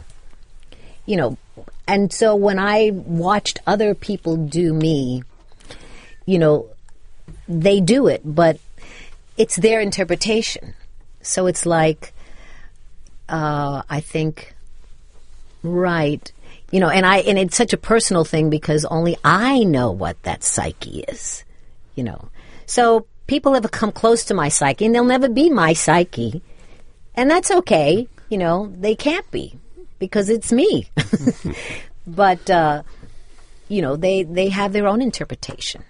You 1.07 1.17
know, 1.17 1.39
and 1.87 2.13
so 2.13 2.35
when 2.35 2.59
I 2.59 2.91
watched 2.93 3.61
other 3.67 3.95
people 3.95 4.37
do 4.37 4.75
me, 4.75 5.23
you 6.25 6.39
know, 6.39 6.67
they 7.49 7.81
do 7.81 8.09
it, 8.09 8.23
but 8.25 8.59
it's 9.37 9.55
their 9.57 9.81
interpretation. 9.81 10.75
So 11.23 11.47
it's 11.47 11.65
like, 11.65 12.13
uh, 13.29 13.83
I 13.89 14.01
think, 14.01 14.55
right, 15.63 16.33
you 16.71 16.81
know, 16.81 16.89
and 16.89 17.07
I 17.07 17.19
and 17.19 17.39
it's 17.39 17.57
such 17.57 17.73
a 17.73 17.79
personal 17.79 18.25
thing 18.25 18.51
because 18.51 18.85
only 18.85 19.17
I 19.25 19.65
know 19.65 19.93
what 19.93 20.21
that 20.25 20.43
psyche 20.43 21.01
is, 21.01 21.45
you 21.95 22.05
know. 22.05 22.29
So 22.67 23.07
people 23.27 23.55
have 23.55 23.71
come 23.71 23.93
close 23.93 24.25
to 24.27 24.35
my 24.35 24.49
psyche, 24.49 24.87
and 24.87 24.95
they'll 24.95 25.05
never 25.05 25.29
be 25.29 25.49
my 25.51 25.73
psyche, 25.73 26.43
and 27.15 27.31
that's 27.31 27.51
okay. 27.51 28.09
You 28.29 28.39
know, 28.39 28.73
they 28.77 28.97
can't 28.97 29.29
be 29.31 29.55
because 29.99 30.29
it's 30.29 30.53
me. 30.53 30.89
but 32.07 32.51
uh, 32.51 32.83
you 33.69 33.83
know, 33.83 33.97
they 33.97 34.25
they 34.25 34.49
have 34.49 34.73
their 34.73 34.89
own 34.89 35.01
interpretation. 35.01 35.85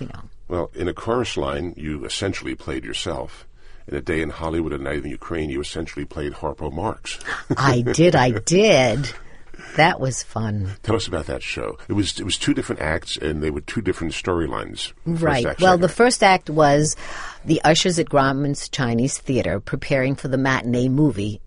You 0.00 0.06
know. 0.06 0.22
Well, 0.48 0.70
in 0.74 0.88
a 0.88 0.94
chorus 0.94 1.36
line, 1.36 1.74
you 1.76 2.06
essentially 2.06 2.54
played 2.54 2.84
yourself. 2.84 3.46
In 3.86 3.96
a 3.96 4.00
day 4.00 4.20
in 4.20 4.30
Hollywood, 4.30 4.72
a 4.72 4.78
night 4.78 5.04
in 5.04 5.10
Ukraine, 5.10 5.50
you 5.50 5.60
essentially 5.60 6.04
played 6.04 6.34
Harpo 6.34 6.70
Marx. 6.72 7.18
I 7.56 7.80
did, 7.80 8.14
I 8.14 8.30
did. 8.44 9.12
That 9.76 10.00
was 10.00 10.22
fun. 10.22 10.70
Tell 10.82 10.96
us 10.96 11.06
about 11.08 11.26
that 11.26 11.42
show. 11.42 11.78
It 11.88 11.92
was 11.94 12.18
it 12.20 12.24
was 12.24 12.38
two 12.38 12.54
different 12.54 12.80
acts, 12.82 13.16
and 13.16 13.42
they 13.42 13.50
were 13.50 13.60
two 13.60 13.80
different 13.80 14.12
storylines. 14.12 14.92
Right. 15.04 15.44
act, 15.46 15.60
well, 15.60 15.78
the 15.78 15.86
act. 15.86 15.94
first 15.96 16.22
act 16.22 16.48
was 16.50 16.96
the 17.44 17.60
ushers 17.62 17.98
at 17.98 18.06
Grauman's 18.08 18.68
Chinese 18.68 19.18
Theater 19.18 19.60
preparing 19.60 20.14
for 20.14 20.28
the 20.28 20.38
matinee 20.38 20.88
movie, 20.88 21.40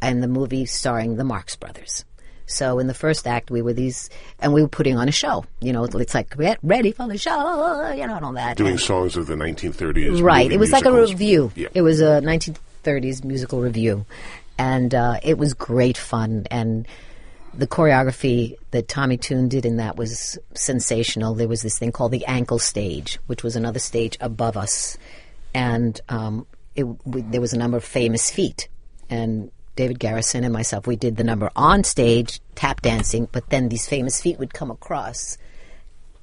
and 0.00 0.22
the 0.22 0.28
movie 0.28 0.66
starring 0.66 1.16
the 1.16 1.24
Marx 1.24 1.56
Brothers. 1.56 2.04
So 2.46 2.78
in 2.78 2.86
the 2.86 2.94
first 2.94 3.26
act, 3.26 3.50
we 3.50 3.62
were 3.62 3.72
these, 3.72 4.10
and 4.38 4.52
we 4.52 4.60
were 4.62 4.68
putting 4.68 4.96
on 4.96 5.08
a 5.08 5.12
show. 5.12 5.44
You 5.60 5.72
know, 5.72 5.84
it's 5.84 6.14
like 6.14 6.36
get 6.36 6.58
ready 6.62 6.92
for 6.92 7.08
the 7.08 7.16
show, 7.18 7.92
you 7.92 8.06
know, 8.06 8.16
and 8.16 8.24
all 8.24 8.32
that. 8.34 8.56
doing 8.56 8.72
And- 8.72 8.80
songs 8.80 9.16
of 9.16 9.26
the 9.26 9.34
1930s. 9.36 10.20
right. 10.22 10.50
It 10.50 10.58
was 10.58 10.70
like 10.72 10.84
a 10.84 10.92
revue. 10.92 11.50
Yeah. 11.54 11.68
It 11.74 11.82
was 11.82 12.00
a 12.00 12.20
1930s 12.20 13.24
musical 13.24 13.60
revue, 13.62 14.04
and 14.58 14.94
uh, 14.94 15.18
it 15.22 15.38
was 15.38 15.54
great 15.54 15.96
fun. 15.96 16.46
And 16.50 16.86
the 17.54 17.66
choreography 17.66 18.56
that 18.70 18.88
Tommy 18.88 19.16
Tune 19.16 19.48
did 19.48 19.66
in 19.66 19.76
that 19.76 19.96
was 19.96 20.38
sensational. 20.54 21.34
There 21.34 21.48
was 21.48 21.62
this 21.62 21.78
thing 21.78 21.92
called 21.92 22.12
the 22.12 22.24
ankle 22.26 22.58
stage, 22.58 23.18
which 23.26 23.42
was 23.42 23.56
another 23.56 23.78
stage 23.78 24.16
above 24.20 24.56
us, 24.56 24.96
and 25.54 26.00
um, 26.08 26.46
it, 26.74 26.84
we, 27.06 27.20
there 27.22 27.40
was 27.40 27.52
a 27.52 27.58
number 27.58 27.76
of 27.76 27.84
famous 27.84 28.30
feet. 28.30 28.68
And 29.10 29.50
David 29.76 29.98
Garrison 29.98 30.44
and 30.44 30.52
myself, 30.52 30.86
we 30.86 30.96
did 30.96 31.16
the 31.16 31.24
number 31.24 31.50
on 31.54 31.84
stage, 31.84 32.40
tap 32.54 32.80
dancing, 32.80 33.28
but 33.32 33.50
then 33.50 33.68
these 33.68 33.86
famous 33.86 34.20
feet 34.20 34.38
would 34.38 34.54
come 34.54 34.70
across 34.70 35.36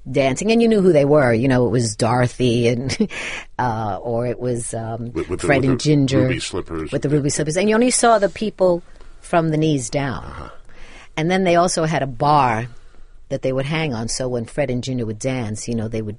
dancing, 0.10 0.52
and 0.52 0.62
you 0.62 0.68
knew 0.68 0.82
who 0.82 0.92
they 0.94 1.06
were. 1.06 1.32
You 1.34 1.48
know, 1.48 1.68
it 1.68 1.70
was 1.70 1.96
Dorothy, 1.96 2.68
and 2.70 2.96
uh, 3.60 4.00
or 4.02 4.26
it 4.26 4.40
was 4.40 4.74
um, 4.74 5.12
With- 5.14 5.30
with 5.30 5.42
the- 5.42 5.46
Fred 5.48 5.62
with 5.62 5.70
and 5.70 5.80
the 5.80 5.84
Ginger 5.84 6.22
ruby 6.22 6.40
slippers. 6.40 6.92
with 6.92 7.04
the 7.04 7.10
ruby 7.10 7.30
slippers, 7.30 7.58
and 7.58 7.70
you 7.70 7.76
only 7.76 7.92
saw 7.92 8.18
the 8.18 8.30
people 8.30 8.82
from 9.22 9.50
the 9.50 9.58
knees 9.58 9.90
down. 9.92 10.24
Uh-huh. 10.24 10.50
And 11.20 11.30
then 11.30 11.44
they 11.44 11.58
also 11.58 11.84
had 11.84 12.02
a 12.02 12.08
bar 12.08 12.68
that 13.28 13.42
they 13.42 13.52
would 13.52 13.66
hang 13.66 13.94
on, 13.94 14.08
so 14.08 14.30
when 14.30 14.46
Fred 14.46 14.72
and 14.72 14.82
Ginger 14.82 15.06
would 15.06 15.20
dance, 15.20 15.68
you 15.68 15.76
know, 15.76 15.90
they 15.90 16.02
would 16.02 16.16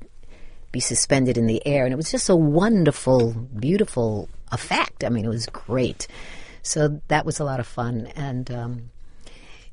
be 0.72 0.80
suspended 0.80 1.38
in 1.38 1.46
the 1.46 1.66
air, 1.66 1.84
and 1.84 1.92
it 1.94 1.96
was 1.96 2.10
just 2.10 2.28
a 2.28 2.36
wonderful, 2.36 3.32
beautiful 3.58 4.28
effect. 4.52 5.02
I 5.02 5.08
mean, 5.08 5.24
it 5.24 5.30
was 5.30 5.46
great. 5.46 6.06
So 6.60 7.00
that 7.08 7.24
was 7.24 7.40
a 7.40 7.44
lot 7.44 7.60
of 7.60 7.66
fun, 7.66 8.08
and 8.14 8.50
um, 8.50 8.90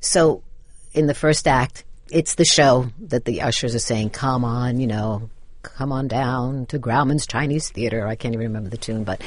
so 0.00 0.42
in 0.94 1.08
the 1.08 1.14
first 1.14 1.46
act, 1.46 1.84
it's 2.10 2.36
the 2.36 2.46
show 2.46 2.86
that 2.98 3.26
the 3.26 3.42
ushers 3.42 3.74
are 3.74 3.80
saying, 3.80 4.08
"Come 4.08 4.46
on, 4.46 4.80
you 4.80 4.86
know, 4.86 5.28
come 5.60 5.92
on 5.92 6.08
down 6.08 6.64
to 6.66 6.78
Grauman's 6.78 7.26
Chinese 7.26 7.68
Theater." 7.68 8.06
I 8.06 8.14
can't 8.14 8.32
even 8.32 8.46
remember 8.46 8.70
the 8.70 8.78
tune, 8.78 9.04
but 9.04 9.20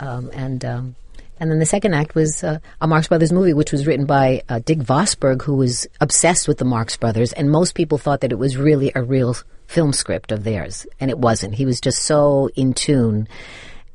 um, 0.00 0.30
and 0.34 0.62
um, 0.66 0.96
and 1.40 1.50
then 1.50 1.58
the 1.58 1.66
second 1.66 1.94
act 1.94 2.14
was 2.14 2.44
uh, 2.44 2.58
a 2.82 2.86
Marx 2.86 3.08
Brothers 3.08 3.32
movie, 3.32 3.54
which 3.54 3.72
was 3.72 3.86
written 3.86 4.04
by 4.04 4.42
uh, 4.48 4.60
Dick 4.62 4.78
Vosburgh, 4.78 5.42
who 5.42 5.56
was 5.56 5.86
obsessed 6.00 6.46
with 6.46 6.58
the 6.58 6.66
Marx 6.66 6.98
Brothers, 6.98 7.32
and 7.32 7.50
most 7.50 7.74
people 7.74 7.96
thought 7.96 8.20
that 8.20 8.30
it 8.30 8.38
was 8.38 8.58
really 8.58 8.92
a 8.94 9.02
real 9.02 9.34
film 9.66 9.94
script 9.94 10.32
of 10.32 10.44
theirs, 10.44 10.86
and 11.00 11.10
it 11.10 11.18
wasn't. 11.18 11.54
He 11.54 11.64
was 11.64 11.80
just 11.80 12.02
so 12.02 12.50
in 12.56 12.74
tune. 12.74 13.26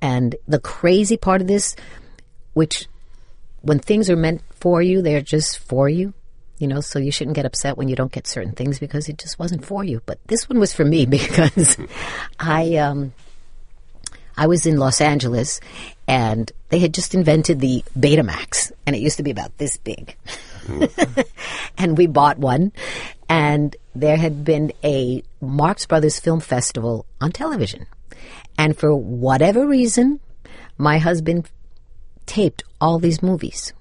And 0.02 0.36
the 0.48 0.60
crazy 0.60 1.18
part 1.18 1.42
of 1.42 1.48
this, 1.48 1.76
which 2.54 2.88
when 3.62 3.80
things 3.80 4.10
are 4.10 4.16
meant 4.16 4.42
for 4.52 4.82
you, 4.82 5.02
they're 5.02 5.22
just 5.22 5.60
for 5.60 5.88
you. 5.88 6.14
You 6.58 6.68
know, 6.68 6.80
so 6.80 7.00
you 7.00 7.12
shouldn't 7.12 7.36
get 7.36 7.46
upset 7.46 7.78
when 7.78 7.90
you 7.90 7.96
don't 7.96 8.12
get 8.12 8.28
certain 8.28 8.54
things 8.54 8.80
because 8.80 9.10
it 9.10 9.18
just 9.18 9.38
wasn't 9.38 9.66
for 9.66 9.84
you. 9.84 10.02
But 10.06 10.20
this 10.28 10.48
one 10.48 10.58
was 10.58 10.74
for 10.74 10.86
me 10.86 11.06
because 11.18 11.78
I 12.40 12.78
um 12.78 13.14
I 14.38 14.48
was 14.48 14.66
in 14.66 14.78
Los 14.78 15.02
Angeles 15.02 15.60
and 16.08 16.52
they 16.76 16.80
had 16.80 16.94
just 16.94 17.16
invented 17.16 17.62
the 17.62 17.86
Betamax 17.98 18.70
and 18.86 18.98
it 18.98 19.02
used 19.02 19.16
to 19.16 19.24
be 19.24 19.32
about 19.32 19.58
this 19.60 19.78
big. 19.78 20.18
and 21.78 21.98
we 21.98 22.06
bought 22.06 22.38
one 22.38 22.74
and 23.30 23.78
there 23.96 24.18
had 24.18 24.44
been 24.44 24.74
a 24.84 25.24
Marx 25.40 25.86
Brothers 25.86 26.20
Film 26.20 26.42
Festival 26.42 27.06
on 27.22 27.32
television. 27.32 27.86
And 28.58 28.78
for 28.78 28.94
whatever 28.94 29.66
reason, 29.66 30.20
my 30.78 30.98
husband 30.98 31.50
taped 32.26 32.66
all 32.82 33.00
these 33.00 33.24
movies. 33.24 33.72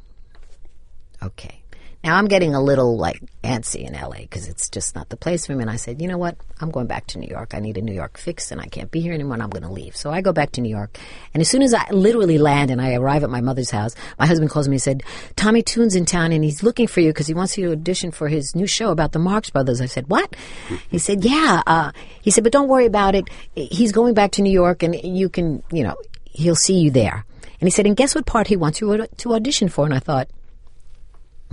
Okay. 1.20 1.63
Now 2.04 2.16
I'm 2.16 2.26
getting 2.26 2.54
a 2.54 2.60
little 2.60 2.98
like 2.98 3.22
antsy 3.42 3.88
in 3.88 3.94
LA 3.94 4.18
because 4.18 4.46
it's 4.46 4.68
just 4.68 4.94
not 4.94 5.08
the 5.08 5.16
place 5.16 5.46
for 5.46 5.54
me. 5.54 5.62
And 5.62 5.70
I 5.70 5.76
said, 5.76 6.02
you 6.02 6.06
know 6.06 6.18
what? 6.18 6.36
I'm 6.60 6.70
going 6.70 6.86
back 6.86 7.06
to 7.08 7.18
New 7.18 7.28
York. 7.28 7.54
I 7.54 7.60
need 7.60 7.78
a 7.78 7.80
New 7.80 7.94
York 7.94 8.18
fix 8.18 8.52
and 8.52 8.60
I 8.60 8.66
can't 8.66 8.90
be 8.90 9.00
here 9.00 9.14
anymore 9.14 9.32
and 9.34 9.42
I'm 9.42 9.48
going 9.48 9.62
to 9.62 9.72
leave. 9.72 9.96
So 9.96 10.10
I 10.10 10.20
go 10.20 10.30
back 10.30 10.52
to 10.52 10.60
New 10.60 10.68
York. 10.68 10.98
And 11.32 11.40
as 11.40 11.48
soon 11.48 11.62
as 11.62 11.72
I 11.72 11.88
literally 11.90 12.36
land 12.36 12.70
and 12.70 12.78
I 12.78 12.94
arrive 12.94 13.24
at 13.24 13.30
my 13.30 13.40
mother's 13.40 13.70
house, 13.70 13.94
my 14.18 14.26
husband 14.26 14.50
calls 14.50 14.68
me 14.68 14.74
and 14.74 14.82
said, 14.82 15.02
Tommy 15.34 15.62
Tune's 15.62 15.94
in 15.94 16.04
town 16.04 16.30
and 16.32 16.44
he's 16.44 16.62
looking 16.62 16.86
for 16.86 17.00
you 17.00 17.08
because 17.08 17.26
he 17.26 17.32
wants 17.32 17.56
you 17.56 17.68
to 17.68 17.72
audition 17.72 18.10
for 18.10 18.28
his 18.28 18.54
new 18.54 18.66
show 18.66 18.90
about 18.90 19.12
the 19.12 19.18
Marx 19.18 19.48
Brothers. 19.48 19.80
I 19.80 19.86
said, 19.86 20.06
what? 20.10 20.36
he 20.90 20.98
said, 20.98 21.24
yeah. 21.24 21.62
Uh, 21.66 21.92
he 22.20 22.30
said, 22.30 22.44
but 22.44 22.52
don't 22.52 22.68
worry 22.68 22.84
about 22.84 23.14
it. 23.14 23.30
He's 23.54 23.92
going 23.92 24.12
back 24.12 24.32
to 24.32 24.42
New 24.42 24.52
York 24.52 24.82
and 24.82 24.94
you 24.94 25.30
can, 25.30 25.62
you 25.72 25.82
know, 25.82 25.96
he'll 26.24 26.54
see 26.54 26.80
you 26.80 26.90
there. 26.90 27.24
And 27.60 27.66
he 27.66 27.70
said, 27.70 27.86
and 27.86 27.96
guess 27.96 28.14
what 28.14 28.26
part 28.26 28.48
he 28.48 28.56
wants 28.56 28.82
you 28.82 29.06
to 29.06 29.34
audition 29.34 29.70
for? 29.70 29.86
And 29.86 29.94
I 29.94 30.00
thought, 30.00 30.28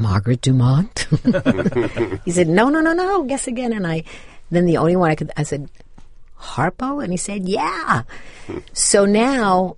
Margaret 0.02 0.41
Dumont. 0.41 1.08
he 2.26 2.32
said, 2.32 2.47
no, 2.47 2.70
no, 2.70 2.82
no, 2.82 2.93
no, 2.93 3.24
guess 3.24 3.47
again. 3.47 3.74
And 3.74 3.86
I, 3.86 4.04
then 4.49 4.66
the 4.66 4.78
only 4.78 4.95
one 4.95 5.12
I 5.12 5.16
could, 5.16 5.32
I 5.38 5.43
said, 5.43 5.70
Harpo? 6.39 7.04
And 7.04 7.14
he 7.14 7.18
said, 7.18 7.47
yeah. 7.47 8.04
so 8.74 9.06
now 9.06 9.78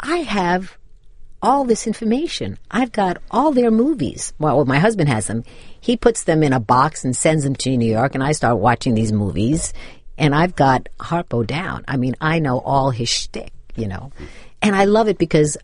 I 0.00 0.18
have 0.18 0.76
all 1.40 1.64
this 1.64 1.86
information. 1.86 2.58
I've 2.70 2.92
got 2.92 3.18
all 3.30 3.52
their 3.52 3.70
movies. 3.70 4.32
Well, 4.38 4.64
my 4.64 4.78
husband 4.78 5.08
has 5.10 5.26
them. 5.26 5.44
He 5.80 5.96
puts 5.96 6.24
them 6.24 6.42
in 6.42 6.52
a 6.54 6.60
box 6.60 7.04
and 7.04 7.14
sends 7.14 7.44
them 7.44 7.54
to 7.56 7.76
New 7.76 7.90
York, 7.90 8.14
and 8.14 8.24
I 8.24 8.32
start 8.32 8.58
watching 8.58 8.94
these 8.94 9.12
movies. 9.12 9.72
and 10.16 10.34
I've 10.34 10.54
got 10.56 10.88
Harpo 10.98 11.46
down. 11.46 11.84
I 11.88 11.96
mean, 11.96 12.14
I 12.20 12.38
know 12.38 12.60
all 12.60 12.90
his 12.90 13.08
shtick, 13.08 13.52
you 13.74 13.88
know, 13.88 14.12
and 14.62 14.74
I 14.74 14.84
love 14.84 15.08
it 15.08 15.18
because 15.18 15.56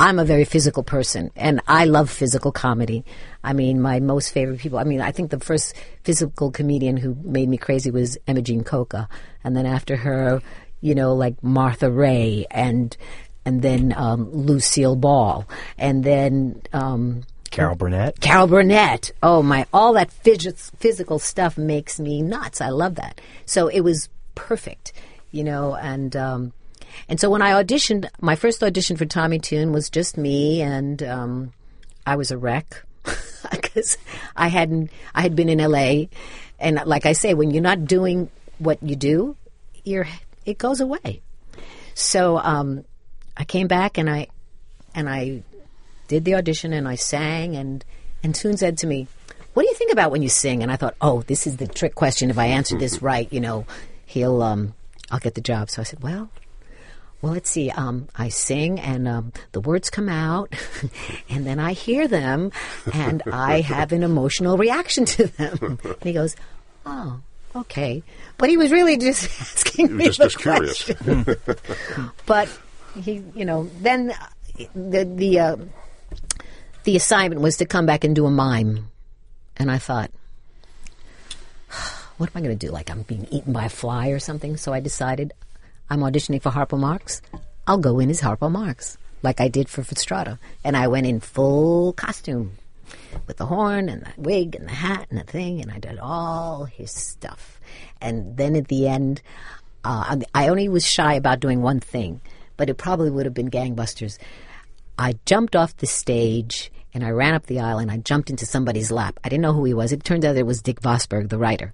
I'm 0.00 0.18
a 0.18 0.24
very 0.24 0.46
physical 0.46 0.82
person, 0.82 1.30
and 1.36 1.60
I 1.68 1.84
love 1.84 2.08
physical 2.08 2.52
comedy. 2.52 3.04
I 3.44 3.52
mean, 3.52 3.82
my 3.82 4.00
most 4.00 4.30
favorite 4.32 4.58
people. 4.58 4.78
I 4.78 4.84
mean, 4.84 5.02
I 5.02 5.12
think 5.12 5.30
the 5.30 5.38
first 5.38 5.76
physical 6.04 6.50
comedian 6.50 6.96
who 6.96 7.14
made 7.22 7.50
me 7.50 7.58
crazy 7.58 7.90
was 7.90 8.16
Imogene 8.26 8.64
Coca, 8.64 9.10
and 9.44 9.54
then 9.54 9.66
after 9.66 9.96
her, 9.96 10.40
you 10.80 10.94
know, 10.94 11.12
like 11.12 11.42
Martha 11.42 11.90
Raye 11.90 12.46
and 12.50 12.96
and 13.44 13.60
then 13.60 13.92
um, 13.94 14.30
Lucille 14.32 14.96
Ball, 14.96 15.46
and 15.76 16.02
then. 16.02 16.62
Um, 16.72 17.24
Carol 17.50 17.76
Burnett. 17.76 18.20
Carol 18.20 18.46
Burnett. 18.46 19.10
Oh 19.22 19.42
my! 19.42 19.66
All 19.70 19.92
that 19.94 20.08
phys- 20.24 20.74
physical 20.76 21.18
stuff 21.18 21.58
makes 21.58 22.00
me 22.00 22.22
nuts. 22.22 22.62
I 22.62 22.70
love 22.70 22.94
that. 22.94 23.20
So 23.44 23.68
it 23.68 23.80
was 23.80 24.08
perfect, 24.34 24.94
you 25.30 25.44
know. 25.44 25.74
And 25.74 26.16
um, 26.16 26.52
and 27.08 27.20
so 27.20 27.30
when 27.30 27.42
I 27.42 27.62
auditioned, 27.62 28.08
my 28.20 28.36
first 28.36 28.62
audition 28.62 28.96
for 28.96 29.04
Tommy 29.04 29.38
Tune 29.38 29.72
was 29.72 29.90
just 29.90 30.16
me, 30.16 30.62
and 30.62 31.02
um, 31.02 31.52
I 32.06 32.16
was 32.16 32.30
a 32.30 32.38
wreck 32.38 32.84
because 33.50 33.96
I 34.36 34.48
hadn't. 34.48 34.90
I 35.14 35.22
had 35.22 35.36
been 35.36 35.48
in 35.48 35.60
L.A. 35.60 36.08
and 36.58 36.80
like 36.86 37.06
I 37.06 37.12
say, 37.12 37.34
when 37.34 37.50
you're 37.50 37.62
not 37.62 37.84
doing 37.84 38.30
what 38.58 38.82
you 38.82 38.96
do, 38.96 39.36
you're 39.84 40.06
it 40.44 40.58
goes 40.58 40.80
away. 40.80 41.22
So 41.94 42.38
um, 42.38 42.84
I 43.36 43.44
came 43.44 43.66
back 43.66 43.98
and 43.98 44.08
I 44.08 44.28
and 44.94 45.08
I 45.08 45.42
did 46.08 46.24
the 46.24 46.34
audition 46.34 46.72
and 46.72 46.88
I 46.88 46.96
sang 46.96 47.56
and 47.56 47.84
and 48.22 48.34
Tune 48.34 48.56
said 48.56 48.78
to 48.78 48.86
me, 48.86 49.06
"What 49.54 49.62
do 49.62 49.68
you 49.68 49.74
think 49.74 49.92
about 49.92 50.10
when 50.10 50.22
you 50.22 50.28
sing?" 50.28 50.62
And 50.62 50.70
I 50.70 50.76
thought, 50.76 50.94
"Oh, 51.00 51.22
this 51.22 51.46
is 51.46 51.56
the 51.56 51.66
trick 51.66 51.94
question. 51.94 52.30
If 52.30 52.38
I 52.38 52.46
answer 52.46 52.76
this 52.76 53.02
right, 53.02 53.32
you 53.32 53.40
know, 53.40 53.66
he'll 54.06 54.42
um, 54.42 54.74
I'll 55.10 55.20
get 55.20 55.34
the 55.34 55.40
job." 55.40 55.70
So 55.70 55.82
I 55.82 55.84
said, 55.84 56.02
"Well." 56.02 56.30
Well, 57.22 57.32
let's 57.34 57.50
see. 57.50 57.70
Um, 57.70 58.08
I 58.16 58.30
sing, 58.30 58.80
and 58.80 59.06
um, 59.06 59.32
the 59.52 59.60
words 59.60 59.90
come 59.90 60.08
out, 60.08 60.54
and 61.28 61.46
then 61.46 61.58
I 61.60 61.74
hear 61.74 62.08
them, 62.08 62.50
and 62.94 63.22
I 63.30 63.60
have 63.60 63.92
an 63.92 64.02
emotional 64.02 64.56
reaction 64.56 65.04
to 65.04 65.26
them. 65.26 65.78
And 65.84 66.02
he 66.02 66.12
goes, 66.14 66.34
"Oh, 66.86 67.20
okay," 67.54 68.02
but 68.38 68.48
he 68.48 68.56
was 68.56 68.72
really 68.72 68.96
just 68.96 69.24
asking 69.40 69.96
me 69.96 70.06
just- 70.06 70.18
the 70.18 70.24
just 70.24 70.38
curious. 70.38 70.82
question. 70.84 71.36
but 72.24 72.48
he, 73.02 73.22
you 73.34 73.44
know, 73.44 73.68
then 73.82 74.12
uh, 74.12 74.64
the 74.74 75.04
the 75.04 75.38
uh, 75.40 75.56
the 76.84 76.96
assignment 76.96 77.42
was 77.42 77.58
to 77.58 77.66
come 77.66 77.84
back 77.84 78.02
and 78.02 78.16
do 78.16 78.24
a 78.24 78.30
mime, 78.30 78.88
and 79.58 79.70
I 79.70 79.76
thought, 79.76 80.10
what 82.16 82.30
am 82.30 82.36
I 82.36 82.40
going 82.46 82.58
to 82.58 82.66
do? 82.66 82.72
Like 82.72 82.90
I'm 82.90 83.02
being 83.02 83.26
eaten 83.30 83.52
by 83.52 83.66
a 83.66 83.68
fly 83.68 84.08
or 84.08 84.18
something? 84.18 84.56
So 84.56 84.72
I 84.72 84.80
decided 84.80 85.32
I'm 85.90 86.00
auditioning 86.00 86.40
for 86.40 86.50
Harpo 86.50 86.78
Marx. 86.78 87.20
I'll 87.66 87.78
go 87.78 87.98
in 87.98 88.10
as 88.10 88.20
Harpo 88.20 88.48
Marx, 88.48 88.96
like 89.22 89.40
I 89.40 89.48
did 89.48 89.68
for 89.68 89.82
Fastrada, 89.82 90.38
and 90.62 90.76
I 90.76 90.86
went 90.86 91.08
in 91.08 91.18
full 91.18 91.92
costume 91.94 92.52
with 93.26 93.38
the 93.38 93.46
horn 93.46 93.88
and 93.88 94.02
the 94.02 94.12
wig 94.16 94.54
and 94.54 94.68
the 94.68 94.72
hat 94.72 95.08
and 95.10 95.18
the 95.18 95.24
thing, 95.24 95.60
and 95.60 95.72
I 95.72 95.78
did 95.78 95.98
all 95.98 96.64
his 96.64 96.92
stuff. 96.92 97.60
And 98.00 98.36
then 98.36 98.54
at 98.54 98.68
the 98.68 98.86
end, 98.86 99.20
uh, 99.84 100.16
I 100.34 100.44
I 100.44 100.48
only 100.48 100.68
was 100.68 100.86
shy 100.86 101.14
about 101.14 101.40
doing 101.40 101.60
one 101.60 101.80
thing, 101.80 102.20
but 102.56 102.70
it 102.70 102.78
probably 102.78 103.10
would 103.10 103.26
have 103.26 103.34
been 103.34 103.50
Gangbusters. 103.50 104.16
I 104.96 105.14
jumped 105.26 105.56
off 105.56 105.76
the 105.76 105.86
stage 105.86 106.70
and 106.94 107.04
I 107.04 107.10
ran 107.10 107.34
up 107.34 107.46
the 107.46 107.60
aisle 107.60 107.78
and 107.78 107.90
I 107.90 107.96
jumped 107.96 108.30
into 108.30 108.46
somebody's 108.46 108.92
lap. 108.92 109.18
I 109.24 109.28
didn't 109.28 109.42
know 109.42 109.54
who 109.54 109.64
he 109.64 109.74
was. 109.74 109.92
It 109.92 110.04
turned 110.04 110.24
out 110.24 110.36
it 110.36 110.46
was 110.46 110.62
Dick 110.62 110.80
Vosburgh, 110.80 111.30
the 111.30 111.38
writer. 111.38 111.72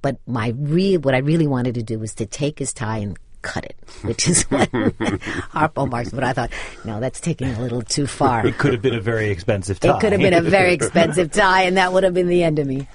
But 0.00 0.18
my 0.26 0.54
real, 0.56 1.00
what 1.00 1.14
I 1.14 1.18
really 1.18 1.48
wanted 1.48 1.74
to 1.74 1.82
do 1.82 1.98
was 1.98 2.14
to 2.14 2.26
take 2.26 2.58
his 2.60 2.72
tie 2.72 2.98
and 2.98 3.18
cut 3.48 3.64
it, 3.64 3.76
which 4.02 4.28
is 4.28 4.42
what 4.50 4.70
Harpo 4.70 5.88
Marx. 5.88 6.10
But 6.10 6.24
I 6.24 6.32
thought, 6.32 6.50
no, 6.84 7.00
that's 7.00 7.20
taking 7.20 7.48
a 7.48 7.60
little 7.60 7.82
too 7.82 8.06
far. 8.06 8.46
It 8.46 8.58
could 8.58 8.72
have 8.72 8.82
been 8.82 8.94
a 8.94 9.00
very 9.00 9.30
expensive 9.30 9.80
tie. 9.80 9.96
It 9.96 10.00
could 10.00 10.12
have 10.12 10.20
been 10.20 10.34
a 10.34 10.42
very 10.42 10.74
expensive 10.74 11.32
tie, 11.32 11.62
and 11.62 11.76
that 11.78 11.92
would 11.92 12.04
have 12.04 12.14
been 12.14 12.28
the 12.28 12.42
end 12.42 12.58
of 12.58 12.66
me. 12.66 12.86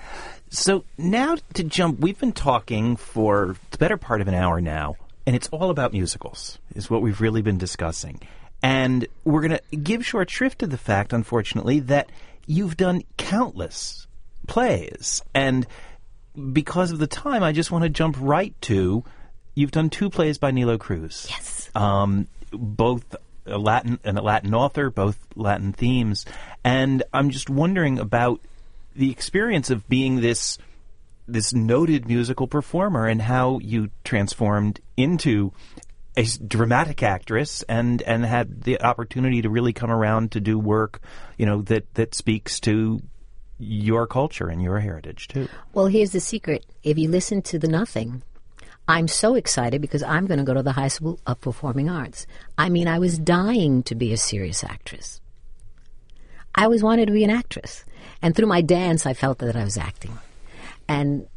So 0.49 0.85
now 0.97 1.37
to 1.55 1.63
jump, 1.63 1.99
we've 1.99 2.19
been 2.19 2.31
talking 2.31 2.95
for 2.95 3.55
the 3.71 3.77
better 3.79 3.97
part 3.97 4.21
of 4.21 4.27
an 4.27 4.35
hour 4.35 4.61
now, 4.61 4.95
and 5.25 5.35
it's 5.35 5.49
all 5.49 5.71
about 5.71 5.93
musicals, 5.93 6.59
is 6.75 6.89
what 6.89 7.01
we've 7.01 7.19
really 7.19 7.41
been 7.41 7.57
discussing. 7.57 8.21
And 8.61 9.07
we're 9.25 9.41
going 9.41 9.59
to 9.59 9.75
give 9.75 10.05
short 10.05 10.29
shrift 10.29 10.59
to 10.59 10.67
the 10.67 10.77
fact, 10.77 11.11
unfortunately, 11.11 11.79
that 11.81 12.09
you've 12.45 12.77
done 12.77 13.01
countless 13.17 14.07
plays. 14.47 15.23
And 15.33 15.65
because 16.51 16.91
of 16.91 16.99
the 16.99 17.07
time, 17.07 17.41
I 17.41 17.51
just 17.51 17.71
want 17.71 17.83
to 17.83 17.89
jump 17.89 18.15
right 18.19 18.53
to 18.61 19.03
you've 19.55 19.71
done 19.71 19.89
two 19.89 20.09
plays 20.09 20.37
by 20.37 20.51
Nilo 20.51 20.77
Cruz. 20.77 21.27
Yes. 21.29 21.69
Um, 21.75 22.27
both 22.51 23.15
a 23.45 23.57
Latin 23.57 23.99
and 24.03 24.17
a 24.17 24.21
Latin 24.21 24.53
author, 24.53 24.89
both 24.89 25.17
Latin 25.35 25.73
themes. 25.73 26.25
And 26.63 27.03
I'm 27.13 27.29
just 27.29 27.49
wondering 27.49 27.99
about 27.99 28.41
the 28.95 29.11
experience 29.11 29.69
of 29.69 29.87
being 29.87 30.21
this 30.21 30.57
this 31.25 31.53
noted 31.53 32.07
musical 32.07 32.47
performer 32.47 33.07
and 33.07 33.21
how 33.21 33.59
you 33.59 33.89
transformed 34.03 34.81
into 34.97 35.53
a 36.17 36.25
dramatic 36.45 37.01
actress 37.01 37.63
and 37.63 38.01
and 38.03 38.25
had 38.25 38.63
the 38.63 38.81
opportunity 38.81 39.41
to 39.41 39.49
really 39.49 39.73
come 39.73 39.89
around 39.89 40.33
to 40.33 40.39
do 40.39 40.59
work 40.59 41.01
you 41.37 41.45
know 41.45 41.61
that 41.61 41.91
that 41.95 42.13
speaks 42.13 42.59
to 42.59 43.01
your 43.57 44.05
culture 44.05 44.47
and 44.47 44.61
your 44.61 44.79
heritage 44.79 45.27
too 45.27 45.47
Well, 45.73 45.87
here's 45.87 46.11
the 46.11 46.19
secret. 46.19 46.65
If 46.83 46.97
you 46.97 47.09
listen 47.09 47.41
to 47.43 47.57
the 47.57 47.67
Nothing, 47.67 48.21
I'm 48.87 49.07
so 49.07 49.35
excited 49.35 49.81
because 49.81 50.03
I'm 50.03 50.27
going 50.27 50.39
to 50.39 50.43
go 50.43 50.53
to 50.53 50.63
the 50.63 50.73
High 50.73 50.89
School 50.89 51.19
of 51.25 51.39
Performing 51.39 51.89
Arts. 51.89 52.27
I 52.57 52.69
mean, 52.69 52.87
I 52.87 52.99
was 52.99 53.17
dying 53.17 53.83
to 53.83 53.95
be 53.95 54.11
a 54.11 54.17
serious 54.17 54.63
actress. 54.63 55.21
I 56.55 56.65
always 56.65 56.83
wanted 56.83 57.07
to 57.07 57.13
be 57.13 57.23
an 57.23 57.29
actress. 57.29 57.85
And 58.21 58.35
through 58.35 58.47
my 58.47 58.61
dance, 58.61 59.05
I 59.05 59.13
felt 59.13 59.39
that 59.39 59.55
I 59.55 59.63
was 59.63 59.77
acting. 59.77 60.17
And 60.87 61.27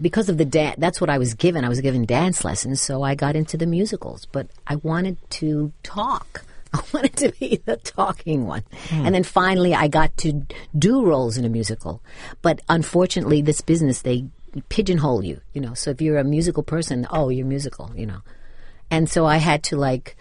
because 0.00 0.28
of 0.28 0.38
the 0.38 0.44
dance, 0.44 0.76
that's 0.78 1.00
what 1.00 1.10
I 1.10 1.18
was 1.18 1.34
given. 1.34 1.64
I 1.64 1.68
was 1.68 1.80
given 1.80 2.04
dance 2.04 2.44
lessons, 2.44 2.82
so 2.82 3.02
I 3.02 3.14
got 3.14 3.36
into 3.36 3.56
the 3.56 3.66
musicals. 3.66 4.26
But 4.26 4.48
I 4.66 4.76
wanted 4.76 5.18
to 5.30 5.72
talk. 5.82 6.44
I 6.72 6.82
wanted 6.92 7.16
to 7.16 7.32
be 7.38 7.62
the 7.64 7.76
talking 7.76 8.46
one. 8.46 8.62
Hmm. 8.90 9.06
And 9.06 9.14
then 9.14 9.22
finally, 9.22 9.74
I 9.74 9.88
got 9.88 10.16
to 10.18 10.44
do 10.76 11.04
roles 11.04 11.38
in 11.38 11.44
a 11.44 11.48
musical. 11.48 12.02
But 12.42 12.60
unfortunately, 12.68 13.40
this 13.40 13.62
business, 13.62 14.02
they 14.02 14.26
pigeonhole 14.68 15.24
you, 15.24 15.40
you 15.52 15.60
know. 15.60 15.74
So 15.74 15.90
if 15.90 16.00
you're 16.00 16.18
a 16.18 16.24
musical 16.24 16.62
person, 16.62 17.06
oh, 17.10 17.28
you're 17.28 17.46
musical, 17.46 17.92
you 17.94 18.06
know. 18.06 18.20
And 18.90 19.08
so 19.08 19.26
I 19.26 19.36
had 19.36 19.62
to, 19.64 19.76
like, 19.76 20.16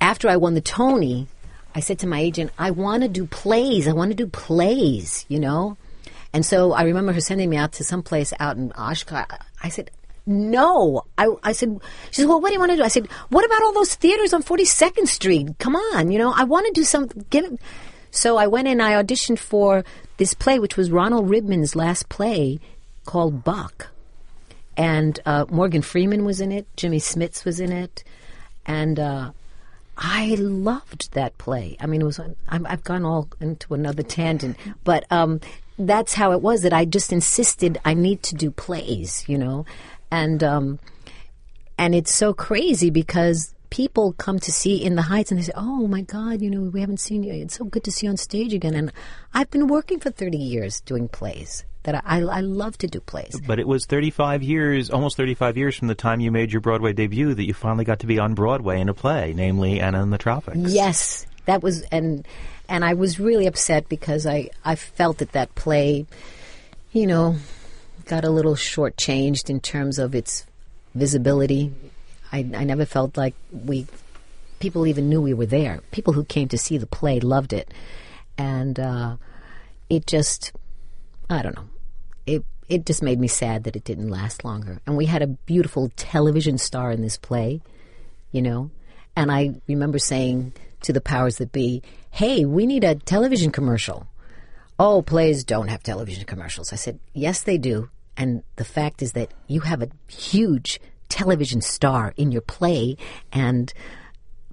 after 0.00 0.28
I 0.28 0.36
won 0.36 0.54
the 0.54 0.60
Tony, 0.60 1.28
I 1.74 1.80
said 1.80 1.98
to 2.00 2.06
my 2.06 2.20
agent, 2.20 2.50
I 2.58 2.70
want 2.70 3.02
to 3.02 3.08
do 3.08 3.26
plays. 3.26 3.88
I 3.88 3.92
want 3.92 4.10
to 4.10 4.16
do 4.16 4.26
plays, 4.26 5.24
you 5.28 5.38
know? 5.38 5.76
And 6.32 6.44
so 6.44 6.72
I 6.72 6.82
remember 6.82 7.12
her 7.12 7.20
sending 7.20 7.50
me 7.50 7.56
out 7.56 7.72
to 7.74 7.84
some 7.84 8.02
place 8.02 8.32
out 8.40 8.56
in 8.56 8.72
Oshkosh. 8.72 9.26
I 9.62 9.68
said, 9.68 9.90
no. 10.26 11.04
I, 11.18 11.28
I 11.42 11.52
said, 11.52 11.80
she 12.10 12.22
said, 12.22 12.28
well, 12.28 12.40
what 12.40 12.48
do 12.48 12.54
you 12.54 12.60
want 12.60 12.72
to 12.72 12.76
do? 12.76 12.82
I 12.82 12.88
said, 12.88 13.06
what 13.28 13.44
about 13.44 13.62
all 13.62 13.72
those 13.72 13.94
theaters 13.94 14.32
on 14.32 14.42
42nd 14.42 15.06
Street? 15.08 15.58
Come 15.58 15.76
on, 15.76 16.10
you 16.10 16.18
know, 16.18 16.32
I 16.34 16.44
want 16.44 16.66
to 16.66 16.72
do 16.72 16.84
something. 16.84 17.26
Give 17.30 17.44
it. 17.44 17.60
So 18.10 18.36
I 18.36 18.46
went 18.46 18.68
and 18.68 18.82
I 18.82 19.02
auditioned 19.02 19.38
for 19.38 19.84
this 20.18 20.34
play, 20.34 20.58
which 20.58 20.76
was 20.76 20.90
Ronald 20.90 21.28
Ribman's 21.28 21.74
last 21.74 22.08
play 22.08 22.60
called 23.04 23.44
Buck. 23.44 23.90
And 24.76 25.20
uh, 25.26 25.44
Morgan 25.50 25.82
Freeman 25.82 26.24
was 26.24 26.40
in 26.40 26.50
it, 26.50 26.66
Jimmy 26.76 26.98
Smits 26.98 27.44
was 27.44 27.60
in 27.60 27.72
it. 27.72 28.04
And 28.64 28.98
uh, 28.98 29.32
I 29.96 30.36
loved 30.38 31.12
that 31.12 31.36
play. 31.38 31.76
I 31.80 31.86
mean, 31.86 32.00
it 32.00 32.04
was. 32.04 32.18
I'm, 32.48 32.66
I've 32.66 32.84
gone 32.84 33.04
all 33.04 33.28
into 33.40 33.74
another 33.74 34.02
tangent, 34.02 34.56
but 34.84 35.04
um, 35.10 35.40
that's 35.78 36.14
how 36.14 36.32
it 36.32 36.40
was. 36.40 36.62
That 36.62 36.72
I 36.72 36.84
just 36.84 37.12
insisted 37.12 37.78
I 37.84 37.94
need 37.94 38.22
to 38.24 38.34
do 38.34 38.50
plays, 38.50 39.24
you 39.28 39.36
know, 39.36 39.66
and 40.10 40.42
um, 40.42 40.78
and 41.76 41.94
it's 41.94 42.12
so 42.12 42.32
crazy 42.32 42.90
because 42.90 43.54
people 43.70 44.12
come 44.14 44.38
to 44.40 44.52
see 44.52 44.82
in 44.82 44.96
the 44.96 45.02
Heights 45.02 45.30
and 45.30 45.38
they 45.38 45.44
say, 45.44 45.52
"Oh 45.54 45.86
my 45.86 46.02
God, 46.02 46.40
you 46.40 46.50
know, 46.50 46.62
we 46.62 46.80
haven't 46.80 47.00
seen 47.00 47.22
you. 47.22 47.32
It's 47.32 47.58
so 47.58 47.64
good 47.64 47.84
to 47.84 47.92
see 47.92 48.06
you 48.06 48.10
on 48.10 48.16
stage 48.16 48.54
again." 48.54 48.74
And 48.74 48.92
I've 49.34 49.50
been 49.50 49.66
working 49.66 50.00
for 50.00 50.10
30 50.10 50.38
years 50.38 50.80
doing 50.80 51.08
plays. 51.08 51.64
That 51.84 52.02
I, 52.06 52.18
I 52.20 52.40
love 52.40 52.78
to 52.78 52.86
do 52.86 53.00
plays. 53.00 53.40
but 53.44 53.58
it 53.58 53.66
was 53.66 53.86
35 53.86 54.42
years 54.42 54.88
almost 54.88 55.16
35 55.16 55.56
years 55.56 55.76
from 55.76 55.88
the 55.88 55.96
time 55.96 56.20
you 56.20 56.30
made 56.30 56.52
your 56.52 56.60
broadway 56.60 56.92
debut 56.92 57.34
that 57.34 57.44
you 57.44 57.54
finally 57.54 57.84
got 57.84 57.98
to 58.00 58.06
be 58.06 58.20
on 58.20 58.34
broadway 58.34 58.80
in 58.80 58.88
a 58.88 58.94
play 58.94 59.32
namely 59.34 59.80
anna 59.80 60.00
in 60.00 60.10
the 60.10 60.18
tropics 60.18 60.56
Yes, 60.58 61.26
that 61.46 61.60
was 61.62 61.82
and 61.90 62.24
and 62.68 62.84
I 62.84 62.94
was 62.94 63.18
really 63.18 63.46
upset 63.46 63.88
because 63.88 64.26
I 64.26 64.50
I 64.64 64.76
felt 64.76 65.18
that 65.18 65.32
that 65.32 65.54
play, 65.56 66.06
you 66.92 67.06
know, 67.06 67.36
got 68.06 68.24
a 68.24 68.30
little 68.30 68.54
shortchanged 68.54 69.50
in 69.50 69.58
terms 69.60 69.98
of 69.98 70.14
its 70.14 70.46
visibility. 70.94 71.72
I 72.30 72.38
I 72.54 72.64
never 72.64 72.84
felt 72.84 73.16
like 73.16 73.34
we 73.50 73.86
people 74.60 74.86
even 74.86 75.08
knew 75.08 75.20
we 75.20 75.34
were 75.34 75.46
there. 75.46 75.80
People 75.90 76.12
who 76.12 76.24
came 76.24 76.46
to 76.48 76.56
see 76.58 76.78
the 76.78 76.86
play 76.86 77.18
loved 77.18 77.52
it, 77.52 77.68
and 78.38 78.78
uh, 78.78 79.16
it 79.90 80.06
just 80.06 80.52
I 81.28 81.42
don't 81.42 81.56
know. 81.56 81.68
It 82.72 82.86
just 82.86 83.02
made 83.02 83.20
me 83.20 83.28
sad 83.28 83.64
that 83.64 83.76
it 83.76 83.84
didn't 83.84 84.08
last 84.08 84.46
longer. 84.46 84.80
And 84.86 84.96
we 84.96 85.04
had 85.04 85.20
a 85.20 85.26
beautiful 85.26 85.92
television 85.94 86.56
star 86.56 86.90
in 86.90 87.02
this 87.02 87.18
play, 87.18 87.60
you 88.30 88.40
know. 88.40 88.70
And 89.14 89.30
I 89.30 89.60
remember 89.68 89.98
saying 89.98 90.54
to 90.80 90.92
the 90.92 91.02
powers 91.02 91.36
that 91.36 91.52
be, 91.52 91.82
"Hey, 92.10 92.46
we 92.46 92.64
need 92.64 92.82
a 92.82 92.94
television 92.94 93.52
commercial." 93.52 94.06
Oh, 94.78 95.02
plays 95.02 95.44
don't 95.44 95.68
have 95.68 95.82
television 95.82 96.24
commercials. 96.24 96.72
I 96.72 96.76
said, 96.76 96.98
"Yes, 97.12 97.42
they 97.42 97.58
do." 97.58 97.90
And 98.16 98.42
the 98.56 98.64
fact 98.64 99.02
is 99.02 99.12
that 99.12 99.32
you 99.48 99.60
have 99.60 99.82
a 99.82 99.90
huge 100.08 100.80
television 101.10 101.60
star 101.60 102.14
in 102.16 102.32
your 102.32 102.40
play, 102.40 102.96
and 103.32 103.70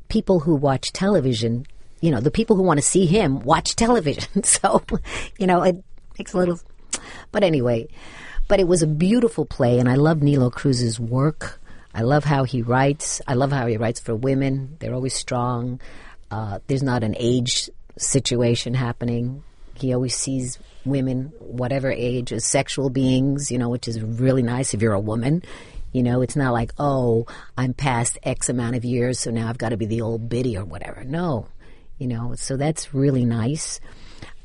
people 0.09 0.41
who 0.41 0.55
watch 0.55 0.91
television, 0.91 1.65
you 2.01 2.11
know, 2.11 2.19
the 2.19 2.31
people 2.31 2.57
who 2.57 2.63
want 2.63 2.79
to 2.79 2.85
see 2.85 3.05
him 3.05 3.39
watch 3.39 3.75
television. 3.85 4.43
so, 4.43 4.83
you 5.37 5.47
know, 5.47 5.61
it 5.63 5.81
makes 6.17 6.33
a 6.33 6.37
little. 6.37 6.59
But 7.31 7.43
anyway, 7.43 7.87
but 8.47 8.59
it 8.59 8.67
was 8.67 8.81
a 8.81 8.87
beautiful 8.87 9.45
play, 9.45 9.79
and 9.79 9.87
I 9.87 9.95
love 9.95 10.21
Nilo 10.21 10.49
Cruz's 10.49 10.99
work. 10.99 11.59
I 11.93 12.01
love 12.01 12.23
how 12.23 12.43
he 12.43 12.61
writes. 12.61 13.21
I 13.27 13.33
love 13.33 13.51
how 13.51 13.67
he 13.67 13.77
writes 13.77 13.99
for 13.99 14.15
women. 14.15 14.77
They're 14.79 14.93
always 14.93 15.13
strong. 15.13 15.79
Uh, 16.31 16.59
there's 16.67 16.83
not 16.83 17.03
an 17.03 17.15
age 17.17 17.69
situation 17.97 18.73
happening. 18.73 19.43
He 19.75 19.93
always 19.93 20.15
sees 20.15 20.59
women, 20.85 21.31
whatever 21.39 21.91
age, 21.91 22.31
as 22.31 22.45
sexual 22.45 22.89
beings, 22.89 23.51
you 23.51 23.57
know, 23.57 23.69
which 23.69 23.87
is 23.87 24.01
really 24.01 24.43
nice 24.43 24.73
if 24.73 24.81
you're 24.81 24.93
a 24.93 24.99
woman. 24.99 25.43
You 25.91 26.03
know, 26.03 26.21
it's 26.21 26.35
not 26.35 26.53
like, 26.53 26.71
oh, 26.77 27.25
I'm 27.57 27.73
past 27.73 28.19
X 28.23 28.49
amount 28.49 28.75
of 28.75 28.85
years, 28.85 29.19
so 29.19 29.31
now 29.31 29.49
I've 29.49 29.57
got 29.57 29.69
to 29.69 29.77
be 29.77 29.87
the 29.87 30.01
old 30.01 30.29
biddy 30.29 30.57
or 30.57 30.65
whatever. 30.65 31.03
No, 31.03 31.47
you 31.97 32.07
know, 32.07 32.35
so 32.35 32.57
that's 32.57 32.93
really 32.93 33.25
nice. 33.25 33.79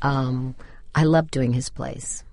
Um, 0.00 0.54
I 0.94 1.04
love 1.04 1.30
doing 1.30 1.52
his 1.52 1.68
plays. 1.68 2.24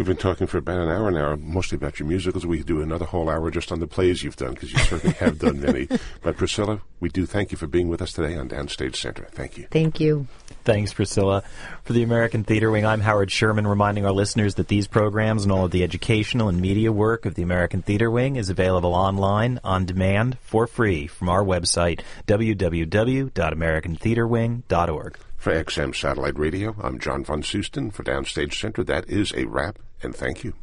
We've 0.00 0.06
been 0.06 0.16
talking 0.16 0.46
for 0.46 0.56
about 0.56 0.80
an 0.80 0.88
hour 0.88 1.10
now, 1.10 1.36
mostly 1.36 1.76
about 1.76 2.00
your 2.00 2.08
musicals. 2.08 2.46
We 2.46 2.56
could 2.56 2.66
do 2.66 2.80
another 2.80 3.04
whole 3.04 3.28
hour 3.28 3.50
just 3.50 3.70
on 3.70 3.80
the 3.80 3.86
plays 3.86 4.22
you've 4.22 4.34
done, 4.34 4.54
because 4.54 4.72
you 4.72 4.78
certainly 4.78 5.14
have 5.16 5.38
done 5.38 5.60
many. 5.66 5.88
But 6.22 6.38
Priscilla, 6.38 6.80
we 7.00 7.10
do 7.10 7.26
thank 7.26 7.52
you 7.52 7.58
for 7.58 7.66
being 7.66 7.90
with 7.90 8.00
us 8.00 8.14
today 8.14 8.34
on 8.34 8.48
Downstage 8.48 8.96
Center. 8.96 9.28
Thank 9.30 9.58
you. 9.58 9.66
Thank 9.70 10.00
you. 10.00 10.26
Thanks, 10.64 10.94
Priscilla. 10.94 11.42
For 11.84 11.92
the 11.92 12.02
American 12.02 12.44
Theater 12.44 12.70
Wing, 12.70 12.86
I'm 12.86 13.02
Howard 13.02 13.30
Sherman, 13.30 13.66
reminding 13.66 14.06
our 14.06 14.12
listeners 14.12 14.54
that 14.54 14.68
these 14.68 14.86
programs 14.86 15.42
and 15.42 15.52
all 15.52 15.66
of 15.66 15.70
the 15.70 15.82
educational 15.82 16.48
and 16.48 16.62
media 16.62 16.90
work 16.90 17.26
of 17.26 17.34
the 17.34 17.42
American 17.42 17.82
Theater 17.82 18.10
Wing 18.10 18.36
is 18.36 18.48
available 18.48 18.94
online, 18.94 19.60
on 19.62 19.84
demand, 19.84 20.38
for 20.40 20.66
free 20.66 21.08
from 21.08 21.28
our 21.28 21.44
website, 21.44 22.00
www.americantheaterwing.org. 22.26 25.18
For 25.36 25.52
XM 25.52 25.94
Satellite 25.94 26.38
Radio, 26.38 26.74
I'm 26.82 26.98
John 26.98 27.22
von 27.24 27.42
Soosten. 27.42 27.90
For 27.90 28.02
Downstage 28.02 28.52
Center, 28.52 28.84
that 28.84 29.08
is 29.08 29.32
a 29.34 29.46
wrap, 29.46 29.78
and 30.02 30.14
thank 30.14 30.44
you. 30.44 30.54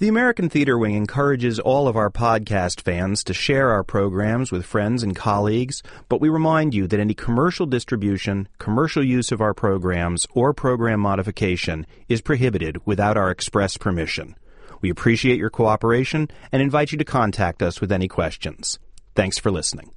The 0.00 0.08
American 0.08 0.48
Theater 0.48 0.78
Wing 0.78 0.94
encourages 0.94 1.58
all 1.58 1.86
of 1.86 1.94
our 1.94 2.08
podcast 2.08 2.80
fans 2.80 3.22
to 3.24 3.34
share 3.34 3.68
our 3.68 3.84
programs 3.84 4.50
with 4.50 4.64
friends 4.64 5.02
and 5.02 5.14
colleagues, 5.14 5.82
but 6.08 6.22
we 6.22 6.30
remind 6.30 6.72
you 6.72 6.86
that 6.86 6.98
any 6.98 7.12
commercial 7.12 7.66
distribution, 7.66 8.48
commercial 8.56 9.04
use 9.04 9.30
of 9.30 9.42
our 9.42 9.52
programs, 9.52 10.26
or 10.30 10.54
program 10.54 11.00
modification 11.00 11.86
is 12.08 12.22
prohibited 12.22 12.80
without 12.86 13.18
our 13.18 13.30
express 13.30 13.76
permission. 13.76 14.36
We 14.80 14.88
appreciate 14.88 15.38
your 15.38 15.50
cooperation 15.50 16.30
and 16.50 16.62
invite 16.62 16.92
you 16.92 16.98
to 16.98 17.04
contact 17.04 17.62
us 17.62 17.82
with 17.82 17.92
any 17.92 18.08
questions. 18.08 18.78
Thanks 19.14 19.38
for 19.38 19.50
listening. 19.50 19.90